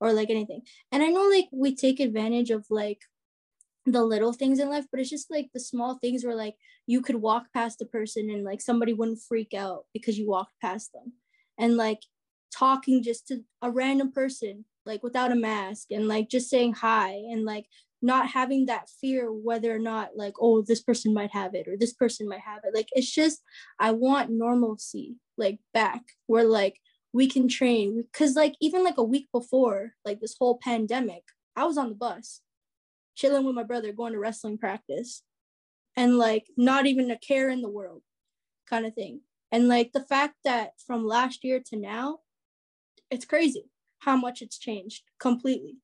or 0.00 0.12
like 0.12 0.30
anything 0.30 0.60
and 0.92 1.02
i 1.02 1.06
know 1.06 1.28
like 1.28 1.48
we 1.52 1.74
take 1.74 1.98
advantage 2.00 2.50
of 2.50 2.66
like 2.70 3.00
the 3.92 4.02
little 4.02 4.32
things 4.32 4.58
in 4.58 4.68
life, 4.68 4.86
but 4.90 5.00
it's 5.00 5.10
just 5.10 5.30
like 5.30 5.50
the 5.52 5.60
small 5.60 5.98
things 5.98 6.24
where 6.24 6.34
like 6.34 6.56
you 6.86 7.00
could 7.00 7.16
walk 7.16 7.46
past 7.52 7.82
a 7.82 7.86
person 7.86 8.30
and 8.30 8.44
like 8.44 8.60
somebody 8.60 8.92
wouldn't 8.92 9.20
freak 9.20 9.54
out 9.54 9.84
because 9.92 10.18
you 10.18 10.28
walked 10.28 10.52
past 10.60 10.92
them. 10.92 11.12
And 11.58 11.76
like 11.76 12.00
talking 12.54 13.02
just 13.02 13.28
to 13.28 13.44
a 13.62 13.70
random 13.70 14.12
person, 14.12 14.64
like 14.86 15.02
without 15.02 15.32
a 15.32 15.36
mask 15.36 15.88
and 15.90 16.08
like 16.08 16.28
just 16.28 16.48
saying 16.48 16.74
hi 16.74 17.10
and 17.10 17.44
like 17.44 17.66
not 18.00 18.28
having 18.28 18.66
that 18.66 18.88
fear 19.00 19.32
whether 19.32 19.74
or 19.74 19.78
not 19.78 20.10
like, 20.16 20.34
oh, 20.40 20.62
this 20.62 20.80
person 20.80 21.12
might 21.12 21.32
have 21.32 21.54
it 21.54 21.66
or 21.66 21.76
this 21.76 21.92
person 21.92 22.28
might 22.28 22.40
have 22.40 22.60
it. 22.64 22.74
Like 22.74 22.88
it's 22.92 23.12
just 23.12 23.42
I 23.78 23.92
want 23.92 24.30
normalcy 24.30 25.16
like 25.36 25.58
back 25.74 26.02
where 26.26 26.44
like 26.44 26.78
we 27.12 27.28
can 27.28 27.48
train 27.48 28.04
because 28.12 28.36
like 28.36 28.54
even 28.60 28.84
like 28.84 28.98
a 28.98 29.04
week 29.04 29.28
before 29.32 29.92
like 30.04 30.20
this 30.20 30.36
whole 30.38 30.58
pandemic, 30.62 31.24
I 31.56 31.64
was 31.64 31.78
on 31.78 31.88
the 31.88 31.94
bus 31.94 32.40
chilling 33.18 33.44
with 33.44 33.54
my 33.54 33.64
brother, 33.64 33.92
going 33.92 34.12
to 34.12 34.18
wrestling 34.18 34.58
practice, 34.58 35.22
and 35.96 36.16
like 36.16 36.46
not 36.56 36.86
even 36.86 37.10
a 37.10 37.18
care 37.18 37.48
in 37.48 37.62
the 37.62 37.68
world 37.68 38.02
kind 38.70 38.86
of 38.86 38.94
thing. 38.94 39.22
And 39.50 39.66
like 39.66 39.92
the 39.92 40.04
fact 40.04 40.34
that 40.44 40.72
from 40.86 41.06
last 41.06 41.42
year 41.42 41.60
to 41.66 41.76
now, 41.76 42.20
it's 43.10 43.24
crazy 43.24 43.64
how 44.00 44.16
much 44.16 44.40
it's 44.42 44.58
changed 44.58 45.02
completely. 45.18 45.78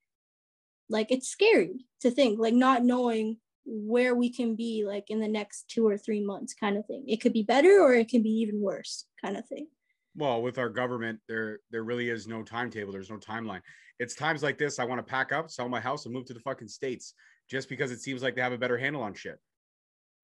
Like 0.88 1.10
it's 1.10 1.28
scary 1.28 1.86
to 2.00 2.10
think, 2.10 2.38
like 2.38 2.54
not 2.54 2.84
knowing 2.84 3.38
where 3.64 4.14
we 4.14 4.30
can 4.30 4.56
be 4.56 4.84
like 4.86 5.04
in 5.08 5.20
the 5.20 5.28
next 5.28 5.68
two 5.68 5.86
or 5.86 5.96
three 5.96 6.24
months 6.24 6.54
kind 6.54 6.76
of 6.76 6.86
thing. 6.86 7.04
It 7.08 7.20
could 7.20 7.32
be 7.32 7.42
better 7.42 7.80
or 7.80 7.94
it 7.94 8.08
can 8.08 8.22
be 8.22 8.30
even 8.30 8.60
worse 8.60 9.06
kind 9.22 9.36
of 9.36 9.46
thing. 9.46 9.68
Well, 10.16 10.42
with 10.42 10.58
our 10.58 10.68
government, 10.68 11.20
there 11.28 11.60
there 11.70 11.82
really 11.82 12.10
is 12.10 12.28
no 12.28 12.42
timetable. 12.42 12.92
There's 12.92 13.10
no 13.10 13.16
timeline. 13.16 13.62
It's 13.98 14.14
times 14.14 14.42
like 14.42 14.58
this 14.58 14.78
I 14.78 14.84
want 14.84 14.98
to 14.98 15.10
pack 15.10 15.32
up, 15.32 15.50
sell 15.50 15.68
my 15.68 15.80
house, 15.80 16.04
and 16.04 16.14
move 16.14 16.26
to 16.26 16.34
the 16.34 16.40
fucking 16.40 16.68
states 16.68 17.14
just 17.50 17.68
because 17.68 17.90
it 17.90 18.00
seems 18.00 18.22
like 18.22 18.34
they 18.34 18.42
have 18.42 18.52
a 18.52 18.58
better 18.58 18.78
handle 18.78 19.02
on 19.02 19.14
shit 19.14 19.38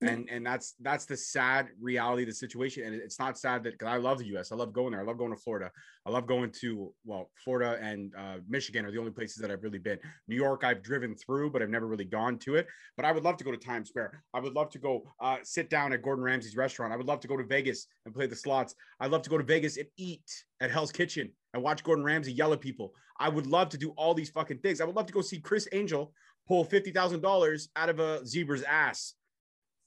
and 0.01 0.27
and 0.29 0.45
that's 0.45 0.75
that's 0.81 1.05
the 1.05 1.15
sad 1.15 1.67
reality 1.79 2.23
of 2.23 2.29
the 2.29 2.33
situation. 2.33 2.83
And 2.83 2.95
it's 2.95 3.19
not 3.19 3.37
sad 3.37 3.63
that 3.63 3.73
because 3.73 3.87
i 3.87 3.97
love 3.97 4.19
the 4.19 4.25
us 4.25 4.51
i 4.51 4.55
love 4.55 4.73
going 4.73 4.91
there. 4.91 5.01
I 5.01 5.03
love 5.03 5.17
going 5.17 5.33
to 5.33 5.39
florida. 5.39 5.71
I 6.05 6.09
love 6.09 6.25
going 6.25 6.51
to 6.61 6.93
well 7.05 7.29
florida 7.43 7.77
and 7.81 8.13
uh, 8.17 8.37
michigan 8.49 8.85
are 8.85 8.91
the 8.91 8.97
only 8.97 9.11
places 9.11 9.37
that 9.37 9.51
i've 9.51 9.63
really 9.63 9.79
been. 9.79 9.99
New 10.27 10.35
york 10.35 10.63
i've 10.63 10.81
driven 10.81 11.15
through 11.15 11.51
but 11.51 11.61
i've 11.61 11.69
never 11.69 11.87
really 11.87 12.05
gone 12.05 12.37
to 12.39 12.55
it. 12.55 12.67
But 12.95 13.05
i 13.05 13.11
would 13.11 13.23
love 13.23 13.37
to 13.37 13.43
go 13.43 13.51
to 13.51 13.57
times 13.57 13.89
square. 13.89 14.23
I 14.33 14.39
would 14.39 14.53
love 14.53 14.69
to 14.71 14.79
go 14.79 15.03
uh, 15.19 15.37
sit 15.43 15.69
down 15.69 15.93
at 15.93 16.01
gordon 16.01 16.23
ramsay's 16.23 16.55
restaurant. 16.55 16.93
I 16.93 16.97
would 16.97 17.07
love 17.07 17.19
to 17.21 17.27
go 17.27 17.37
to 17.37 17.43
vegas 17.43 17.87
and 18.05 18.13
play 18.13 18.27
the 18.27 18.35
slots. 18.35 18.75
I'd 18.99 19.11
love 19.11 19.21
to 19.23 19.29
go 19.29 19.37
to 19.37 19.43
vegas 19.43 19.77
and 19.77 19.87
eat 19.97 20.25
at 20.59 20.71
hell's 20.71 20.91
kitchen 20.91 21.31
and 21.53 21.61
watch 21.61 21.83
gordon 21.83 22.03
ramsay 22.05 22.33
yell 22.33 22.53
at 22.53 22.61
people. 22.61 22.93
I 23.19 23.29
would 23.29 23.45
love 23.45 23.69
to 23.69 23.77
do 23.77 23.91
all 23.97 24.15
these 24.15 24.31
fucking 24.31 24.59
things. 24.59 24.81
I 24.81 24.85
would 24.85 24.95
love 24.95 25.05
to 25.05 25.13
go 25.13 25.21
see 25.21 25.39
Criss 25.39 25.67
Angel 25.73 26.11
pull 26.47 26.65
$50000 26.65 27.67
out 27.75 27.89
of 27.89 27.99
a 27.99 28.25
zebra's 28.25 28.63
ass 28.63 29.13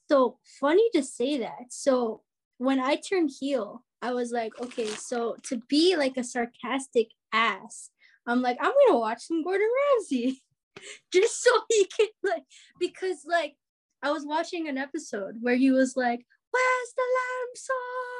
so 0.09 0.39
funny 0.61 0.89
to 0.95 1.03
say 1.03 1.39
that. 1.39 1.71
So 1.71 2.23
when 2.59 2.81
I 2.81 2.97
turned 2.97 3.31
heel, 3.39 3.85
I 4.03 4.13
was 4.13 4.33
like, 4.33 4.53
okay, 4.61 4.89
so 4.89 5.37
to 5.45 5.61
be 5.69 5.97
like 5.97 6.17
a 6.17 6.25
sarcastic 6.25 7.09
ass, 7.33 7.91
I'm 8.27 8.43
like, 8.43 8.59
I'm 8.61 8.73
gonna 8.87 8.99
watch 8.99 9.23
some 9.23 9.43
Gordon 9.43 9.69
Ramsay 9.91 10.43
just 11.13 11.43
so 11.43 11.51
he 11.69 11.87
can 11.97 12.09
like 12.23 12.45
because 12.81 13.25
like 13.27 13.57
I 14.03 14.11
was 14.11 14.27
watching 14.27 14.69
an 14.69 14.79
episode 14.79 15.37
where 15.41 15.57
he 15.57 15.71
was 15.71 15.97
like, 15.97 16.27
Where's 16.51 16.95
the 16.97 17.03
lamb 17.03 17.55
sauce? 17.55 18.14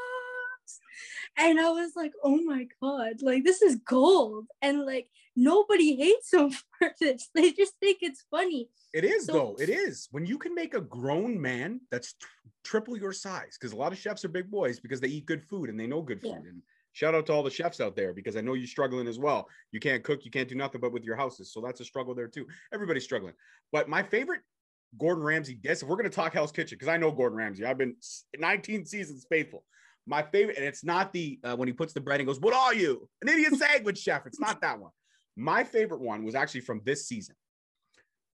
And 1.37 1.61
I 1.61 1.71
was 1.71 1.93
like, 1.97 2.13
oh 2.23 2.41
my 2.43 2.67
god, 2.81 3.23
like 3.23 3.45
this 3.45 3.63
is 3.63 3.77
gold. 3.77 4.47
And 4.63 4.85
like 4.87 5.09
nobody 5.37 5.97
hates 5.97 6.33
him 6.33 6.51
for 6.79 6.93
this. 7.01 7.29
They 7.35 7.53
just 7.53 7.75
think 7.81 7.99
it's 8.03 8.25
funny. 8.31 8.69
It 8.93 9.05
is 9.05 9.27
so, 9.27 9.33
though. 9.33 9.57
It 9.59 9.69
is 9.69 10.09
when 10.13 10.27
you 10.27 10.39
can 10.39 10.55
make 10.55 10.75
a 10.75 10.81
grown 10.81 11.41
man 11.41 11.81
that's 11.91 12.13
t- 12.13 12.27
triple 12.63 12.97
your 12.97 13.13
size. 13.13 13.57
Because 13.59 13.73
a 13.73 13.77
lot 13.77 13.93
of 13.93 13.99
chefs 13.99 14.25
are 14.25 14.29
big 14.29 14.51
boys 14.51 14.79
because 14.81 15.01
they 15.01 15.09
eat 15.09 15.27
good 15.27 15.45
food 15.45 15.69
and 15.69 15.79
they 15.79 15.87
know 15.87 16.03
good 16.03 16.21
food. 16.21 16.41
Yeah. 16.43 16.51
And 16.51 16.63
shout 16.93 17.15
out 17.15 17.27
to 17.27 17.33
all 17.33 17.43
the 17.43 17.51
chefs 17.51 17.81
out 17.81 17.97
there 17.97 18.13
because 18.13 18.37
I 18.37 18.41
know 18.41 18.55
you're 18.55 18.67
struggling 18.67 19.09
as 19.09 19.19
well. 19.19 19.49
You 19.73 19.81
can't 19.81 20.05
cook, 20.05 20.25
you 20.25 20.31
can't 20.31 20.49
do 20.49 20.55
nothing 20.55 20.81
but 20.81 20.93
with 20.93 21.05
your 21.05 21.17
houses. 21.17 21.53
So 21.53 21.61
that's 21.61 21.81
a 21.81 21.85
struggle 21.85 22.15
there 22.15 22.29
too. 22.29 22.47
Everybody's 22.73 23.05
struggling. 23.05 23.35
But 23.73 23.89
my 23.89 24.03
favorite 24.03 24.43
Gordon 24.99 25.25
Ramsay 25.25 25.55
dish. 25.55 25.83
We're 25.83 25.97
going 25.97 26.09
to 26.09 26.15
talk 26.15 26.33
Hell's 26.33 26.53
Kitchen 26.53 26.77
because 26.77 26.89
I 26.89 26.97
know 26.97 27.11
Gordon 27.11 27.39
Ramsay. 27.39 27.65
I've 27.65 27.79
been 27.79 27.97
19 28.39 28.87
seasons 28.87 29.27
faithful. 29.29 29.65
My 30.07 30.23
favorite, 30.23 30.57
and 30.57 30.67
it's 30.67 30.85
not 30.85 31.13
the 31.13 31.39
uh, 31.45 31.57
when 31.57 31.69
he 31.69 31.73
puts 31.73 31.93
the 31.93 32.01
bread 32.01 32.21
and 32.21 32.27
goes, 32.27 32.41
"What 32.41 32.55
are 32.55 32.75
you? 32.75 33.09
An 33.23 33.29
idiot 33.29 33.55
sandwich 33.59 33.99
chef?" 33.99 34.27
It's 34.27 34.41
not 34.41 34.61
that 34.61 34.79
one. 34.79 34.91
My 35.37 35.65
favorite 35.65 36.01
one 36.01 36.25
was 36.25 36.35
actually 36.35 36.61
from 36.61 36.81
this 36.85 37.09
season. 37.09 37.35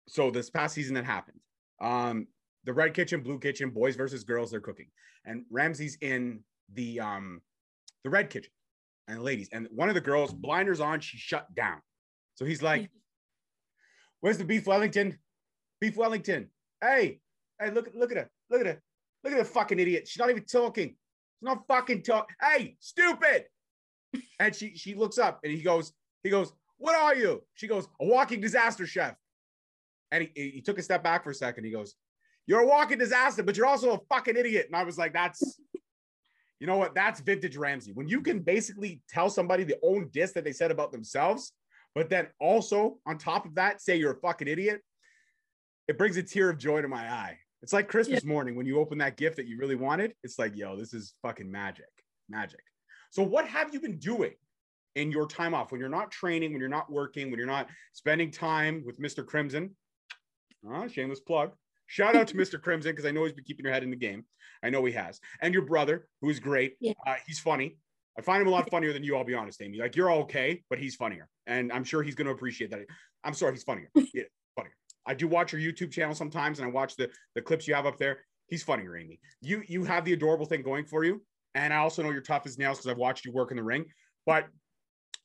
So 0.08 0.30
this 0.30 0.50
past 0.50 0.74
season 0.74 0.94
that 0.94 1.04
happened. 1.04 1.40
Um, 1.80 2.28
the 2.64 2.72
red 2.72 2.94
kitchen, 2.94 3.20
blue 3.20 3.38
kitchen, 3.38 3.70
boys 3.70 3.96
versus 3.96 4.24
girls, 4.24 4.50
they're 4.50 4.60
cooking. 4.60 4.86
And 5.24 5.44
Ramsay's 5.50 5.98
in 6.00 6.40
the 6.72 7.00
um 7.00 7.40
the 8.04 8.10
red 8.10 8.30
kitchen 8.30 8.50
and 9.08 9.22
ladies. 9.22 9.48
And 9.52 9.68
one 9.70 9.88
of 9.88 9.94
the 9.94 10.00
girls, 10.00 10.32
blinders 10.32 10.80
on, 10.80 11.00
she 11.00 11.16
shut 11.16 11.52
down. 11.54 11.80
So 12.34 12.44
he's 12.44 12.62
like, 12.62 12.90
Where's 14.20 14.38
the 14.38 14.44
beef 14.44 14.66
Wellington? 14.66 15.18
Beef 15.80 15.96
Wellington. 15.96 16.48
Hey, 16.80 17.20
hey, 17.60 17.70
look, 17.70 17.90
look 17.94 18.10
at 18.10 18.18
her. 18.18 18.30
Look 18.50 18.60
at 18.60 18.66
her. 18.66 18.82
Look 19.22 19.32
at 19.32 19.38
the 19.38 19.44
fucking 19.44 19.78
idiot. 19.78 20.08
She's 20.08 20.18
not 20.18 20.30
even 20.30 20.44
talking. 20.44 20.96
She's 21.38 21.46
not 21.46 21.66
fucking 21.68 22.02
talk. 22.02 22.28
Hey, 22.40 22.76
stupid. 22.80 23.44
And 24.40 24.54
she 24.54 24.76
she 24.76 24.94
looks 24.94 25.18
up 25.18 25.40
and 25.44 25.52
he 25.52 25.62
goes, 25.62 25.92
he 26.22 26.30
goes, 26.30 26.52
what 26.78 26.94
are 26.94 27.14
you? 27.14 27.42
She 27.54 27.66
goes, 27.66 27.88
a 28.00 28.06
walking 28.06 28.40
disaster 28.40 28.86
chef. 28.86 29.14
And 30.10 30.28
he, 30.34 30.50
he 30.50 30.60
took 30.60 30.78
a 30.78 30.82
step 30.82 31.02
back 31.02 31.24
for 31.24 31.30
a 31.30 31.34
second. 31.34 31.64
He 31.64 31.70
goes, 31.70 31.94
You're 32.46 32.60
a 32.60 32.66
walking 32.66 32.98
disaster, 32.98 33.42
but 33.42 33.56
you're 33.56 33.66
also 33.66 33.94
a 33.94 34.00
fucking 34.08 34.36
idiot. 34.36 34.66
And 34.66 34.76
I 34.76 34.84
was 34.84 34.98
like, 34.98 35.12
That's, 35.12 35.60
you 36.60 36.66
know 36.66 36.76
what? 36.76 36.94
That's 36.94 37.20
vintage 37.20 37.56
Ramsay. 37.56 37.92
When 37.92 38.08
you 38.08 38.20
can 38.20 38.40
basically 38.40 39.02
tell 39.08 39.30
somebody 39.30 39.64
the 39.64 39.78
own 39.82 40.08
diss 40.12 40.32
that 40.32 40.44
they 40.44 40.52
said 40.52 40.70
about 40.70 40.92
themselves, 40.92 41.52
but 41.94 42.08
then 42.10 42.28
also 42.40 42.98
on 43.06 43.18
top 43.18 43.46
of 43.46 43.54
that, 43.56 43.80
say 43.80 43.96
you're 43.96 44.12
a 44.12 44.20
fucking 44.20 44.48
idiot, 44.48 44.80
it 45.88 45.98
brings 45.98 46.16
a 46.16 46.22
tear 46.22 46.50
of 46.50 46.58
joy 46.58 46.82
to 46.82 46.88
my 46.88 47.10
eye. 47.10 47.38
It's 47.62 47.72
like 47.72 47.88
Christmas 47.88 48.22
yeah. 48.22 48.28
morning 48.28 48.54
when 48.54 48.66
you 48.66 48.78
open 48.78 48.98
that 48.98 49.16
gift 49.16 49.36
that 49.36 49.46
you 49.46 49.58
really 49.58 49.74
wanted. 49.74 50.14
It's 50.22 50.38
like, 50.38 50.56
yo, 50.56 50.76
this 50.76 50.94
is 50.94 51.14
fucking 51.22 51.50
magic. 51.50 51.86
Magic. 52.28 52.60
So, 53.10 53.22
what 53.22 53.46
have 53.46 53.72
you 53.72 53.80
been 53.80 53.98
doing 53.98 54.34
in 54.96 55.12
your 55.12 55.28
time 55.28 55.54
off 55.54 55.70
when 55.70 55.80
you're 55.80 55.88
not 55.88 56.10
training, 56.10 56.52
when 56.52 56.60
you're 56.60 56.68
not 56.68 56.90
working, 56.90 57.30
when 57.30 57.38
you're 57.38 57.46
not 57.46 57.68
spending 57.92 58.30
time 58.30 58.82
with 58.84 58.98
Mr. 58.98 59.24
Crimson. 59.24 59.76
Uh, 60.68 60.88
shameless 60.88 61.20
plug. 61.20 61.52
Shout 61.86 62.16
out 62.16 62.26
to 62.28 62.34
Mr. 62.36 62.60
Crimson 62.60 62.92
because 62.92 63.04
I 63.04 63.12
know 63.12 63.24
he's 63.24 63.34
been 63.34 63.44
keeping 63.44 63.64
your 63.64 63.74
head 63.74 63.84
in 63.84 63.90
the 63.90 63.96
game. 63.96 64.24
I 64.62 64.70
know 64.70 64.84
he 64.84 64.92
has. 64.94 65.20
And 65.40 65.54
your 65.54 65.64
brother, 65.64 66.08
who 66.22 66.30
is 66.30 66.40
great. 66.40 66.76
Yeah. 66.80 66.94
Uh, 67.06 67.16
he's 67.26 67.38
funny. 67.38 67.76
I 68.18 68.22
find 68.22 68.40
him 68.40 68.48
a 68.48 68.50
lot 68.50 68.68
funnier 68.70 68.94
than 68.94 69.04
you. 69.04 69.16
I'll 69.16 69.24
be 69.24 69.34
honest, 69.34 69.60
Amy. 69.60 69.78
Like 69.78 69.94
you're 69.94 70.10
okay, 70.10 70.62
but 70.70 70.78
he's 70.78 70.94
funnier, 70.94 71.28
and 71.46 71.70
I'm 71.70 71.84
sure 71.84 72.02
he's 72.02 72.14
going 72.14 72.26
to 72.26 72.32
appreciate 72.32 72.70
that. 72.70 72.86
I'm 73.22 73.34
sorry, 73.34 73.52
he's 73.52 73.62
funnier. 73.62 73.90
Yeah. 74.14 74.22
I 75.06 75.14
do 75.14 75.28
watch 75.28 75.52
your 75.52 75.60
YouTube 75.60 75.92
channel 75.92 76.14
sometimes, 76.14 76.58
and 76.58 76.68
I 76.68 76.70
watch 76.70 76.96
the 76.96 77.10
the 77.34 77.42
clips 77.42 77.66
you 77.68 77.74
have 77.74 77.86
up 77.86 77.98
there. 77.98 78.18
He's 78.48 78.62
funnier, 78.62 78.96
Amy. 78.96 79.20
You 79.40 79.62
you 79.66 79.84
have 79.84 80.04
the 80.04 80.12
adorable 80.12 80.46
thing 80.46 80.62
going 80.62 80.84
for 80.84 81.04
you, 81.04 81.22
and 81.54 81.72
I 81.72 81.78
also 81.78 82.02
know 82.02 82.10
you're 82.10 82.20
tough 82.20 82.46
as 82.46 82.58
nails 82.58 82.78
because 82.78 82.90
I've 82.90 82.98
watched 82.98 83.24
you 83.24 83.32
work 83.32 83.50
in 83.50 83.56
the 83.56 83.62
ring. 83.62 83.86
But 84.24 84.46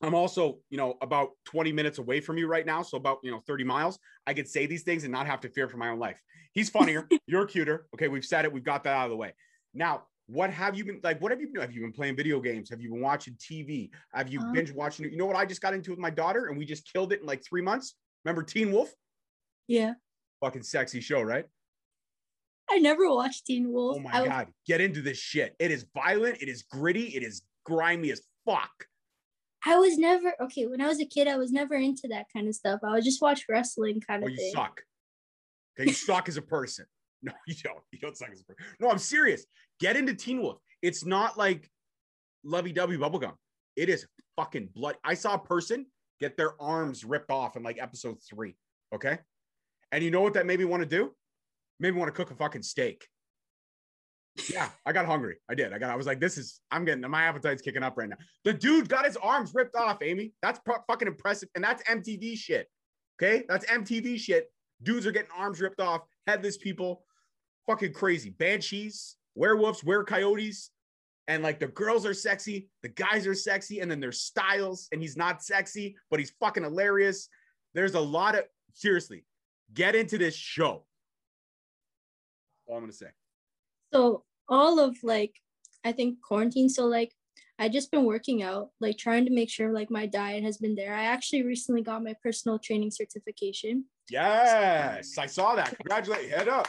I'm 0.02 0.14
also, 0.14 0.58
you 0.68 0.76
know, 0.76 0.96
about 1.00 1.30
20 1.46 1.72
minutes 1.72 1.98
away 1.98 2.20
from 2.20 2.36
you 2.36 2.48
right 2.48 2.66
now. 2.66 2.82
So 2.82 2.96
about, 2.96 3.18
you 3.22 3.30
know, 3.30 3.40
30 3.46 3.64
miles. 3.64 3.98
I 4.26 4.34
could 4.34 4.48
say 4.48 4.66
these 4.66 4.82
things 4.82 5.04
and 5.04 5.12
not 5.12 5.26
have 5.26 5.40
to 5.42 5.48
fear 5.48 5.68
for 5.68 5.76
my 5.76 5.90
own 5.90 6.00
life. 6.00 6.18
He's 6.52 6.68
funnier. 6.68 7.06
You're 7.26 7.46
cuter. 7.46 7.86
Okay. 7.94 8.08
We've 8.08 8.24
said 8.24 8.44
it. 8.44 8.52
We've 8.52 8.64
got 8.64 8.82
that 8.84 8.94
out 8.94 9.04
of 9.04 9.10
the 9.10 9.16
way. 9.16 9.32
Now, 9.74 10.02
what 10.26 10.50
have 10.50 10.76
you 10.76 10.84
been 10.84 11.00
like? 11.02 11.20
What 11.20 11.30
have 11.30 11.40
you 11.40 11.48
been? 11.52 11.60
Have 11.60 11.72
you 11.72 11.80
been 11.82 11.92
playing 11.92 12.16
video 12.16 12.40
games? 12.40 12.70
Have 12.70 12.80
you 12.80 12.90
been 12.90 13.00
watching 13.00 13.34
TV? 13.34 13.90
Have 14.12 14.28
you 14.32 14.40
Um, 14.40 14.52
binge 14.52 14.72
watching? 14.72 15.10
You 15.10 15.16
know 15.16 15.26
what 15.26 15.36
I 15.36 15.44
just 15.44 15.60
got 15.60 15.74
into 15.74 15.90
with 15.90 15.98
my 15.98 16.10
daughter, 16.10 16.46
and 16.46 16.58
we 16.58 16.64
just 16.64 16.90
killed 16.92 17.12
it 17.12 17.20
in 17.20 17.26
like 17.26 17.42
three 17.44 17.62
months. 17.62 17.94
Remember 18.24 18.42
Teen 18.42 18.72
Wolf? 18.72 18.92
Yeah. 19.68 19.94
Fucking 20.40 20.62
sexy 20.62 21.00
show, 21.00 21.22
right? 21.22 21.44
I 22.70 22.78
never 22.78 23.08
watched 23.12 23.46
Teen 23.46 23.70
Wolf. 23.72 23.96
Oh 23.98 24.00
my 24.00 24.10
I 24.12 24.20
was- 24.20 24.28
god, 24.28 24.48
get 24.66 24.80
into 24.80 25.02
this 25.02 25.18
shit. 25.18 25.54
It 25.58 25.70
is 25.70 25.84
violent. 25.94 26.40
It 26.42 26.48
is 26.48 26.62
gritty. 26.62 27.08
It 27.16 27.22
is 27.22 27.42
grimy 27.64 28.10
as 28.10 28.22
fuck. 28.46 28.70
I 29.64 29.76
was 29.78 29.96
never 29.96 30.34
okay. 30.42 30.66
When 30.66 30.80
I 30.80 30.88
was 30.88 31.00
a 31.00 31.04
kid, 31.06 31.28
I 31.28 31.36
was 31.36 31.52
never 31.52 31.74
into 31.74 32.08
that 32.08 32.26
kind 32.34 32.48
of 32.48 32.54
stuff. 32.54 32.80
I 32.84 32.92
would 32.92 33.04
just 33.04 33.22
watch 33.22 33.44
wrestling 33.48 34.00
kind 34.00 34.24
Oh, 34.24 34.26
of 34.26 34.32
you 34.32 34.36
thing. 34.38 34.52
suck. 34.54 34.80
Okay, 35.78 35.88
you 35.90 35.94
suck 35.94 36.28
as 36.28 36.36
a 36.36 36.42
person. 36.42 36.86
No, 37.24 37.30
you 37.46 37.54
don't. 37.62 37.78
You 37.92 38.00
don't 38.00 38.16
suck 38.16 38.30
as 38.32 38.40
a 38.40 38.44
person. 38.44 38.64
No, 38.80 38.90
I'm 38.90 38.98
serious. 38.98 39.46
Get 39.78 39.96
into 39.96 40.12
Teen 40.12 40.42
Wolf. 40.42 40.58
It's 40.82 41.04
not 41.06 41.38
like 41.38 41.70
lovey-dovey 42.42 42.96
bubblegum. 42.98 43.34
It 43.76 43.88
is 43.88 44.04
fucking 44.36 44.70
blood. 44.74 44.96
I 45.04 45.14
saw 45.14 45.34
a 45.34 45.38
person 45.38 45.86
get 46.18 46.36
their 46.36 46.60
arms 46.60 47.04
ripped 47.04 47.30
off 47.30 47.56
in 47.56 47.62
like 47.62 47.78
episode 47.80 48.16
three. 48.28 48.56
Okay. 48.92 49.20
And 49.92 50.02
you 50.02 50.10
know 50.10 50.22
what 50.22 50.34
that 50.34 50.46
made 50.46 50.58
me 50.58 50.64
want 50.64 50.82
to 50.82 50.88
do? 50.88 51.12
Made 51.78 51.94
me 51.94 52.00
want 52.00 52.08
to 52.08 52.16
cook 52.16 52.30
a 52.30 52.34
fucking 52.34 52.62
steak. 52.62 53.06
Yeah, 54.50 54.70
I 54.86 54.92
got 54.92 55.04
hungry. 55.04 55.36
I 55.50 55.54
did. 55.54 55.72
I 55.74 55.78
got. 55.78 55.90
I 55.90 55.96
was 55.96 56.06
like, 56.06 56.18
"This 56.18 56.38
is." 56.38 56.60
I'm 56.70 56.86
getting 56.86 57.08
my 57.10 57.24
appetite's 57.24 57.60
kicking 57.60 57.82
up 57.82 57.98
right 57.98 58.08
now. 58.08 58.16
The 58.44 58.54
dude 58.54 58.88
got 58.88 59.04
his 59.04 59.18
arms 59.18 59.52
ripped 59.54 59.76
off. 59.76 59.98
Amy, 60.02 60.32
that's 60.40 60.58
fucking 60.88 61.08
impressive, 61.08 61.50
and 61.54 61.62
that's 61.62 61.82
MTV 61.82 62.38
shit. 62.38 62.66
Okay, 63.20 63.44
that's 63.46 63.66
MTV 63.66 64.18
shit. 64.18 64.50
Dudes 64.82 65.06
are 65.06 65.12
getting 65.12 65.30
arms 65.36 65.60
ripped 65.60 65.80
off. 65.80 66.02
Headless 66.26 66.56
people, 66.56 67.04
fucking 67.66 67.92
crazy. 67.92 68.30
Banshees, 68.30 69.16
werewolves, 69.34 69.84
were 69.84 70.02
coyotes, 70.02 70.70
and 71.28 71.42
like 71.42 71.60
the 71.60 71.68
girls 71.68 72.06
are 72.06 72.14
sexy, 72.14 72.68
the 72.82 72.88
guys 72.88 73.26
are 73.26 73.34
sexy, 73.34 73.80
and 73.80 73.90
then 73.90 74.00
there's 74.00 74.20
Stiles, 74.20 74.88
and 74.92 75.00
he's 75.02 75.16
not 75.16 75.42
sexy, 75.42 75.94
but 76.10 76.18
he's 76.18 76.32
fucking 76.40 76.62
hilarious. 76.62 77.28
There's 77.74 77.94
a 77.94 78.00
lot 78.00 78.34
of 78.34 78.44
seriously, 78.72 79.24
get 79.72 79.94
into 79.94 80.18
this 80.18 80.34
show. 80.34 80.84
All 82.66 82.76
I'm 82.76 82.82
gonna 82.82 82.92
say. 82.92 83.08
So 83.92 84.24
all 84.48 84.78
of 84.78 84.96
like, 85.02 85.34
I 85.84 85.92
think 85.92 86.20
quarantine. 86.22 86.68
So 86.68 86.86
like, 86.86 87.12
I 87.58 87.68
just 87.68 87.90
been 87.90 88.04
working 88.04 88.42
out, 88.42 88.70
like 88.80 88.98
trying 88.98 89.24
to 89.26 89.30
make 89.30 89.50
sure 89.50 89.72
like 89.72 89.90
my 89.90 90.06
diet 90.06 90.42
has 90.42 90.58
been 90.58 90.74
there. 90.74 90.94
I 90.94 91.04
actually 91.04 91.42
recently 91.42 91.82
got 91.82 92.02
my 92.02 92.14
personal 92.22 92.58
training 92.58 92.90
certification. 92.90 93.84
Yes, 94.10 95.16
I 95.18 95.26
saw 95.26 95.54
that. 95.54 95.76
Congratulate, 95.76 96.30
head 96.30 96.48
up, 96.48 96.68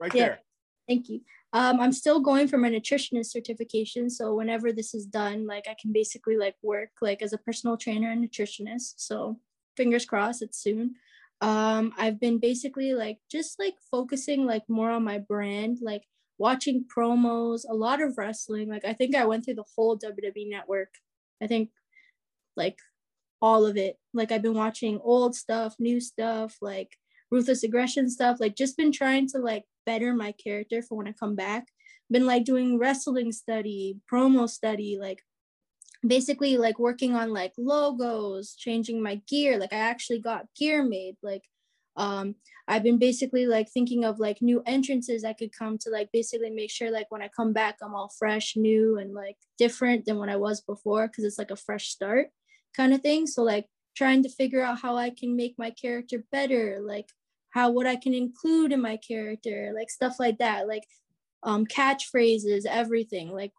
right 0.00 0.12
Yeah. 0.14 0.26
there. 0.26 0.40
Thank 0.88 1.08
you. 1.08 1.20
Um, 1.52 1.78
I'm 1.78 1.92
still 1.92 2.20
going 2.20 2.48
for 2.48 2.58
my 2.58 2.68
nutritionist 2.68 3.26
certification. 3.26 4.10
So 4.10 4.34
whenever 4.34 4.72
this 4.72 4.92
is 4.92 5.06
done, 5.06 5.46
like 5.46 5.66
I 5.68 5.76
can 5.80 5.92
basically 5.92 6.36
like 6.36 6.56
work 6.62 6.90
like 7.00 7.22
as 7.22 7.32
a 7.32 7.38
personal 7.38 7.76
trainer 7.76 8.10
and 8.10 8.28
nutritionist. 8.28 8.94
So 8.96 9.38
fingers 9.76 10.04
crossed, 10.04 10.42
it's 10.42 10.58
soon. 10.58 10.96
Um, 11.40 11.92
I've 11.98 12.20
been 12.20 12.38
basically 12.38 12.94
like 12.94 13.18
just 13.30 13.58
like 13.58 13.74
focusing 13.90 14.46
like 14.46 14.62
more 14.68 14.90
on 14.90 15.04
my 15.04 15.18
brand, 15.18 15.78
like 15.82 16.02
watching 16.38 16.84
promos, 16.84 17.62
a 17.68 17.74
lot 17.74 18.00
of 18.00 18.16
wrestling. 18.16 18.68
Like 18.68 18.84
I 18.84 18.92
think 18.92 19.14
I 19.14 19.26
went 19.26 19.44
through 19.44 19.54
the 19.54 19.64
whole 19.76 19.98
WWE 19.98 20.48
network. 20.48 20.88
I 21.42 21.46
think 21.46 21.70
like 22.56 22.78
all 23.42 23.66
of 23.66 23.76
it. 23.76 23.96
Like 24.14 24.32
I've 24.32 24.42
been 24.42 24.54
watching 24.54 25.00
old 25.02 25.34
stuff, 25.34 25.74
new 25.78 26.00
stuff, 26.00 26.56
like 26.62 26.96
ruthless 27.34 27.64
aggression 27.64 28.08
stuff 28.08 28.38
like 28.38 28.54
just 28.54 28.76
been 28.76 28.92
trying 28.92 29.26
to 29.26 29.38
like 29.38 29.64
better 29.86 30.14
my 30.14 30.32
character 30.32 30.82
for 30.82 30.96
when 30.96 31.08
i 31.08 31.12
come 31.12 31.34
back 31.34 31.66
been 32.10 32.26
like 32.26 32.44
doing 32.44 32.78
wrestling 32.78 33.32
study 33.32 33.96
promo 34.10 34.48
study 34.48 34.96
like 35.00 35.20
basically 36.06 36.56
like 36.56 36.78
working 36.78 37.14
on 37.14 37.32
like 37.32 37.52
logos 37.56 38.54
changing 38.54 39.02
my 39.02 39.20
gear 39.26 39.58
like 39.58 39.72
i 39.72 39.76
actually 39.76 40.18
got 40.18 40.46
gear 40.56 40.82
made 40.82 41.16
like 41.22 41.42
um 41.96 42.34
i've 42.68 42.82
been 42.82 42.98
basically 42.98 43.46
like 43.46 43.68
thinking 43.70 44.04
of 44.04 44.18
like 44.18 44.42
new 44.42 44.62
entrances 44.66 45.24
i 45.24 45.32
could 45.32 45.56
come 45.56 45.78
to 45.78 45.90
like 45.90 46.10
basically 46.12 46.50
make 46.50 46.70
sure 46.70 46.90
like 46.90 47.06
when 47.10 47.22
i 47.22 47.28
come 47.34 47.52
back 47.52 47.76
i'm 47.82 47.94
all 47.94 48.12
fresh 48.18 48.54
new 48.56 48.98
and 48.98 49.14
like 49.14 49.36
different 49.56 50.04
than 50.04 50.18
what 50.18 50.28
i 50.28 50.36
was 50.36 50.60
before 50.60 51.06
because 51.06 51.24
it's 51.24 51.38
like 51.38 51.50
a 51.50 51.56
fresh 51.56 51.88
start 51.88 52.28
kind 52.76 52.92
of 52.92 53.02
thing. 53.02 53.24
So 53.26 53.44
like 53.44 53.66
trying 53.96 54.24
to 54.24 54.28
figure 54.28 54.60
out 54.60 54.80
how 54.80 54.96
i 54.96 55.10
can 55.10 55.36
make 55.36 55.54
my 55.56 55.70
character 55.70 56.24
better 56.32 56.80
like 56.82 57.06
how 57.54 57.70
what 57.70 57.86
I 57.86 57.94
can 57.94 58.12
include 58.12 58.72
in 58.72 58.82
my 58.82 58.96
character, 58.96 59.72
like 59.74 59.88
stuff 59.88 60.18
like 60.18 60.38
that, 60.38 60.66
like 60.66 60.82
um, 61.44 61.64
catchphrases, 61.64 62.66
everything, 62.66 63.30
like 63.30 63.52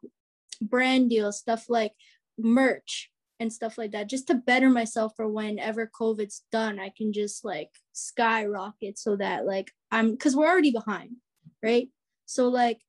brand 0.61 1.09
deals, 1.09 1.39
stuff 1.39 1.69
like 1.69 1.93
merch 2.37 3.11
and 3.39 3.51
stuff 3.51 3.77
like 3.77 3.91
that, 3.91 4.09
just 4.09 4.27
to 4.27 4.35
better 4.35 4.69
myself 4.69 5.13
for 5.15 5.27
whenever 5.27 5.89
COVID's 5.99 6.43
done, 6.51 6.79
I 6.79 6.91
can 6.95 7.11
just 7.11 7.43
like 7.43 7.69
skyrocket 7.93 8.97
so 8.97 9.15
that 9.17 9.45
like 9.45 9.71
I'm 9.91 10.11
because 10.11 10.35
we're 10.35 10.49
already 10.49 10.71
behind, 10.71 11.17
right? 11.63 11.89
So 12.25 12.47
like, 12.47 12.79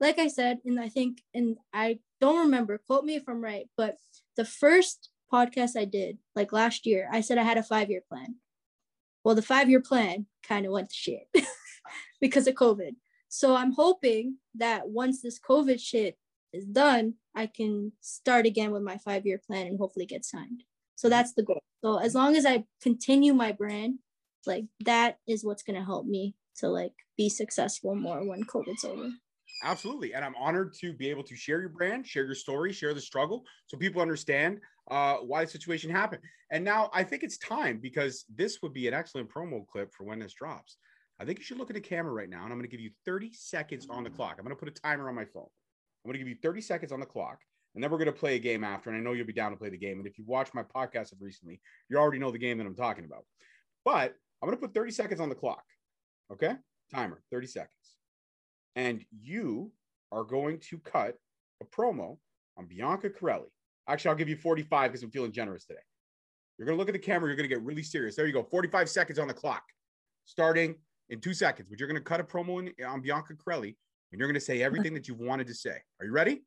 like 0.00 0.18
I 0.18 0.28
said, 0.28 0.58
and 0.64 0.78
I 0.78 0.88
think, 0.88 1.22
and 1.34 1.56
I 1.72 1.98
don't 2.20 2.40
remember, 2.40 2.80
quote 2.86 3.04
me 3.04 3.16
if 3.16 3.24
I'm 3.28 3.42
right, 3.42 3.68
but 3.76 3.96
the 4.36 4.44
first 4.44 5.10
podcast 5.32 5.76
I 5.76 5.84
did, 5.84 6.18
like 6.34 6.52
last 6.52 6.86
year, 6.86 7.08
I 7.12 7.20
said 7.20 7.38
I 7.38 7.42
had 7.42 7.58
a 7.58 7.62
five 7.62 7.90
year 7.90 8.02
plan. 8.08 8.36
Well, 9.24 9.34
the 9.34 9.42
five 9.42 9.68
year 9.68 9.80
plan 9.80 10.26
kind 10.42 10.64
of 10.64 10.72
went 10.72 10.90
to 10.90 10.94
shit 10.94 11.28
because 12.20 12.46
of 12.46 12.54
COVID. 12.54 12.92
So 13.28 13.56
I'm 13.56 13.72
hoping 13.72 14.38
that 14.54 14.88
once 14.88 15.20
this 15.20 15.38
COVID 15.38 15.80
shit 15.80 16.16
is 16.52 16.64
done, 16.64 17.14
I 17.34 17.46
can 17.46 17.92
start 18.00 18.46
again 18.46 18.70
with 18.70 18.82
my 18.82 18.98
five 18.98 19.26
year 19.26 19.40
plan 19.44 19.66
and 19.66 19.78
hopefully 19.78 20.06
get 20.06 20.24
signed. 20.24 20.62
So 20.96 21.08
that's 21.08 21.34
the 21.34 21.42
goal. 21.42 21.62
So 21.84 21.98
as 21.98 22.14
long 22.14 22.36
as 22.36 22.44
I 22.44 22.64
continue 22.82 23.34
my 23.34 23.52
brand, 23.52 23.98
like 24.46 24.64
that 24.84 25.18
is 25.26 25.44
what's 25.44 25.62
gonna 25.62 25.84
help 25.84 26.06
me 26.06 26.34
to 26.58 26.68
like 26.68 26.94
be 27.16 27.28
successful 27.28 27.94
more 27.94 28.26
when 28.26 28.44
COVID's 28.44 28.84
over. 28.84 29.08
Absolutely. 29.64 30.14
And 30.14 30.24
I'm 30.24 30.36
honored 30.36 30.74
to 30.80 30.92
be 30.92 31.10
able 31.10 31.24
to 31.24 31.34
share 31.34 31.60
your 31.60 31.68
brand, 31.68 32.06
share 32.06 32.24
your 32.24 32.34
story, 32.34 32.72
share 32.72 32.94
the 32.94 33.00
struggle 33.00 33.44
so 33.66 33.76
people 33.76 34.00
understand 34.00 34.60
uh, 34.90 35.16
why 35.16 35.44
the 35.44 35.50
situation 35.50 35.90
happened. 35.90 36.22
And 36.50 36.64
now 36.64 36.90
I 36.92 37.02
think 37.02 37.22
it's 37.22 37.38
time 37.38 37.78
because 37.82 38.24
this 38.34 38.58
would 38.62 38.72
be 38.72 38.86
an 38.88 38.94
excellent 38.94 39.28
promo 39.28 39.66
clip 39.66 39.92
for 39.92 40.04
when 40.04 40.20
this 40.20 40.34
drops. 40.34 40.76
I 41.20 41.24
think 41.24 41.38
you 41.38 41.44
should 41.44 41.58
look 41.58 41.70
at 41.70 41.74
the 41.74 41.80
camera 41.80 42.12
right 42.12 42.28
now 42.28 42.44
and 42.44 42.52
I'm 42.52 42.58
going 42.58 42.70
to 42.70 42.74
give 42.76 42.80
you 42.80 42.92
30 43.04 43.32
seconds 43.32 43.86
on 43.90 44.04
the 44.04 44.10
clock. 44.10 44.36
I'm 44.38 44.44
going 44.44 44.56
to 44.56 44.60
put 44.60 44.68
a 44.68 44.80
timer 44.80 45.08
on 45.08 45.16
my 45.16 45.24
phone. 45.24 45.48
I'm 46.08 46.14
going 46.14 46.24
to 46.24 46.30
give 46.30 46.36
you 46.36 46.42
30 46.42 46.60
seconds 46.60 46.92
on 46.92 47.00
the 47.00 47.06
clock 47.06 47.40
and 47.74 47.84
then 47.84 47.90
we're 47.90 47.98
going 47.98 48.06
to 48.06 48.12
play 48.12 48.36
a 48.36 48.40
game 48.40 48.64
after. 48.64 48.90
And 48.90 48.98
I 48.98 49.02
know 49.02 49.12
you'll 49.12 49.26
be 49.26 49.32
down 49.32 49.50
to 49.50 49.56
play 49.56 49.68
the 49.68 49.76
game. 49.76 49.98
And 49.98 50.06
if 50.06 50.18
you 50.18 50.24
watch 50.26 50.54
my 50.54 50.62
podcast 50.62 51.12
of 51.12 51.20
recently, 51.20 51.60
you 51.88 51.98
already 51.98 52.18
know 52.18 52.30
the 52.30 52.38
game 52.38 52.58
that 52.58 52.66
I'm 52.66 52.74
talking 52.74 53.04
about. 53.04 53.24
But 53.84 54.14
I'm 54.40 54.48
going 54.48 54.56
to 54.56 54.60
put 54.60 54.74
30 54.74 54.90
seconds 54.90 55.20
on 55.20 55.28
the 55.28 55.34
clock. 55.34 55.64
Okay. 56.32 56.54
Timer 56.90 57.22
30 57.30 57.46
seconds 57.46 57.98
and 58.78 59.04
you 59.20 59.72
are 60.12 60.22
going 60.22 60.58
to 60.60 60.78
cut 60.78 61.16
a 61.60 61.64
promo 61.64 62.16
on 62.56 62.66
Bianca 62.66 63.10
Corelli. 63.10 63.48
Actually, 63.88 64.10
I'll 64.10 64.16
give 64.16 64.28
you 64.28 64.36
45 64.36 64.90
because 64.90 65.02
I'm 65.02 65.10
feeling 65.10 65.32
generous 65.32 65.64
today. 65.64 65.80
You're 66.56 66.66
going 66.66 66.76
to 66.76 66.78
look 66.78 66.88
at 66.88 66.92
the 66.92 66.98
camera. 67.00 67.28
You're 67.28 67.36
going 67.36 67.48
to 67.48 67.54
get 67.54 67.64
really 67.64 67.82
serious. 67.82 68.14
There 68.14 68.26
you 68.26 68.32
go. 68.32 68.44
45 68.44 68.88
seconds 68.88 69.18
on 69.18 69.26
the 69.26 69.34
clock, 69.34 69.64
starting 70.26 70.76
in 71.08 71.20
two 71.20 71.34
seconds. 71.34 71.68
But 71.68 71.80
you're 71.80 71.88
going 71.88 72.00
to 72.00 72.04
cut 72.04 72.20
a 72.20 72.24
promo 72.24 72.60
in, 72.60 72.84
on 72.84 73.00
Bianca 73.00 73.34
Corelli, 73.34 73.76
and 74.10 74.18
you're 74.18 74.28
going 74.28 74.34
to 74.34 74.40
say 74.40 74.62
everything 74.62 74.94
that 74.94 75.08
you've 75.08 75.20
wanted 75.20 75.46
to 75.48 75.54
say. 75.54 75.76
Are 76.00 76.06
you 76.06 76.12
ready? 76.12 76.42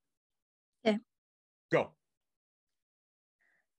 Yeah. 0.84 0.98
Go. 1.72 1.92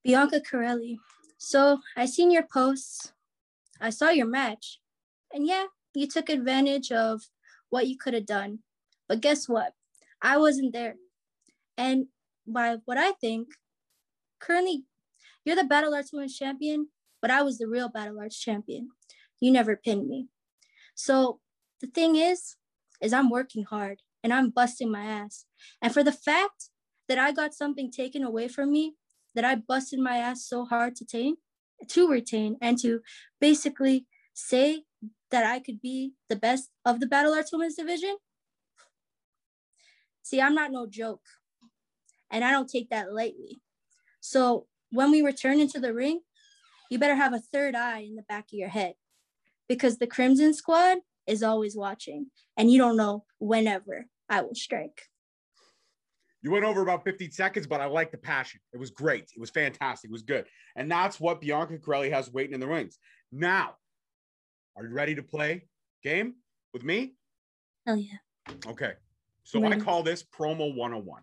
Bianca 0.04 0.40
Corelli. 0.40 0.98
So 1.38 1.78
I 1.96 2.06
seen 2.06 2.30
your 2.30 2.44
posts. 2.52 3.12
I 3.80 3.90
saw 3.90 4.10
your 4.10 4.26
match. 4.26 4.80
And 5.32 5.46
yeah, 5.46 5.64
you 5.94 6.06
took 6.06 6.28
advantage 6.28 6.92
of 6.92 7.22
what 7.70 7.88
you 7.88 7.96
could 7.96 8.14
have 8.14 8.26
done. 8.26 8.60
But 9.08 9.20
guess 9.20 9.48
what? 9.48 9.72
I 10.20 10.36
wasn't 10.38 10.72
there. 10.72 10.96
And 11.76 12.06
by 12.46 12.76
what 12.84 12.98
I 12.98 13.12
think, 13.12 13.48
currently 14.40 14.84
you're 15.44 15.56
the 15.56 15.64
Battle 15.64 15.94
Arts 15.94 16.12
Women's 16.12 16.36
Champion, 16.36 16.88
but 17.20 17.30
I 17.30 17.42
was 17.42 17.58
the 17.58 17.66
real 17.66 17.88
Battle 17.88 18.20
Arts 18.20 18.38
Champion. 18.38 18.90
You 19.40 19.50
never 19.50 19.76
pinned 19.76 20.08
me. 20.08 20.28
So 20.94 21.40
the 21.80 21.88
thing 21.88 22.16
is, 22.16 22.56
is 23.02 23.12
I'm 23.12 23.28
working 23.28 23.64
hard 23.64 24.00
and 24.22 24.32
I'm 24.32 24.50
busting 24.50 24.90
my 24.90 25.04
ass. 25.04 25.44
And 25.82 25.92
for 25.92 26.02
the 26.02 26.12
fact 26.12 26.70
that 27.08 27.18
I 27.18 27.32
got 27.32 27.52
something 27.52 27.90
taken 27.90 28.22
away 28.22 28.48
from 28.48 28.72
me, 28.72 28.94
that 29.34 29.44
I 29.44 29.56
busted 29.56 29.98
my 29.98 30.18
ass 30.18 30.46
so 30.46 30.64
hard 30.64 30.94
to 30.96 31.04
retain, 31.04 31.36
to 31.88 32.08
retain, 32.08 32.56
and 32.60 32.78
to 32.78 33.00
basically 33.40 34.06
say 34.34 34.84
that 35.30 35.44
I 35.44 35.58
could 35.58 35.80
be 35.80 36.12
the 36.28 36.36
best 36.36 36.70
of 36.84 37.00
the 37.00 37.06
Battle 37.06 37.34
Arts 37.34 37.52
Women's 37.52 37.74
Division. 37.74 38.16
See, 40.22 40.40
I'm 40.40 40.54
not 40.54 40.70
no 40.70 40.86
joke, 40.86 41.22
and 42.30 42.44
I 42.44 42.50
don't 42.50 42.68
take 42.68 42.90
that 42.90 43.12
lightly. 43.12 43.60
So 44.20 44.66
when 44.90 45.10
we 45.10 45.22
return 45.22 45.58
into 45.58 45.80
the 45.80 45.92
ring, 45.92 46.20
you 46.90 46.98
better 46.98 47.16
have 47.16 47.32
a 47.32 47.40
third 47.40 47.74
eye 47.74 48.00
in 48.00 48.14
the 48.14 48.22
back 48.22 48.44
of 48.52 48.58
your 48.58 48.68
head 48.68 48.94
because 49.68 49.98
the 49.98 50.06
Crimson 50.06 50.54
Squad 50.54 50.98
is 51.26 51.42
always 51.42 51.76
watching, 51.76 52.26
and 52.56 52.70
you 52.70 52.78
don't 52.78 52.96
know 52.96 53.24
whenever 53.38 54.06
I 54.28 54.42
will 54.42 54.54
strike. 54.54 55.02
You 56.42 56.50
went 56.50 56.64
over 56.64 56.82
about 56.82 57.04
15 57.04 57.30
seconds, 57.30 57.68
but 57.68 57.80
I 57.80 57.86
like 57.86 58.10
the 58.10 58.18
passion. 58.18 58.60
It 58.72 58.78
was 58.78 58.90
great. 58.90 59.30
It 59.34 59.40
was 59.40 59.50
fantastic. 59.50 60.10
It 60.10 60.12
was 60.12 60.22
good. 60.22 60.46
And 60.74 60.90
that's 60.90 61.20
what 61.20 61.40
Bianca 61.40 61.78
Corelli 61.78 62.10
has 62.10 62.32
waiting 62.32 62.54
in 62.54 62.60
the 62.60 62.66
wings. 62.66 62.98
Now, 63.30 63.76
are 64.76 64.84
you 64.84 64.92
ready 64.92 65.14
to 65.14 65.22
play 65.22 65.66
game 66.02 66.34
with 66.72 66.82
me? 66.82 67.14
Hell 67.86 67.96
yeah. 67.96 68.18
Okay. 68.66 68.94
So 69.44 69.64
I 69.64 69.78
call 69.78 70.02
this 70.02 70.24
promo 70.24 70.74
101. 70.74 71.22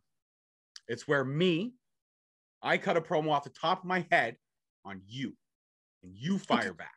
It's 0.88 1.08
where 1.08 1.26
me, 1.26 1.74
I 2.62 2.78
cut 2.78 2.96
a 2.96 3.02
promo 3.02 3.32
off 3.32 3.44
the 3.44 3.50
top 3.50 3.80
of 3.80 3.86
my 3.86 4.06
head 4.12 4.38
on 4.86 5.02
you, 5.08 5.34
and 6.04 6.14
you 6.16 6.38
fire 6.38 6.74
back. 6.74 6.92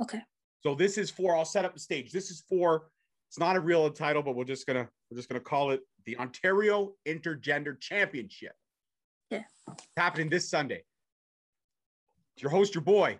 Okay. 0.00 0.20
So 0.62 0.74
this 0.74 0.96
is 0.96 1.10
for 1.10 1.36
I'll 1.36 1.44
set 1.44 1.64
up 1.64 1.74
the 1.74 1.80
stage. 1.80 2.12
This 2.12 2.30
is 2.30 2.44
for 2.48 2.88
it's 3.28 3.38
not 3.38 3.56
a 3.56 3.60
real 3.60 3.90
title, 3.90 4.22
but 4.22 4.36
we're 4.36 4.44
just 4.44 4.66
gonna 4.66 4.88
we're 5.10 5.16
just 5.16 5.28
gonna 5.28 5.40
call 5.40 5.70
it 5.70 5.80
the 6.06 6.16
Ontario 6.18 6.92
Intergender 7.06 7.78
Championship. 7.80 8.52
Yeah. 9.30 9.42
It's 9.72 9.86
happening 9.96 10.28
this 10.28 10.48
Sunday. 10.48 10.84
It's 12.34 12.42
your 12.42 12.50
host, 12.50 12.74
your 12.74 12.82
boy, 12.82 13.18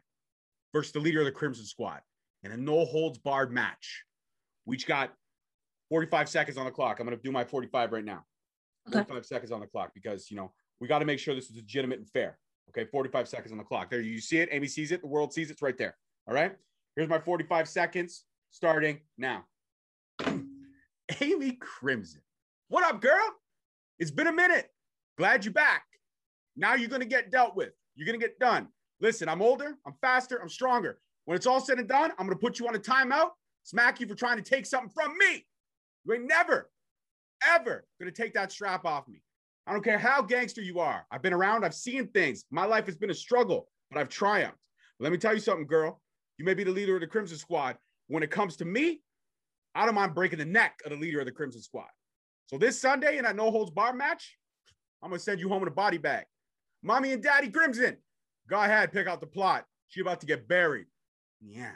versus 0.73 0.93
the 0.93 1.01
leader 1.01 1.21
of 1.21 1.27
the 1.27 1.33
Crimson 1.33 1.65
Squad 1.65 2.01
in 2.45 2.53
a 2.53 2.57
no 2.57 2.85
holds 2.85 3.19
barred 3.19 3.53
match. 3.53 4.05
We 4.67 4.77
each 4.77 4.87
got 4.87 5.13
45 5.89 6.29
seconds 6.29 6.57
on 6.59 6.65
the 6.65 6.71
clock. 6.71 7.01
I'm 7.01 7.07
gonna 7.07 7.17
do 7.17 7.33
my 7.33 7.45
45 7.45 7.93
right 7.93 8.05
now. 8.05 8.25
Okay. 8.89 8.99
45 8.99 9.27
seconds 9.27 9.53
on 9.53 9.61
the 9.61 9.67
clock 9.67 9.93
because 9.95 10.31
you 10.31 10.37
know 10.37 10.53
we 10.81 10.89
got 10.89 10.99
to 10.99 11.05
make 11.05 11.19
sure 11.19 11.35
this 11.35 11.49
is 11.49 11.57
legitimate 11.57 11.99
and 11.99 12.09
fair. 12.11 12.39
Okay, 12.69 12.89
45 12.91 13.29
seconds 13.29 13.53
on 13.53 13.59
the 13.59 13.65
clock. 13.65 13.91
There, 13.91 14.01
you 14.01 14.21
see 14.21 14.39
it. 14.39 14.49
Amy 14.51 14.67
sees 14.67 14.93
it. 14.93 15.01
The 15.01 15.07
world 15.07 15.33
sees 15.33 15.49
it. 15.49 15.55
It's 15.55 15.63
right 15.63 15.77
there. 15.77 15.97
All 16.27 16.35
right. 16.35 16.57
Here's 16.97 17.09
my 17.09 17.19
45 17.19 17.69
seconds 17.69 18.25
starting 18.51 19.01
now. 19.17 19.45
Amy 21.21 21.53
Crimson. 21.53 22.21
What 22.69 22.85
up, 22.85 23.01
girl? 23.01 23.29
It's 23.99 24.11
been 24.11 24.27
a 24.27 24.33
minute. 24.33 24.69
Glad 25.17 25.45
you're 25.45 25.55
back. 25.55 25.85
Now 26.55 26.75
you're 26.75 26.91
going 26.91 27.01
to 27.01 27.09
get 27.09 27.31
dealt 27.31 27.57
with. 27.57 27.71
You're 27.95 28.07
going 28.07 28.19
to 28.19 28.27
get 28.27 28.39
done. 28.39 28.69
Listen, 29.01 29.29
I'm 29.29 29.43
older, 29.43 29.77
I'm 29.87 29.95
faster, 30.01 30.41
I'm 30.41 30.49
stronger. 30.49 31.01
When 31.25 31.35
it's 31.37 31.47
all 31.47 31.61
said 31.61 31.79
and 31.79 31.89
done, 31.89 32.11
I'm 32.19 32.27
going 32.27 32.39
to 32.39 32.43
put 32.43 32.59
you 32.59 32.69
on 32.69 32.75
a 32.75 32.79
timeout, 32.79 33.31
smack 33.63 34.01
you 34.01 34.07
for 34.07 34.15
trying 34.15 34.37
to 34.37 34.43
take 34.43 34.67
something 34.67 34.91
from 34.91 35.17
me. 35.17 35.47
You 36.05 36.15
ain't 36.15 36.27
never, 36.27 36.71
ever 37.47 37.87
going 38.01 38.13
to 38.13 38.23
take 38.23 38.35
that 38.35 38.53
strap 38.53 38.85
off 38.85 39.09
me. 39.09 39.23
I 39.67 39.73
don't 39.73 39.85
care 39.85 39.99
how 39.99 40.21
gangster 40.21 40.61
you 40.61 40.81
are. 40.81 41.07
I've 41.11 41.23
been 41.23 41.33
around, 41.33 41.65
I've 41.65 41.75
seen 41.75 42.09
things. 42.09 42.45
My 42.51 42.67
life 42.67 42.87
has 42.87 42.97
been 42.97 43.11
a 43.11 43.15
struggle, 43.15 43.69
but 43.91 43.99
I've 43.99 44.09
triumphed. 44.09 44.59
Let 45.01 45.11
me 45.11 45.19
tell 45.19 45.35
you 45.35 45.41
something, 45.41 45.67
girl. 45.67 46.02
You 46.43 46.47
may 46.47 46.55
be 46.55 46.65
the 46.65 46.73
leader 46.73 46.97
of 46.97 47.01
the 47.01 47.07
Crimson 47.07 47.39
Squad. 47.39 47.77
When 48.09 48.25
it 48.25 48.33
comes 48.33 48.57
to 48.57 48.65
me, 48.65 49.01
I 49.77 49.87
don't 49.87 49.95
mind 49.95 50.13
breaking 50.13 50.41
the 50.41 50.45
neck 50.45 50.81
of 50.85 50.91
the 50.91 50.97
leader 50.97 51.21
of 51.21 51.27
the 51.27 51.31
Crimson 51.31 51.63
Squad. 51.63 51.87
So 52.47 52.59
this 52.59 52.81
Sunday 52.81 53.17
in 53.17 53.23
that 53.23 53.37
no 53.37 53.53
holds 53.53 53.71
bar 53.71 53.93
match, 53.93 54.37
I'm 55.01 55.11
gonna 55.11 55.21
send 55.21 55.39
you 55.39 55.49
home 55.49 55.63
in 55.63 55.69
a 55.69 55.71
body 55.71 55.99
bag. 55.99 56.25
Mommy 56.83 57.13
and 57.13 57.23
Daddy 57.23 57.49
Crimson, 57.49 57.97
go 58.51 58.61
ahead, 58.61 58.91
pick 58.91 59.07
out 59.07 59.21
the 59.21 59.27
plot. 59.29 59.67
She 59.87 60.01
about 60.01 60.19
to 60.19 60.27
get 60.27 60.49
buried. 60.49 60.87
Yeah. 61.41 61.71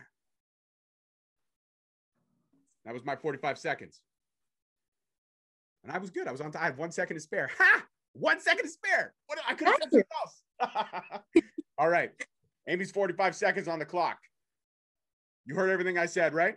That 2.87 2.93
was 2.93 3.05
my 3.05 3.15
45 3.15 3.59
seconds. 3.59 4.01
And 5.85 5.93
I 5.93 5.99
was 5.99 6.11
good. 6.11 6.27
I 6.27 6.33
was 6.33 6.41
on 6.41 6.51
time. 6.51 6.63
I 6.63 6.65
had 6.65 6.77
one 6.77 6.91
second 6.91 7.15
to 7.15 7.21
spare. 7.21 7.53
Ha! 7.57 7.85
One 8.15 8.41
second 8.41 8.65
to 8.65 8.71
spare. 8.71 9.15
What 9.29 9.39
I 9.47 9.55
could 9.55 9.69
have 9.69 9.77
said 9.81 9.91
something 9.93 10.03
else. 10.21 11.45
All 11.79 11.89
right. 11.89 12.11
Amy's 12.67 12.91
45 12.91 13.37
seconds 13.37 13.69
on 13.69 13.79
the 13.79 13.85
clock. 13.85 14.19
You 15.47 15.55
heard 15.55 15.71
everything 15.71 15.97
I 15.97 16.07
said, 16.07 16.35
right? 16.35 16.57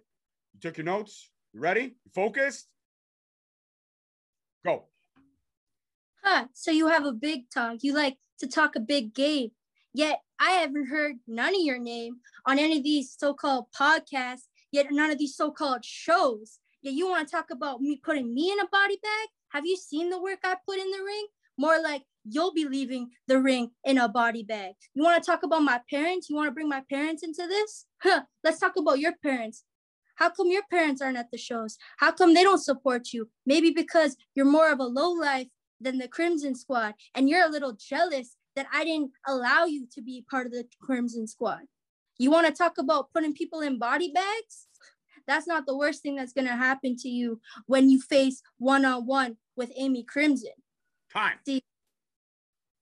You 0.54 0.60
took 0.60 0.78
your 0.78 0.86
notes. 0.86 1.30
You 1.54 1.62
ready? 1.62 1.82
You 1.82 2.12
focused? 2.14 2.68
Go. 4.66 4.86
Huh. 6.24 6.46
So 6.54 6.72
you 6.72 6.88
have 6.88 7.06
a 7.06 7.14
big 7.14 7.50
talk. 7.54 7.78
You 7.82 7.94
like 7.94 8.18
to 8.40 8.48
talk 8.48 8.76
a 8.76 8.80
big 8.80 9.14
game. 9.14 9.52
Yet 9.94 10.22
I 10.40 10.52
haven't 10.52 10.88
heard 10.88 11.18
none 11.28 11.56
of 11.56 11.62
your 11.62 11.80
name 11.80 12.18
on 12.46 12.60
any 12.60 12.78
of 12.78 12.84
these 12.84 13.16
so-called 13.18 13.66
podcasts, 13.78 14.48
yet 14.72 14.88
none 14.92 15.12
of 15.12 15.18
these 15.18 15.36
so-called 15.36 15.86
shows. 15.86 16.60
Yet 16.82 16.94
you 16.94 17.08
want 17.08 17.28
to 17.28 17.32
talk 17.32 17.52
about 17.52 17.82
me 17.82 18.00
putting 18.04 18.34
me 18.34 18.52
in 18.52 18.60
a 18.60 18.68
body 18.68 18.98
bag? 19.02 19.28
Have 19.50 19.66
you 19.66 19.78
seen 19.78 20.10
the 20.10 20.22
work 20.22 20.40
I 20.44 20.56
put 20.66 20.78
in 20.78 20.90
the 20.92 21.04
ring? 21.04 21.28
More 21.58 21.82
like 21.82 22.04
you'll 22.32 22.54
be 22.54 22.66
leaving 22.66 23.10
the 23.28 23.40
ring 23.40 23.72
in 23.84 23.98
a 23.98 24.08
body 24.08 24.44
bag. 24.44 24.74
You 24.94 25.04
want 25.04 25.22
to 25.22 25.30
talk 25.30 25.44
about 25.44 25.64
my 25.64 25.82
parents? 25.90 26.30
You 26.30 26.36
want 26.36 26.48
to 26.48 26.54
bring 26.54 26.70
my 26.70 26.84
parents 26.90 27.24
into 27.24 27.48
this? 27.48 27.86
Huh. 28.02 28.22
Let's 28.44 28.60
talk 28.60 28.74
about 28.78 29.00
your 29.00 29.14
parents. 29.24 29.64
How 30.16 30.30
come 30.30 30.48
your 30.52 30.64
parents 30.70 31.02
aren't 31.02 31.18
at 31.18 31.32
the 31.32 31.38
shows? 31.38 31.78
How 31.98 32.12
come 32.12 32.34
they 32.34 32.44
don't 32.44 32.64
support 32.64 33.14
you? 33.14 33.30
Maybe 33.46 33.72
because 33.72 34.18
you're 34.36 34.46
more 34.46 34.72
of 34.72 34.80
a 34.80 34.84
low 34.84 35.12
life 35.12 35.48
than 35.80 35.98
the 35.98 36.10
Crimson 36.10 36.56
Squad, 36.56 36.96
and 37.16 37.30
you're 37.30 37.46
a 37.46 37.50
little 37.50 37.74
jealous 37.74 38.36
that 38.56 38.68
I 38.74 38.84
didn't 38.84 39.12
allow 39.26 39.64
you 39.66 39.88
to 39.94 40.02
be 40.02 40.26
part 40.30 40.46
of 40.46 40.52
the 40.52 40.66
Crimson 40.82 41.26
Squad. 41.26 41.62
You 42.18 42.32
want 42.32 42.48
to 42.48 42.54
talk 42.54 42.78
about 42.78 43.14
putting 43.14 43.34
people 43.34 43.62
in 43.62 43.80
body 43.80 44.12
bags? 44.14 44.68
That's 45.26 45.48
not 45.48 45.66
the 45.66 45.78
worst 45.78 46.02
thing 46.02 46.18
that's 46.18 46.34
going 46.34 46.48
to 46.48 46.56
happen 46.56 46.98
to 46.98 47.08
you 47.08 47.40
when 47.68 47.90
you 47.90 48.02
face 48.02 48.42
one 48.58 48.84
on 48.84 49.06
one 49.06 49.38
with 49.56 49.72
Amy 49.78 50.04
Crimson. 50.04 50.52
Time. 51.14 51.38
See- 51.46 51.64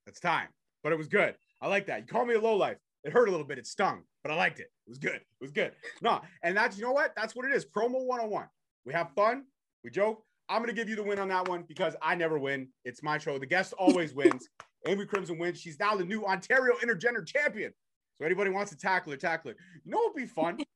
That's 0.07 0.21
time. 0.21 0.47
But 0.83 0.93
it 0.93 0.97
was 0.97 1.07
good. 1.07 1.35
I 1.61 1.67
like 1.67 1.85
that. 1.87 1.99
You 1.99 2.07
call 2.07 2.25
me 2.25 2.33
a 2.33 2.39
low 2.39 2.55
life. 2.55 2.77
It 3.03 3.11
hurt 3.11 3.27
a 3.27 3.31
little 3.31 3.45
bit. 3.45 3.57
It 3.57 3.67
stung, 3.67 4.03
but 4.23 4.31
I 4.31 4.35
liked 4.35 4.59
it. 4.59 4.71
It 4.85 4.89
was 4.89 4.97
good. 4.97 5.15
It 5.15 5.41
was 5.41 5.51
good. 5.51 5.73
No, 6.01 6.21
and 6.43 6.55
that's 6.55 6.77
you 6.77 6.83
know 6.83 6.93
what? 6.93 7.13
That's 7.15 7.35
what 7.35 7.45
it 7.45 7.53
is. 7.53 7.65
Promo 7.65 8.05
101. 8.05 8.45
We 8.85 8.93
have 8.93 9.11
fun. 9.11 9.43
We 9.83 9.91
joke. 9.91 10.23
I'm 10.49 10.61
gonna 10.61 10.73
give 10.73 10.87
you 10.87 10.95
the 10.95 11.03
win 11.03 11.19
on 11.19 11.27
that 11.27 11.47
one 11.47 11.65
because 11.67 11.95
I 12.01 12.15
never 12.15 12.39
win. 12.39 12.69
It's 12.85 13.03
my 13.03 13.17
show. 13.17 13.37
The 13.37 13.45
guest 13.45 13.73
always 13.73 14.13
wins. 14.13 14.47
Amy 14.87 15.05
Crimson 15.05 15.37
wins. 15.37 15.59
She's 15.59 15.77
now 15.79 15.95
the 15.95 16.05
new 16.05 16.25
Ontario 16.25 16.75
Intergender 16.81 17.25
Champion. 17.25 17.73
So 18.17 18.25
anybody 18.25 18.49
wants 18.49 18.71
to 18.71 18.77
tackle 18.77 19.11
her, 19.11 19.17
tackle 19.17 19.51
her. 19.51 19.57
You 19.83 19.91
know 19.91 19.97
what'd 19.97 20.15
be 20.15 20.25
fun? 20.25 20.57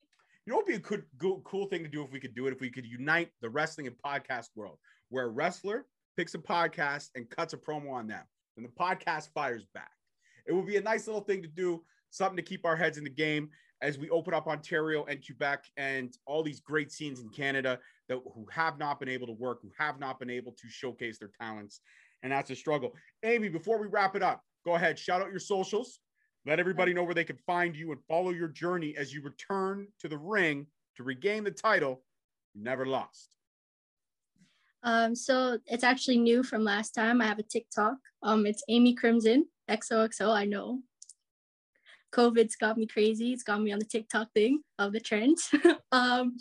You 0.47 0.51
know 0.53 0.57
what'd 0.57 0.69
be 0.69 0.73
a 0.73 0.79
good, 0.79 1.03
good, 1.19 1.43
cool 1.43 1.67
thing 1.67 1.83
to 1.83 1.87
do 1.87 2.03
if 2.03 2.11
we 2.11 2.19
could 2.19 2.33
do 2.33 2.47
it? 2.47 2.51
If 2.51 2.61
we 2.61 2.71
could 2.71 2.83
unite 2.83 3.29
the 3.41 3.49
wrestling 3.49 3.85
and 3.85 3.95
podcast 4.03 4.47
world, 4.55 4.79
where 5.09 5.25
a 5.25 5.29
wrestler 5.29 5.85
picks 6.17 6.33
a 6.33 6.39
podcast 6.39 7.09
and 7.13 7.29
cuts 7.29 7.53
a 7.53 7.57
promo 7.57 7.91
on 7.91 8.07
them, 8.07 8.23
and 8.57 8.65
the 8.65 8.69
podcast 8.69 9.29
fires 9.33 9.65
back. 9.73 9.91
It 10.45 10.53
would 10.53 10.65
be 10.65 10.77
a 10.77 10.81
nice 10.81 11.07
little 11.07 11.21
thing 11.21 11.41
to 11.41 11.47
do, 11.47 11.83
something 12.09 12.37
to 12.37 12.43
keep 12.43 12.65
our 12.65 12.75
heads 12.75 12.97
in 12.97 13.03
the 13.03 13.09
game 13.09 13.49
as 13.81 13.97
we 13.97 14.09
open 14.09 14.33
up 14.33 14.47
Ontario 14.47 15.05
and 15.05 15.25
Quebec 15.25 15.65
and 15.77 16.15
all 16.25 16.43
these 16.43 16.59
great 16.59 16.91
scenes 16.91 17.19
in 17.19 17.29
Canada 17.29 17.79
that 18.09 18.19
who 18.33 18.45
have 18.51 18.77
not 18.77 18.99
been 18.99 19.09
able 19.09 19.27
to 19.27 19.33
work, 19.33 19.59
who 19.61 19.71
have 19.77 19.99
not 19.99 20.19
been 20.19 20.29
able 20.29 20.51
to 20.51 20.67
showcase 20.69 21.17
their 21.17 21.31
talents, 21.39 21.81
and 22.23 22.31
that's 22.31 22.51
a 22.51 22.55
struggle. 22.55 22.93
Amy, 23.23 23.49
before 23.49 23.79
we 23.79 23.87
wrap 23.87 24.15
it 24.15 24.23
up, 24.23 24.43
go 24.65 24.75
ahead, 24.75 24.99
shout 24.99 25.21
out 25.21 25.31
your 25.31 25.39
socials. 25.39 25.99
Let 26.45 26.59
everybody 26.59 26.93
know 26.93 27.03
where 27.03 27.13
they 27.13 27.23
can 27.23 27.37
find 27.37 27.75
you 27.75 27.91
and 27.91 28.01
follow 28.07 28.31
your 28.31 28.47
journey 28.47 28.95
as 28.97 29.13
you 29.13 29.21
return 29.21 29.87
to 29.99 30.07
the 30.07 30.17
ring 30.17 30.67
to 30.97 31.03
regain 31.03 31.43
the 31.43 31.51
title 31.51 32.03
you 32.53 32.63
never 32.63 32.85
lost. 32.85 33.35
Um, 34.83 35.15
so 35.15 35.59
it's 35.67 35.83
actually 35.83 36.17
new 36.17 36.43
from 36.43 36.63
last 36.63 36.91
time. 36.91 37.21
I 37.21 37.25
have 37.25 37.39
a 37.39 37.43
TikTok. 37.43 37.95
Um, 38.23 38.45
it's 38.45 38.63
Amy 38.69 38.95
Crimson 38.95 39.45
XOXO. 39.69 40.33
I 40.33 40.45
know. 40.45 40.79
COVID's 42.13 42.55
got 42.55 42.77
me 42.77 42.87
crazy. 42.87 43.31
It's 43.31 43.43
got 43.43 43.61
me 43.61 43.71
on 43.71 43.79
the 43.79 43.85
TikTok 43.85 44.33
thing 44.33 44.61
of 44.79 44.91
the 44.91 44.99
trends. 44.99 45.49
um, 45.91 46.35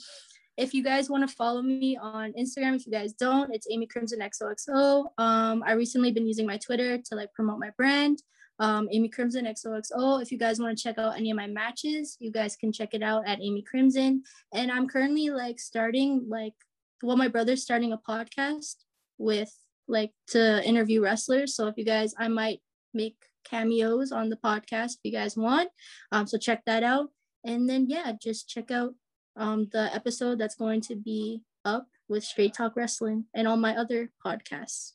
if 0.56 0.74
you 0.74 0.82
guys 0.82 1.08
want 1.08 1.28
to 1.28 1.34
follow 1.34 1.62
me 1.62 1.96
on 1.96 2.32
Instagram, 2.32 2.76
if 2.76 2.86
you 2.86 2.92
guys 2.92 3.12
don't, 3.12 3.54
it's 3.54 3.66
Amy 3.70 3.86
Crimson 3.86 4.20
XOXO. 4.20 5.06
Um, 5.16 5.62
I 5.64 5.72
recently 5.72 6.12
been 6.12 6.26
using 6.26 6.46
my 6.46 6.58
Twitter 6.58 6.98
to 6.98 7.14
like 7.14 7.32
promote 7.32 7.58
my 7.58 7.70
brand. 7.76 8.22
Um, 8.58 8.88
Amy 8.92 9.08
Crimson 9.08 9.46
XOXO. 9.46 10.20
If 10.20 10.30
you 10.30 10.38
guys 10.38 10.60
want 10.60 10.76
to 10.76 10.82
check 10.82 10.98
out 10.98 11.16
any 11.16 11.30
of 11.30 11.36
my 11.36 11.46
matches, 11.46 12.16
you 12.20 12.30
guys 12.30 12.56
can 12.56 12.72
check 12.72 12.92
it 12.92 13.02
out 13.02 13.26
at 13.26 13.40
Amy 13.40 13.62
Crimson. 13.62 14.22
And 14.52 14.70
I'm 14.70 14.86
currently 14.86 15.30
like 15.30 15.58
starting 15.58 16.26
like 16.28 16.54
well, 17.02 17.16
my 17.16 17.28
brother's 17.28 17.62
starting 17.62 17.92
a 17.92 17.98
podcast 17.98 18.76
with 19.18 19.52
like 19.88 20.12
to 20.28 20.66
interview 20.66 21.02
wrestlers. 21.02 21.54
So 21.54 21.66
if 21.66 21.76
you 21.76 21.84
guys, 21.84 22.14
I 22.18 22.28
might 22.28 22.60
make 22.94 23.16
cameos 23.44 24.12
on 24.12 24.28
the 24.28 24.36
podcast 24.36 24.92
if 24.92 25.00
you 25.04 25.12
guys 25.12 25.36
want. 25.36 25.70
Um, 26.12 26.26
so 26.26 26.38
check 26.38 26.62
that 26.66 26.82
out. 26.82 27.08
And 27.44 27.68
then 27.68 27.86
yeah, 27.88 28.12
just 28.20 28.48
check 28.48 28.70
out 28.70 28.94
um 29.36 29.68
the 29.72 29.94
episode 29.94 30.38
that's 30.38 30.56
going 30.56 30.80
to 30.82 30.96
be 30.96 31.42
up 31.64 31.86
with 32.08 32.24
Straight 32.24 32.54
Talk 32.54 32.76
Wrestling 32.76 33.24
and 33.34 33.46
all 33.46 33.56
my 33.56 33.76
other 33.76 34.10
podcasts 34.24 34.92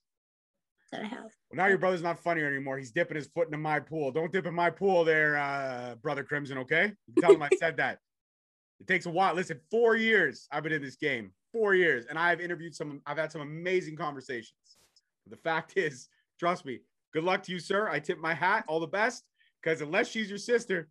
that 0.92 1.02
I 1.02 1.08
have. 1.08 1.32
Well, 1.50 1.58
now 1.58 1.68
your 1.68 1.78
brother's 1.78 2.02
not 2.02 2.20
funny 2.20 2.42
anymore. 2.42 2.78
He's 2.78 2.92
dipping 2.92 3.16
his 3.18 3.28
foot 3.28 3.48
into 3.48 3.58
my 3.58 3.80
pool. 3.80 4.12
Don't 4.12 4.32
dip 4.32 4.46
in 4.46 4.54
my 4.54 4.70
pool 4.70 5.04
there, 5.04 5.38
uh, 5.38 5.96
brother 6.02 6.24
Crimson. 6.24 6.58
Okay, 6.60 6.92
you 7.08 7.22
tell 7.22 7.34
him 7.34 7.42
I 7.42 7.50
said 7.60 7.78
that. 7.78 8.00
It 8.80 8.88
takes 8.88 9.06
a 9.06 9.10
while. 9.10 9.34
Listen, 9.34 9.60
four 9.72 9.96
years 9.96 10.48
I've 10.52 10.64
been 10.64 10.74
in 10.74 10.82
this 10.82 10.98
game. 10.98 11.32
Four 11.56 11.74
years, 11.74 12.06
and 12.08 12.20
I've 12.20 12.42
interviewed 12.42 12.76
some. 12.76 13.02
I've 13.06 13.16
had 13.18 13.32
some 13.32 13.40
amazing 13.40 13.96
conversations. 13.96 14.52
But 15.26 15.32
the 15.38 15.42
fact 15.42 15.72
is, 15.78 16.10
trust 16.38 16.66
me. 16.66 16.82
Good 17.14 17.24
luck 17.24 17.44
to 17.44 17.54
you, 17.54 17.60
sir. 17.60 17.88
I 17.88 17.98
tip 17.98 18.18
my 18.20 18.34
hat. 18.34 18.66
All 18.68 18.82
the 18.82 18.88
best. 18.88 19.24
Because 19.64 19.80
unless 19.80 20.10
she's 20.10 20.28
your 20.28 20.38
sister, 20.38 20.90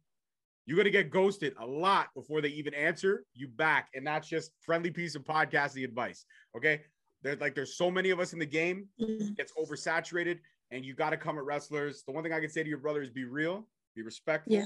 you're 0.64 0.78
gonna 0.78 0.88
get 0.88 1.10
ghosted 1.10 1.52
a 1.60 1.66
lot 1.66 2.08
before 2.14 2.40
they 2.40 2.48
even 2.48 2.72
answer 2.72 3.26
you 3.34 3.46
back, 3.46 3.90
and 3.94 4.06
that's 4.06 4.26
just 4.26 4.52
friendly 4.62 4.90
piece 4.90 5.14
of 5.14 5.22
podcasting 5.22 5.84
advice. 5.84 6.24
Okay. 6.56 6.80
There's 7.20 7.40
like 7.40 7.54
there's 7.54 7.76
so 7.76 7.90
many 7.90 8.08
of 8.08 8.18
us 8.18 8.32
in 8.32 8.38
the 8.38 8.46
game, 8.46 8.88
Mhm. 8.98 9.34
it's 9.38 9.52
oversaturated, 9.52 10.38
and 10.70 10.82
you 10.82 10.94
got 10.94 11.10
to 11.10 11.18
come 11.18 11.36
at 11.36 11.44
wrestlers. 11.44 12.04
The 12.04 12.12
one 12.12 12.24
thing 12.24 12.32
I 12.32 12.40
can 12.40 12.48
say 12.48 12.62
to 12.62 12.68
your 12.70 12.78
brother 12.78 13.02
is 13.02 13.10
be 13.10 13.24
real, 13.24 13.68
be 13.94 14.00
respectful, 14.00 14.54
Yeah. 14.54 14.64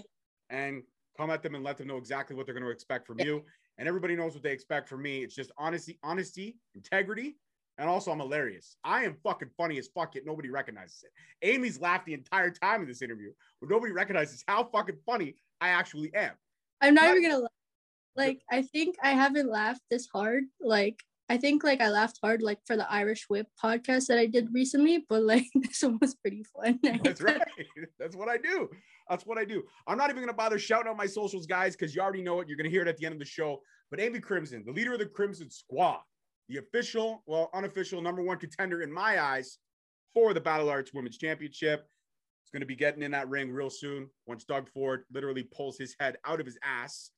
and 0.48 0.84
come 1.16 1.30
at 1.30 1.42
them 1.42 1.56
and 1.56 1.64
let 1.64 1.76
them 1.76 1.88
know 1.88 1.96
exactly 1.96 2.36
what 2.36 2.46
they're 2.46 2.54
going 2.54 2.64
to 2.64 2.70
expect 2.70 3.04
from 3.08 3.18
Yeah. 3.18 3.24
you. 3.26 3.44
And 3.78 3.86
everybody 3.86 4.16
knows 4.16 4.34
what 4.34 4.42
they 4.42 4.52
expect 4.52 4.88
from 4.88 5.02
me. 5.02 5.22
It's 5.22 5.34
just 5.34 5.52
honesty, 5.56 5.98
honesty, 6.02 6.56
integrity, 6.74 7.36
and 7.78 7.88
also 7.88 8.10
I'm 8.10 8.18
hilarious. 8.18 8.76
I 8.82 9.04
am 9.04 9.14
fucking 9.22 9.50
funny 9.56 9.78
as 9.78 9.86
fuck, 9.88 10.16
yet 10.16 10.24
nobody 10.26 10.50
recognizes 10.50 11.04
it. 11.04 11.10
Amy's 11.46 11.80
laughed 11.80 12.06
the 12.06 12.14
entire 12.14 12.50
time 12.50 12.82
in 12.82 12.88
this 12.88 13.02
interview, 13.02 13.30
but 13.60 13.70
nobody 13.70 13.92
recognizes 13.92 14.42
how 14.48 14.64
fucking 14.64 14.96
funny 15.06 15.36
I 15.60 15.68
actually 15.68 16.12
am. 16.14 16.32
I'm 16.80 16.94
not 16.94 17.04
Not- 17.04 17.16
even 17.16 17.30
gonna 17.30 17.42
lie. 17.42 17.48
Like 18.16 18.42
I 18.50 18.62
think 18.62 18.96
I 19.00 19.10
haven't 19.12 19.48
laughed 19.48 19.82
this 19.92 20.08
hard. 20.12 20.44
Like 20.60 21.04
I 21.28 21.36
think 21.36 21.62
like 21.62 21.80
I 21.80 21.90
laughed 21.90 22.18
hard 22.22 22.42
like 22.42 22.58
for 22.66 22.76
the 22.76 22.90
Irish 22.90 23.26
Whip 23.28 23.46
podcast 23.62 24.06
that 24.06 24.18
I 24.18 24.26
did 24.26 24.48
recently, 24.52 25.04
but 25.08 25.22
like 25.22 25.44
this 25.54 25.82
one 25.82 25.98
was 26.00 26.14
pretty 26.14 26.44
fun. 26.44 26.78
That's 27.02 27.20
right. 27.20 27.40
That's 27.98 28.16
what 28.16 28.28
I 28.28 28.38
do. 28.38 28.68
That's 29.08 29.26
what 29.26 29.38
I 29.38 29.44
do. 29.44 29.62
I'm 29.86 29.98
not 29.98 30.10
even 30.10 30.22
gonna 30.22 30.32
bother 30.32 30.58
shouting 30.58 30.88
out 30.88 30.96
my 30.96 31.06
socials, 31.06 31.46
guys, 31.46 31.76
because 31.76 31.94
you 31.94 32.00
already 32.00 32.22
know 32.22 32.40
it. 32.40 32.48
You're 32.48 32.56
gonna 32.56 32.70
hear 32.70 32.82
it 32.82 32.88
at 32.88 32.96
the 32.96 33.06
end 33.06 33.14
of 33.14 33.18
the 33.18 33.26
show. 33.26 33.60
But 33.90 34.00
Amy 34.00 34.20
Crimson, 34.20 34.64
the 34.66 34.72
leader 34.72 34.92
of 34.92 34.98
the 34.98 35.06
Crimson 35.06 35.50
Squad, 35.50 36.00
the 36.48 36.58
official, 36.58 37.22
well, 37.26 37.50
unofficial 37.54 38.00
number 38.02 38.22
one 38.22 38.38
contender 38.38 38.82
in 38.82 38.92
my 38.92 39.22
eyes 39.22 39.58
for 40.14 40.34
the 40.34 40.40
Battle 40.40 40.68
Arts 40.68 40.92
Women's 40.92 41.18
Championship. 41.18 41.86
Is 42.44 42.50
going 42.50 42.60
to 42.60 42.66
be 42.66 42.76
getting 42.76 43.02
in 43.02 43.10
that 43.10 43.28
ring 43.28 43.50
real 43.52 43.68
soon 43.68 44.08
once 44.26 44.44
Doug 44.44 44.70
Ford 44.70 45.04
literally 45.12 45.42
pulls 45.42 45.76
his 45.76 45.94
head 46.00 46.16
out 46.24 46.40
of 46.40 46.46
his 46.46 46.56
ass 46.62 47.10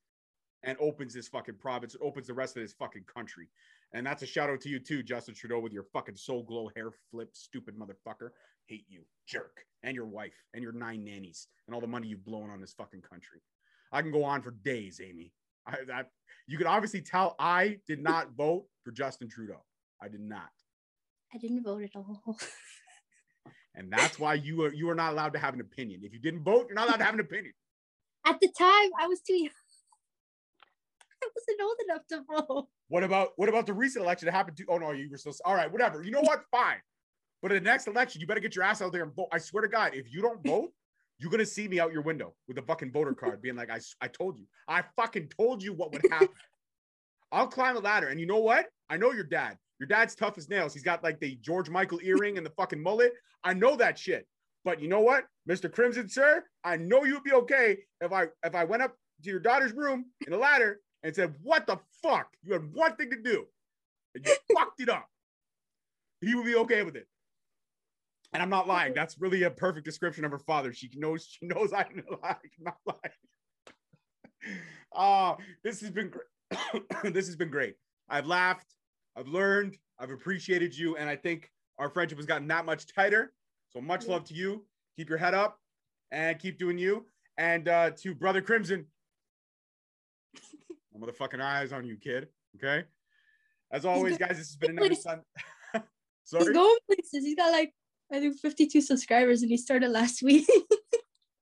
and 0.64 0.76
opens 0.80 1.14
his 1.14 1.28
fucking 1.28 1.54
province, 1.61 1.94
opens 2.02 2.26
the 2.26 2.34
rest 2.34 2.56
of 2.56 2.62
his 2.62 2.72
fucking 2.72 3.04
country. 3.04 3.48
And 3.93 4.07
that's 4.07 4.22
a 4.22 4.26
shout 4.26 4.51
out 4.51 4.61
to 4.62 4.68
you 4.68 4.78
too, 4.78 5.03
Justin 5.03 5.34
Trudeau, 5.34 5.59
with 5.59 5.72
your 5.72 5.84
fucking 5.93 6.16
Soul 6.16 6.45
Glo 6.45 6.70
hair 6.76 6.91
flip, 7.11 7.30
stupid 7.32 7.74
motherfucker. 7.76 8.30
Hate 8.66 8.84
you, 8.88 9.03
jerk, 9.26 9.64
and 9.82 9.97
your 9.97 10.07
wife, 10.07 10.45
and 10.55 10.62
your 10.62 10.72
nine 10.72 11.05
nannies, 11.05 11.49
and 11.66 11.74
all 11.74 11.80
the 11.80 11.88
money 11.88 12.07
you've 12.07 12.24
blown 12.24 12.51
on 12.51 12.61
this 12.61 12.72
fucking 12.74 13.03
country. 13.03 13.41
I 13.93 14.01
can 14.03 14.12
go 14.12 14.22
on 14.22 14.43
for 14.43 14.53
days, 14.53 15.01
Amy. 15.05 15.32
I, 15.66 15.78
that 15.88 16.11
you 16.47 16.57
can 16.57 16.68
obviously 16.68 17.01
tell 17.01 17.34
I 17.38 17.78
did 17.86 18.01
not 18.01 18.32
vote 18.36 18.66
for 18.84 18.93
Justin 18.93 19.28
Trudeau. 19.28 19.64
I 20.01 20.09
did 20.09 20.20
not, 20.20 20.51
I 21.34 21.38
didn't 21.38 21.64
vote 21.64 21.82
at 21.82 21.97
all. 21.97 22.38
and 23.74 23.93
that's 23.93 24.18
why 24.18 24.34
you 24.34 24.62
are 24.62 24.72
you 24.72 24.88
are 24.88 24.95
not 24.95 25.12
allowed 25.12 25.32
to 25.32 25.41
have 25.41 25.55
an 25.55 25.61
opinion. 25.61 26.03
If 26.05 26.12
you 26.12 26.20
didn't 26.20 26.45
vote, 26.45 26.66
you're 26.68 26.76
not 26.76 26.86
allowed 26.88 26.99
to 26.99 27.05
have 27.05 27.14
an 27.14 27.20
opinion. 27.20 27.55
At 28.24 28.38
the 28.38 28.49
time, 28.57 28.91
I 29.01 29.07
was 29.09 29.20
too 29.20 29.34
young. 29.34 29.51
Wasn't 31.49 31.61
old 31.62 31.76
enough 31.84 32.07
to 32.09 32.22
vote. 32.28 32.68
What 32.88 33.05
about 33.05 33.30
what 33.36 33.49
about 33.49 33.66
the 33.66 33.72
recent 33.72 34.05
election 34.05 34.26
that 34.26 34.32
happened 34.32 34.57
to? 34.59 34.64
Oh 34.68 34.78
no, 34.78 34.93
you 34.93 35.09
were 35.11 35.16
still 35.16 35.34
all 35.45 35.55
right. 35.55 35.70
Whatever. 35.70 36.03
You 36.03 36.11
know 36.11 36.22
what? 36.22 36.43
Fine. 36.51 36.78
But 37.43 37.53
in 37.53 37.62
the 37.62 37.70
next 37.70 37.86
election, 37.86 38.20
you 38.20 38.26
better 38.26 38.41
get 38.41 38.55
your 38.55 38.64
ass 38.64 38.82
out 38.82 38.93
there 38.93 39.03
and 39.03 39.14
vote. 39.14 39.28
I 39.32 39.38
swear 39.38 39.62
to 39.62 39.68
God, 39.68 39.95
if 39.95 40.12
you 40.12 40.20
don't 40.20 40.45
vote, 40.45 40.72
you're 41.18 41.30
gonna 41.30 41.47
see 41.47 41.68
me 41.68 41.80
out 41.80 41.93
your 41.93 42.03
window 42.03 42.34
with 42.49 42.59
a 42.59 42.62
fucking 42.62 42.93
voter 42.93 43.14
card, 43.14 43.41
being 43.41 43.57
like, 43.57 43.70
"I 43.70 43.80
I 44.01 44.09
told 44.09 44.38
you. 44.38 44.47
I 44.68 44.82
fucking 44.97 45.28
told 45.28 45.62
you 45.62 45.72
what 45.72 45.93
would 45.93 46.03
happen." 46.11 46.28
I'll 47.32 47.47
climb 47.47 47.76
a 47.76 47.80
ladder, 47.80 48.09
and 48.09 48.18
you 48.18 48.26
know 48.26 48.38
what? 48.38 48.66
I 48.88 48.97
know 48.97 49.12
your 49.12 49.24
dad. 49.24 49.57
Your 49.78 49.86
dad's 49.86 50.14
tough 50.14 50.36
as 50.36 50.49
nails. 50.49 50.74
He's 50.74 50.82
got 50.82 51.03
like 51.03 51.20
the 51.20 51.36
George 51.36 51.70
Michael 51.70 52.01
earring 52.03 52.36
and 52.36 52.45
the 52.45 52.51
fucking 52.51 52.82
mullet. 52.82 53.12
I 53.45 53.55
know 53.55 53.76
that 53.76 53.99
shit. 53.99 54.26
But 54.64 54.82
you 54.82 54.88
know 54.88 55.01
what, 55.01 55.24
Mr. 55.49 55.72
Crimson, 55.72 56.09
sir? 56.09 56.45
I 56.64 56.76
know 56.76 57.05
you'd 57.05 57.24
be 57.24 57.32
okay 57.32 57.78
if 58.01 58.12
I 58.12 58.26
if 58.45 58.55
I 58.55 58.64
went 58.64 58.82
up 58.82 58.95
to 59.22 59.30
your 59.30 59.41
daughter's 59.41 59.72
room 59.72 60.07
in 60.26 60.32
a 60.32 60.36
ladder 60.36 60.80
and 61.03 61.14
said, 61.14 61.34
"What 61.42 61.66
the 61.66 61.78
fuck? 62.03 62.28
You 62.42 62.53
had 62.53 62.72
one 62.72 62.96
thing 62.96 63.11
to 63.11 63.22
do, 63.22 63.46
and 64.14 64.26
you 64.26 64.34
fucked 64.57 64.80
it 64.80 64.88
up." 64.88 65.09
He 66.20 66.34
would 66.34 66.44
be 66.44 66.57
okay 66.57 66.82
with 66.82 66.96
it. 66.96 67.07
And 68.32 68.42
I'm 68.42 68.51
not 68.51 68.68
lying. 68.68 68.94
That's 68.94 69.18
really 69.18 69.42
a 69.42 69.51
perfect 69.51 69.84
description 69.84 70.24
of 70.24 70.30
her 70.30 70.38
father. 70.38 70.72
She 70.72 70.90
knows. 70.94 71.26
She 71.28 71.46
knows 71.46 71.72
I'm 71.76 72.05
not 72.22 72.38
not 72.61 72.76
lying. 72.86 72.98
Uh, 74.92 75.36
this 75.62 75.80
has 75.80 75.90
been 75.90 76.11
great. 76.11 76.84
this 77.14 77.26
has 77.26 77.36
been 77.36 77.51
great. 77.51 77.76
I've 78.09 78.26
laughed. 78.26 78.74
I've 79.16 79.28
learned. 79.28 79.76
I've 80.01 80.11
appreciated 80.11 80.76
you, 80.76 80.96
and 80.96 81.09
I 81.09 81.14
think 81.14 81.48
our 81.78 81.88
friendship 81.90 82.18
has 82.18 82.26
gotten 82.26 82.48
that 82.48 82.64
much 82.64 82.92
tighter. 82.92 83.32
So 83.68 83.80
much 83.80 84.09
love 84.09 84.24
to 84.24 84.34
you. 84.34 84.64
Keep 84.96 85.09
your 85.09 85.18
head 85.18 85.32
up 85.32 85.61
and 86.11 86.38
keep 86.38 86.59
doing 86.59 86.76
you. 86.76 87.07
And 87.38 87.68
uh, 87.68 87.90
to 87.98 88.14
Brother 88.14 88.42
Crimson, 88.42 88.86
motherfucking 91.01 91.40
eyes 91.40 91.72
on 91.72 91.84
you, 91.84 91.96
kid. 91.96 92.28
Okay. 92.57 92.84
As 93.72 93.84
always, 93.84 94.18
guys, 94.18 94.30
this 94.30 94.38
has 94.38 94.57
been 94.57 94.72
another 94.72 94.94
Sun. 94.94 95.22
He's 95.72 96.32
going 96.32 96.78
places. 96.86 97.24
He's 97.24 97.36
got 97.36 97.53
like 97.53 97.72
I 98.12 98.18
think 98.18 98.38
52 98.38 98.80
subscribers, 98.80 99.42
and 99.42 99.51
he 99.51 99.57
started 99.57 99.90
last 99.90 100.22
week. 100.24 100.46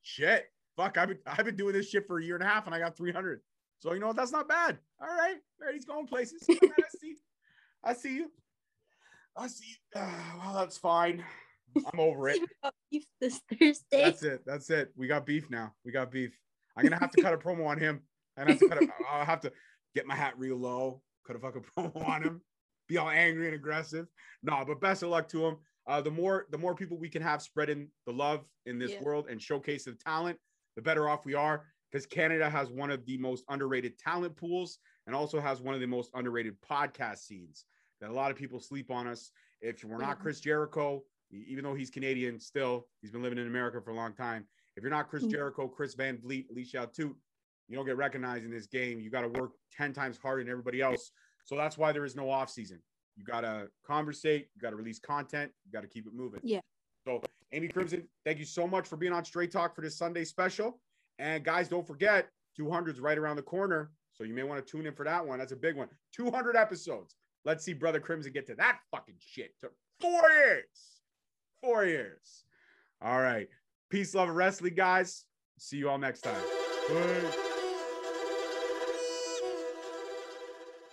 Shit. 0.02 0.44
Fuck. 0.76 0.98
I've 0.98 1.08
been 1.08 1.18
I've 1.26 1.44
been 1.44 1.56
doing 1.56 1.72
this 1.72 1.88
shit 1.88 2.06
for 2.06 2.18
a 2.18 2.24
year 2.24 2.34
and 2.34 2.44
a 2.44 2.46
half, 2.46 2.66
and 2.66 2.74
I 2.74 2.78
got 2.78 2.96
300. 2.96 3.40
So 3.80 3.92
you 3.92 4.00
know 4.00 4.08
what? 4.08 4.16
That's 4.16 4.32
not 4.32 4.48
bad. 4.48 4.78
All 5.00 5.08
right. 5.08 5.36
All 5.60 5.66
right. 5.66 5.74
He's 5.74 5.84
going 5.84 6.06
places. 6.06 6.44
Right, 6.48 6.58
I 6.62 6.98
see. 6.98 7.16
I 7.84 7.92
see 7.94 8.16
you. 8.16 8.30
I 9.36 9.46
see. 9.46 9.66
You. 9.94 10.00
Uh, 10.00 10.10
well, 10.38 10.54
that's 10.54 10.76
fine. 10.76 11.24
I'm 11.76 12.00
over 12.00 12.28
it. 12.28 12.40
Beef 12.90 13.04
this 13.20 13.40
Thursday. 13.50 14.04
That's 14.04 14.22
it. 14.22 14.42
That's 14.46 14.70
it. 14.70 14.92
We 14.96 15.06
got 15.06 15.26
beef 15.26 15.50
now. 15.50 15.74
We 15.84 15.92
got 15.92 16.10
beef. 16.10 16.36
I'm 16.76 16.84
gonna 16.84 16.98
have 16.98 17.10
to 17.12 17.22
cut 17.22 17.34
a 17.34 17.36
promo 17.36 17.66
on 17.66 17.78
him. 17.78 18.02
And 18.38 18.48
have 18.50 18.58
to 18.58 18.68
cut 18.68 18.82
I'll 19.10 19.24
have 19.24 19.40
to 19.40 19.52
get 19.94 20.06
my 20.06 20.14
hat 20.14 20.34
real 20.38 20.56
low, 20.56 21.02
cut 21.26 21.36
a 21.36 21.38
fucking 21.38 21.64
promo 21.76 22.06
on 22.08 22.22
him, 22.22 22.40
be 22.88 22.96
all 22.98 23.08
angry 23.10 23.46
and 23.46 23.54
aggressive. 23.54 24.06
No, 24.42 24.64
but 24.66 24.80
best 24.80 25.02
of 25.02 25.10
luck 25.10 25.28
to 25.28 25.46
him. 25.46 25.56
Uh, 25.86 26.00
the 26.00 26.10
more 26.10 26.46
the 26.50 26.58
more 26.58 26.74
people 26.74 26.98
we 26.98 27.08
can 27.08 27.22
have 27.22 27.40
spreading 27.42 27.88
the 28.06 28.12
love 28.12 28.44
in 28.66 28.78
this 28.78 28.92
Yeah. 28.92 29.02
world 29.02 29.26
and 29.28 29.40
showcase 29.40 29.84
the 29.84 29.94
talent, 29.94 30.38
the 30.76 30.82
better 30.82 31.08
off 31.08 31.24
we 31.24 31.34
are. 31.34 31.64
Because 31.90 32.04
Canada 32.04 32.50
has 32.50 32.70
one 32.70 32.90
of 32.90 33.06
the 33.06 33.16
most 33.16 33.44
underrated 33.48 33.98
talent 33.98 34.36
pools 34.36 34.78
and 35.06 35.16
also 35.16 35.40
has 35.40 35.62
one 35.62 35.74
of 35.74 35.80
the 35.80 35.86
most 35.86 36.10
underrated 36.14 36.54
podcast 36.60 37.20
scenes 37.20 37.64
that 38.02 38.10
a 38.10 38.12
lot 38.12 38.30
of 38.30 38.36
people 38.36 38.60
sleep 38.60 38.90
on 38.90 39.06
us. 39.06 39.30
If 39.62 39.82
we're 39.82 39.96
not. 39.96 40.20
Chris 40.20 40.38
Jericho, 40.40 41.02
even 41.32 41.64
though 41.64 41.72
he's 41.74 41.88
Canadian, 41.88 42.38
still 42.38 42.86
he's 43.00 43.10
been 43.10 43.22
living 43.22 43.38
in 43.38 43.46
America 43.46 43.80
for 43.80 43.90
a 43.90 43.94
long 43.94 44.12
time. 44.12 44.46
If 44.76 44.82
you're 44.82 44.90
not 44.90 45.08
Chris 45.08 45.24
Mhm. 45.24 45.30
Jericho, 45.30 45.66
Chris 45.66 45.94
Van 45.94 46.18
Vliet, 46.18 46.46
Alicia 46.50 46.86
Atout, 46.86 47.14
you 47.68 47.76
don't 47.76 47.86
get 47.86 47.96
recognized 47.96 48.44
in 48.44 48.50
this 48.50 48.66
game. 48.66 49.00
You 49.00 49.10
got 49.10 49.22
to 49.22 49.28
work 49.28 49.52
10 49.76 49.92
times 49.92 50.18
harder 50.18 50.42
than 50.42 50.50
everybody 50.50 50.80
else. 50.80 51.12
So 51.44 51.56
that's 51.56 51.78
why 51.78 51.92
there 51.92 52.04
is 52.04 52.16
no 52.16 52.30
off 52.30 52.50
season. 52.50 52.80
You 53.16 53.24
got 53.24 53.40
to 53.40 53.68
conversate, 53.86 54.48
you 54.54 54.60
got 54.60 54.70
to 54.70 54.76
release 54.76 54.98
content, 54.98 55.50
you 55.64 55.72
got 55.72 55.82
to 55.82 55.88
keep 55.88 56.06
it 56.06 56.14
moving. 56.14 56.40
Yeah. 56.42 56.60
So, 57.04 57.20
Amy 57.52 57.68
Crimson, 57.68 58.06
thank 58.24 58.38
you 58.38 58.44
so 58.44 58.66
much 58.66 58.86
for 58.86 58.96
being 58.96 59.12
on 59.12 59.24
Straight 59.24 59.50
Talk 59.50 59.74
for 59.74 59.80
this 59.80 59.96
Sunday 59.96 60.24
special. 60.24 60.80
And 61.18 61.44
guys, 61.44 61.68
don't 61.68 61.86
forget 61.86 62.28
200's 62.58 63.00
right 63.00 63.18
around 63.18 63.36
the 63.36 63.42
corner. 63.42 63.90
So 64.12 64.24
you 64.24 64.34
may 64.34 64.42
want 64.42 64.64
to 64.64 64.70
tune 64.70 64.86
in 64.86 64.94
for 64.94 65.04
that 65.04 65.24
one. 65.24 65.38
That's 65.38 65.52
a 65.52 65.56
big 65.56 65.76
one. 65.76 65.88
200 66.14 66.56
episodes. 66.56 67.14
Let's 67.44 67.64
see 67.64 67.72
Brother 67.72 68.00
Crimson 68.00 68.32
get 68.32 68.46
to 68.48 68.54
that 68.56 68.78
fucking 68.90 69.14
shit. 69.18 69.54
Took 69.60 69.72
four 70.00 70.28
years. 70.30 71.00
Four 71.62 71.84
years. 71.86 72.44
All 73.00 73.20
right. 73.20 73.48
Peace, 73.90 74.14
love, 74.14 74.28
and 74.28 74.36
wrestling, 74.36 74.74
guys. 74.74 75.24
See 75.58 75.78
you 75.78 75.88
all 75.88 75.98
next 75.98 76.20
time. 76.20 76.42
Bye. 76.88 77.47